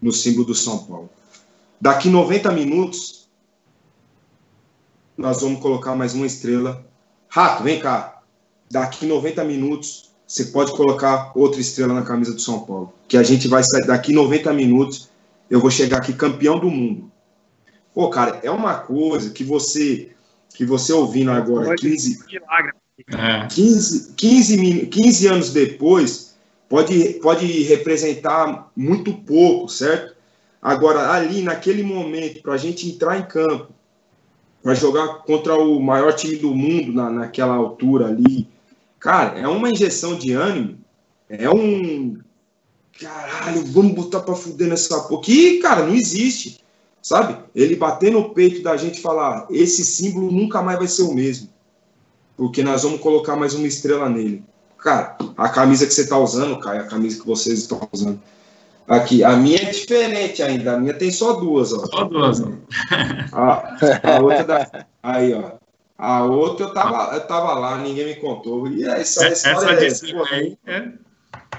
[0.01, 1.09] no símbolo do São Paulo.
[1.79, 3.27] Daqui 90 minutos,
[5.17, 6.85] nós vamos colocar mais uma estrela.
[7.29, 8.21] Rato, vem cá.
[8.69, 12.93] Daqui 90 minutos, você pode colocar outra estrela na camisa do São Paulo.
[13.07, 15.09] Que a gente vai sair daqui 90 minutos,
[15.49, 17.10] eu vou chegar aqui campeão do mundo.
[17.93, 20.11] Pô, cara, é uma coisa que você
[20.53, 22.25] que você ouvindo agora, 15,
[23.49, 26.35] 15, 15, 15 anos depois,
[26.69, 30.15] pode, pode representar muito pouco, certo?
[30.61, 33.73] Agora, ali, naquele momento, para a gente entrar em campo,
[34.61, 38.47] para jogar contra o maior time do mundo na, naquela altura ali,
[38.99, 40.77] cara, é uma injeção de ânimo,
[41.27, 42.19] é um.
[42.99, 45.23] Caralho, vamos botar para fuder nessa porra.
[45.23, 46.61] Que, cara, não existe
[47.01, 47.37] sabe?
[47.55, 51.13] Ele bater no peito da gente e falar: esse símbolo nunca mais vai ser o
[51.13, 51.49] mesmo,
[52.37, 54.43] porque nós vamos colocar mais uma estrela nele.
[54.77, 58.19] Cara, a camisa que você está usando, cara, a camisa que vocês estão usando.
[58.87, 61.85] Aqui, a minha é diferente ainda, a minha tem só duas, ó.
[61.85, 62.41] Só duas.
[63.31, 65.51] A, a outra da, aí, ó.
[65.97, 68.67] A outra eu tava, eu tava lá, ninguém me contou.
[68.67, 70.89] E essa, essa, essa é, cima aí, é...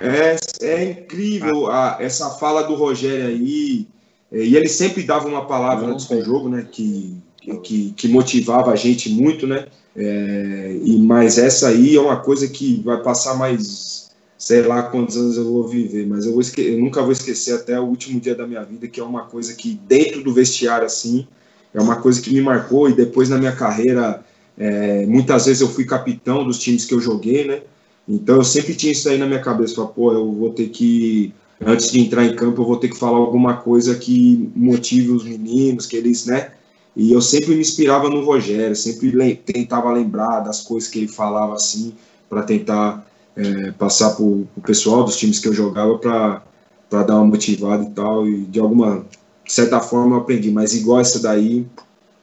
[0.01, 0.37] É,
[0.67, 4.02] é incrível a, essa fala do Rogério aí, é,
[4.33, 6.67] e ele sempre dava uma palavra antes do jogo, né?
[6.71, 7.17] Que,
[7.63, 9.67] que, que motivava a gente muito, né?
[9.95, 15.17] É, e mas essa aí é uma coisa que vai passar mais sei lá quantos
[15.17, 18.19] anos eu vou viver, mas eu, vou esque eu nunca vou esquecer até o último
[18.19, 21.29] dia da minha vida, que é uma coisa que dentro do vestiário assim
[21.75, 24.25] é uma coisa que me marcou e depois na minha carreira
[24.59, 27.63] é, muitas vezes eu fui capitão dos times que eu joguei, né?
[28.09, 31.33] Então eu sempre tinha isso aí na minha cabeça, falar, pô, eu vou ter que
[31.67, 35.25] antes de entrar em campo, eu vou ter que falar alguma coisa que motive os
[35.25, 36.53] meninos, que eles, né?
[36.95, 41.09] E eu sempre me inspirava no Rogério, sempre le tentava lembrar das coisas que ele
[41.09, 41.95] falava assim,
[42.29, 43.07] para tentar
[43.37, 47.91] é, passar para o pessoal dos times que eu jogava para dar uma motivada e
[47.91, 48.29] tal.
[48.29, 49.07] E de alguma
[49.47, 51.67] certa forma eu aprendi, mas igual essa daí,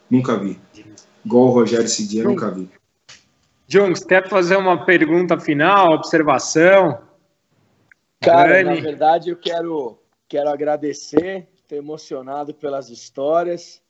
[0.10, 0.60] nunca vi.
[1.26, 2.70] Igual o Rogério esse dia, nunca vi.
[3.68, 7.09] Jones, quer fazer uma pergunta final, observação?
[8.22, 9.98] Cara, na verdade eu quero,
[10.28, 13.82] quero agradecer, estou emocionado pelas histórias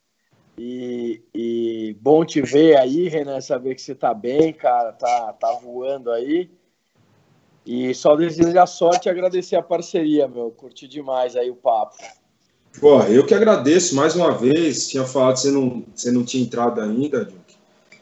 [0.58, 5.52] E, e, bom te ver aí, Renan, saber que você tá bem, cara, tá, tá
[5.54, 6.52] voando aí.
[7.66, 10.52] E só desejar sorte e agradecer a parceria, meu.
[10.52, 11.96] Curti demais aí o papo.
[12.80, 14.90] Pô, eu que agradeço mais uma vez.
[14.90, 17.30] Tinha falado que você não, você não tinha entrado ainda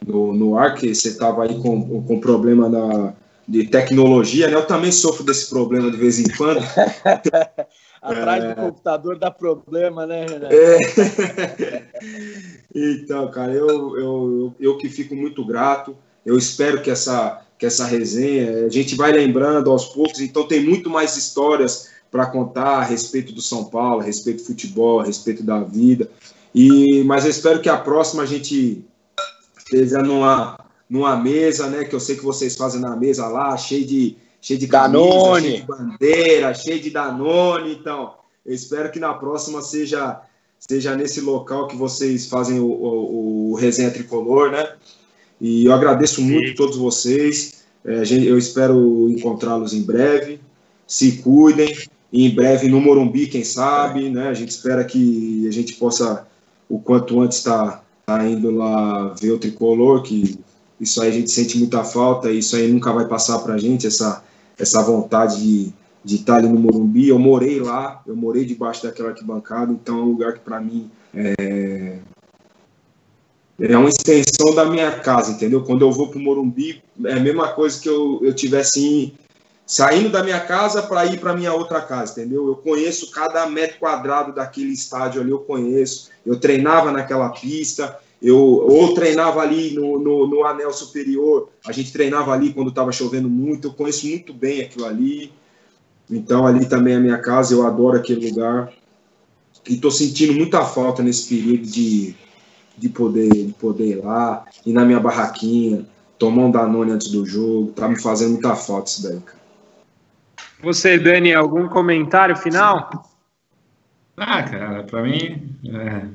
[0.05, 3.13] no, no ar, que você estava aí com, com problema na,
[3.47, 4.55] de tecnologia, né?
[4.55, 6.59] Eu também sofro desse problema de vez em quando.
[8.01, 8.49] Atrás é...
[8.49, 10.49] do computador dá problema, né, Renan?
[10.51, 11.83] É...
[12.75, 15.95] então, cara, eu, eu, eu, eu que fico muito grato.
[16.25, 20.61] Eu espero que essa, que essa resenha, a gente vai lembrando aos poucos, então tem
[20.61, 25.05] muito mais histórias para contar a respeito do São Paulo, a respeito do futebol, a
[25.05, 26.09] respeito da vida.
[26.53, 28.83] E, mas eu espero que a próxima a gente
[29.57, 30.57] esteja numa,
[30.89, 31.83] numa mesa, né?
[31.83, 35.41] Que eu sei que vocês fazem na mesa lá, cheio de, cheio de camisa, Danone.
[35.45, 37.73] cheio de bandeira, cheio de Danone.
[37.73, 38.13] Então,
[38.45, 40.21] eu espero que na próxima seja,
[40.59, 44.73] seja nesse local que vocês fazem o, o, o resenha tricolor, né?
[45.39, 47.65] E eu agradeço muito a todos vocês.
[47.85, 50.39] É, eu espero encontrá-los em breve.
[50.87, 51.75] Se cuidem
[52.11, 54.29] e em breve no Morumbi, quem sabe, né?
[54.29, 56.25] A gente espera que a gente possa,
[56.69, 60.39] o quanto antes, estar tá, tá indo lá ver o tricolor, que
[60.79, 63.87] isso aí a gente sente muita falta, isso aí nunca vai passar para a gente,
[63.87, 64.23] essa,
[64.57, 65.73] essa vontade de,
[66.03, 67.09] de estar tá ali no Morumbi.
[67.09, 70.89] Eu morei lá, eu morei debaixo daquela arquibancada, então é um lugar que para mim
[71.13, 71.97] é,
[73.59, 75.63] é uma extensão da minha casa, entendeu?
[75.63, 79.13] Quando eu vou para o Morumbi, é a mesma coisa que eu, eu tivesse
[79.65, 82.47] saindo da minha casa para ir para minha outra casa, entendeu?
[82.47, 86.09] Eu conheço cada metro quadrado daquele estádio ali, eu conheço.
[86.25, 91.91] Eu treinava naquela pista, eu ou treinava ali no, no, no anel superior, a gente
[91.91, 95.31] treinava ali quando estava chovendo muito, eu conheço muito bem aquilo ali.
[96.09, 98.71] Então ali também é a minha casa, eu adoro aquele lugar.
[99.67, 102.15] E estou sentindo muita falta nesse período de,
[102.77, 105.85] de, poder, de poder ir lá, ir na minha barraquinha,
[106.17, 109.37] tomar um Danone antes do jogo, tá me fazendo muita falta isso daí, cara.
[110.63, 112.89] Você, Dani, algum comentário final?
[114.15, 116.07] Ah, cara, para mim, é...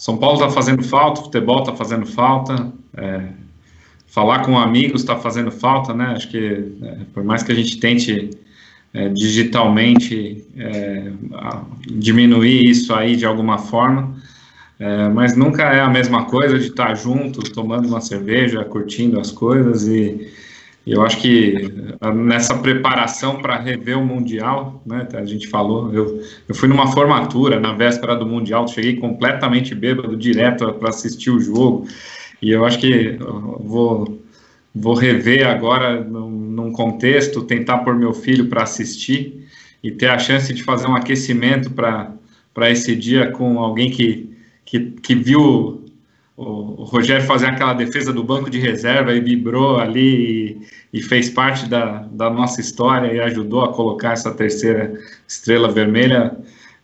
[0.00, 3.20] São Paulo está fazendo falta, futebol está fazendo falta, é...
[4.06, 6.14] falar com amigos está fazendo falta, né?
[6.16, 8.30] Acho que é, por mais que a gente tente
[8.94, 11.12] é, digitalmente é,
[11.86, 14.16] diminuir isso aí de alguma forma,
[14.78, 19.30] é, mas nunca é a mesma coisa de estar junto, tomando uma cerveja, curtindo as
[19.30, 20.32] coisas e
[20.86, 26.22] eu acho que ah, nessa preparação para rever o Mundial, né, a gente falou, eu,
[26.48, 31.40] eu fui numa formatura na véspera do Mundial, cheguei completamente bêbado, direto para assistir o
[31.40, 31.86] jogo,
[32.40, 34.20] e eu acho que eu vou,
[34.74, 39.46] vou rever agora num, num contexto, tentar pôr meu filho para assistir
[39.82, 44.34] e ter a chance de fazer um aquecimento para esse dia com alguém que,
[44.64, 45.79] que, que viu
[46.40, 50.60] o, Rogério fazer aquela defesa do banco de reserva e vibrou ali
[50.92, 54.98] e, e, fez parte da, da nossa história e ajudou a colocar essa terceira
[55.28, 56.36] estrela vermelha.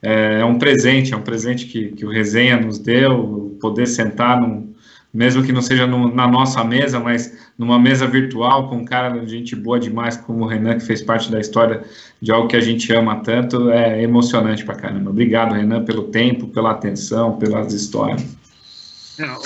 [0.03, 4.39] É, é um presente, é um presente que, que o Resenha nos deu, poder sentar
[4.41, 4.75] num,
[5.13, 9.19] mesmo que não seja no, na nossa mesa, mas numa mesa virtual com um cara
[9.19, 11.83] de gente boa demais como o Renan, que fez parte da história
[12.21, 15.09] de algo que a gente ama tanto, é emocionante pra caramba.
[15.09, 18.37] Obrigado, Renan, pelo tempo, pela atenção, pelas histórias.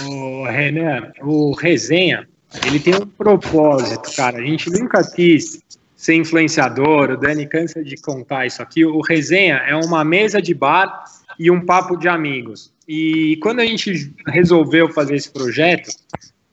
[0.07, 2.29] O Renan, o Resenha,
[2.67, 4.39] ele tem um propósito, cara.
[4.39, 5.63] A gente nunca quis
[5.97, 8.85] ser influenciador, o Dani cansa de contar isso aqui.
[8.85, 11.05] O Resenha é uma mesa de bar
[11.39, 12.73] e um papo de amigos.
[12.89, 15.91] E quando a gente resolveu fazer esse projeto,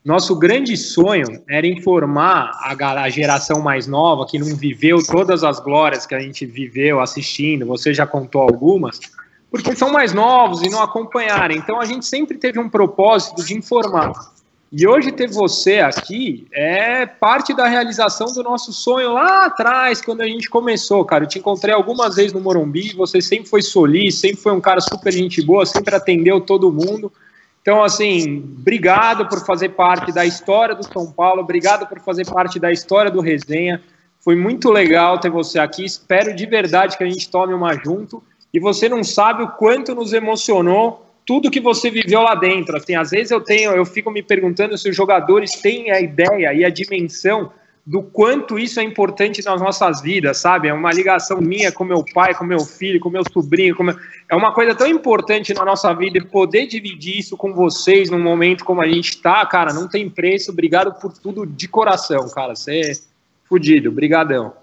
[0.06, 6.06] nosso grande sonho era informar a geração mais nova, que não viveu todas as glórias
[6.06, 9.00] que a gente viveu assistindo, você já contou algumas,
[9.50, 11.56] porque são mais novos e não acompanharam.
[11.56, 14.12] Então a gente sempre teve um propósito de informar.
[14.70, 20.22] E hoje ter você aqui é parte da realização do nosso sonho lá atrás, quando
[20.22, 21.24] a gente começou, cara.
[21.24, 24.82] Eu te encontrei algumas vezes no Morumbi, você sempre foi solícito, sempre foi um cara
[24.82, 27.10] super gente boa, sempre atendeu todo mundo.
[27.62, 32.60] Então, assim, obrigado por fazer parte da história do São Paulo, obrigado por fazer parte
[32.60, 33.82] da história do Resenha.
[34.20, 35.86] Foi muito legal ter você aqui.
[35.86, 38.22] Espero de verdade que a gente tome uma junto
[38.54, 42.78] e você não sabe o quanto nos emocionou tudo que você viveu lá dentro.
[42.78, 46.54] Assim, às vezes eu tenho, eu fico me perguntando se os jogadores têm a ideia
[46.54, 47.52] e a dimensão
[47.86, 50.68] do quanto isso é importante nas nossas vidas, sabe?
[50.68, 53.96] É uma ligação minha com meu pai, com meu filho, com meu sobrinho, com meu...
[54.30, 58.20] é uma coisa tão importante na nossa vida e poder dividir isso com vocês num
[58.20, 60.52] momento como a gente está, cara, não tem preço.
[60.52, 62.56] Obrigado por tudo de coração, cara.
[62.56, 62.92] Você é
[63.46, 63.90] fudido.
[63.90, 64.54] Obrigadão.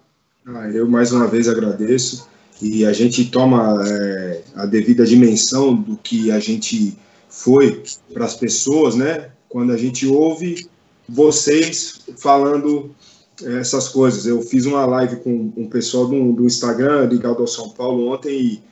[0.46, 2.28] Ah, eu mais uma vez agradeço
[2.62, 6.96] e a gente toma é, a devida dimensão do que a gente
[7.28, 7.82] foi
[8.12, 9.30] para as pessoas, né?
[9.48, 10.68] Quando a gente ouve
[11.08, 12.94] vocês falando
[13.42, 14.26] essas coisas.
[14.26, 18.30] Eu fiz uma live com um pessoal do, do Instagram ligado ao São Paulo ontem
[18.30, 18.62] e,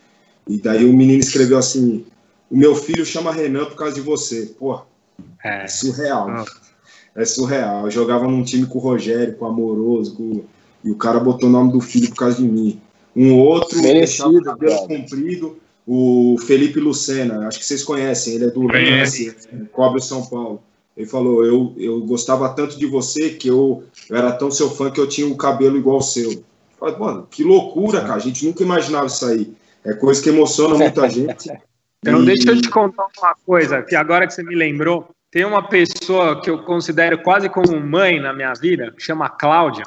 [0.55, 2.05] e daí o menino escreveu assim:
[2.51, 4.55] o meu filho chama Renan por causa de você.
[4.59, 4.81] Pô,
[5.43, 6.45] é, surreal.
[7.15, 7.85] É surreal.
[7.85, 10.45] Eu jogava num time com o Rogério, com o Amoroso, com...
[10.85, 12.81] e o cara botou o nome do filho por causa de mim.
[13.15, 18.51] Um outro Merecido, o cabelo comprido, o Felipe Lucena, acho que vocês conhecem, ele é
[18.51, 19.37] do Conhece.
[19.73, 20.63] cobre São Paulo.
[20.97, 24.91] Ele falou: eu, eu gostava tanto de você que eu, eu era tão seu fã
[24.91, 26.31] que eu tinha o um cabelo igual ao seu.
[26.33, 26.45] Eu
[26.79, 28.15] falei, mano, que loucura, cara.
[28.15, 29.53] A gente nunca imaginava isso aí.
[29.85, 31.51] É coisa que emociona muita gente.
[32.05, 32.27] Então, e...
[32.27, 36.43] deixa eu te contar uma coisa, que agora que você me lembrou, tem uma pessoa
[36.43, 39.85] que eu considero quase como mãe na minha vida, que chama Cláudia,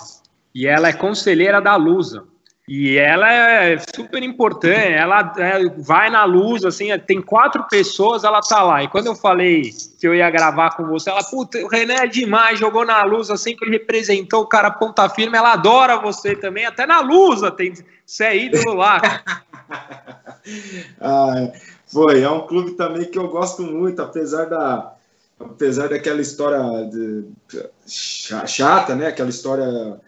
[0.54, 2.24] e ela é conselheira da Lusa.
[2.68, 8.42] E ela é super importante, ela é, vai na luz, assim, tem quatro pessoas, ela
[8.42, 8.84] tá lá.
[8.84, 12.08] E quando eu falei que eu ia gravar com você, ela, puta, o René é
[12.08, 16.66] demais, jogou na luz, assim, que representou o cara ponta firme, ela adora você também,
[16.66, 17.72] até na Lusa tem,
[18.04, 19.00] você é ídolo lá.
[21.00, 21.52] ah,
[21.86, 24.92] foi, é um clube também que eu gosto muito, apesar da,
[25.40, 26.60] apesar daquela história
[26.90, 27.26] de,
[27.86, 30.02] chata, né, aquela história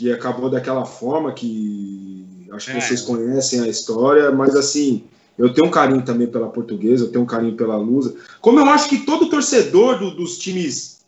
[0.00, 2.80] que acabou daquela forma que acho que é.
[2.80, 5.04] vocês conhecem a história, mas assim,
[5.36, 8.14] eu tenho um carinho também pela portuguesa, eu tenho um carinho pela Lusa.
[8.40, 11.00] Como eu acho que todo torcedor do, dos times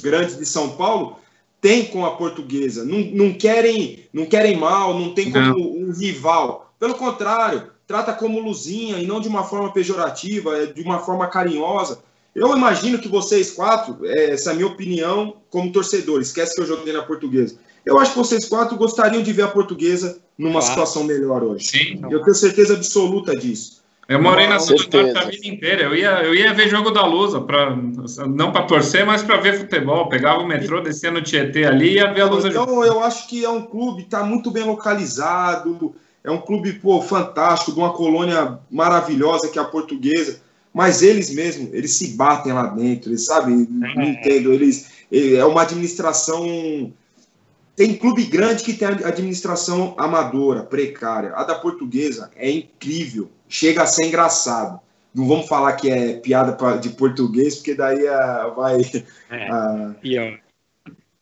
[0.00, 1.16] grandes de São Paulo
[1.60, 2.84] tem com a portuguesa.
[2.84, 5.58] Não, não querem não querem mal, não tem como não.
[5.58, 6.72] um rival.
[6.78, 11.26] Pelo contrário, trata como luzinha e não de uma forma pejorativa, é de uma forma
[11.26, 11.98] carinhosa.
[12.32, 16.60] Eu imagino que vocês quatro, é, essa é a minha opinião como torcedor, esquece que
[16.60, 17.56] eu joguei na portuguesa.
[17.84, 20.66] Eu acho que vocês quatro gostariam de ver a portuguesa numa claro.
[20.66, 21.66] situação melhor hoje.
[21.66, 22.00] Sim.
[22.10, 23.84] Eu tenho certeza absoluta disso.
[24.06, 25.82] Eu morei na Zona Norte a vida inteira.
[25.84, 29.58] Eu ia, eu ia ver jogo da Lusa, pra, não para torcer, mas para ver
[29.58, 30.08] futebol.
[30.08, 32.48] Pegava o metrô, descia no Tietê ali e ia ver a Lusa.
[32.48, 35.94] Então, eu acho que é um clube, está muito bem localizado.
[36.22, 40.40] É um clube pô, fantástico, de uma colônia maravilhosa que é a portuguesa.
[40.72, 44.08] Mas eles mesmos, eles se batem lá dentro, eles sabem, não é.
[44.08, 44.52] entendo.
[44.52, 46.92] Eles, é uma administração
[47.76, 51.32] tem clube grande que tem administração amadora, precária.
[51.34, 54.80] A da portuguesa é incrível, chega a ser engraçado.
[55.12, 58.80] Não vamos falar que é piada de português, porque daí a, vai.
[59.30, 60.38] É, a, pior.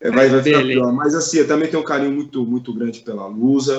[0.01, 0.93] É, vai, vai ficar pior.
[0.93, 3.79] Mas assim, eu também tenho um carinho muito, muito grande pela Lusa,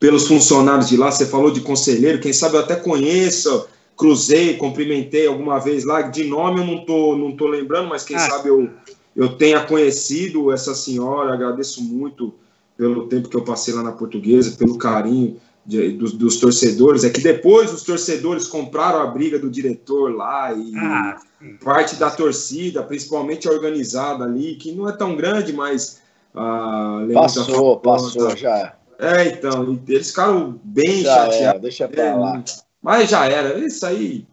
[0.00, 1.10] pelos funcionários de lá.
[1.10, 6.02] Você falou de conselheiro, quem sabe eu até conheço, cruzei, cumprimentei alguma vez lá.
[6.02, 8.68] De nome eu não tô, não tô lembrando, mas quem ah, sabe eu
[9.14, 12.34] eu tenha conhecido essa senhora, agradeço muito
[12.76, 17.04] pelo tempo que eu passei lá na Portuguesa, pelo carinho de, dos, dos, torcedores.
[17.04, 21.20] É que depois os torcedores compraram a briga do diretor lá e ah,
[21.62, 26.02] parte da torcida, principalmente a organizada ali, que não é tão grande, mas.
[26.34, 28.74] Ah, passou, passou já.
[28.98, 31.40] É, então, eles ficaram bem já chateados.
[31.40, 32.44] Era, deixa pra lá.
[32.82, 34.26] Mas já era, isso aí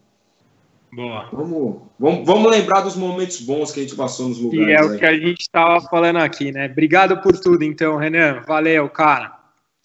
[0.92, 1.26] Boa.
[1.32, 4.66] Vamos, vamos, vamos lembrar dos momentos bons que a gente passou nos lugares.
[4.66, 6.66] E é o que a gente estava falando aqui, né?
[6.66, 8.42] Obrigado por tudo, então, Renan.
[8.46, 9.32] Valeu, cara.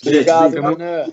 [0.01, 1.05] Obrigado, gente, Renan.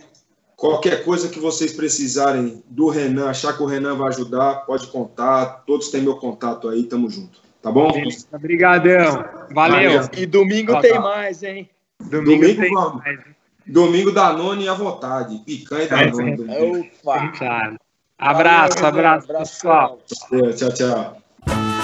[0.56, 5.64] Qualquer coisa que vocês precisarem do Renan, achar que o Renan vai ajudar, pode contar.
[5.66, 7.40] Todos têm meu contato aí, tamo junto.
[7.60, 7.90] Tá bom?
[8.32, 9.24] Obrigadão.
[9.52, 9.92] Valeu.
[9.92, 10.08] Valeu.
[10.16, 11.68] E domingo tem mais, hein?
[12.00, 13.02] Domingo, domingo tem vamos.
[13.02, 13.20] mais.
[13.66, 15.38] Domingo da None à vontade.
[15.44, 16.90] Picanha da None.
[17.02, 17.76] Opa.
[18.18, 19.98] Abraço, abraço, abraço, pessoal.
[20.56, 21.83] Tchau, tchau.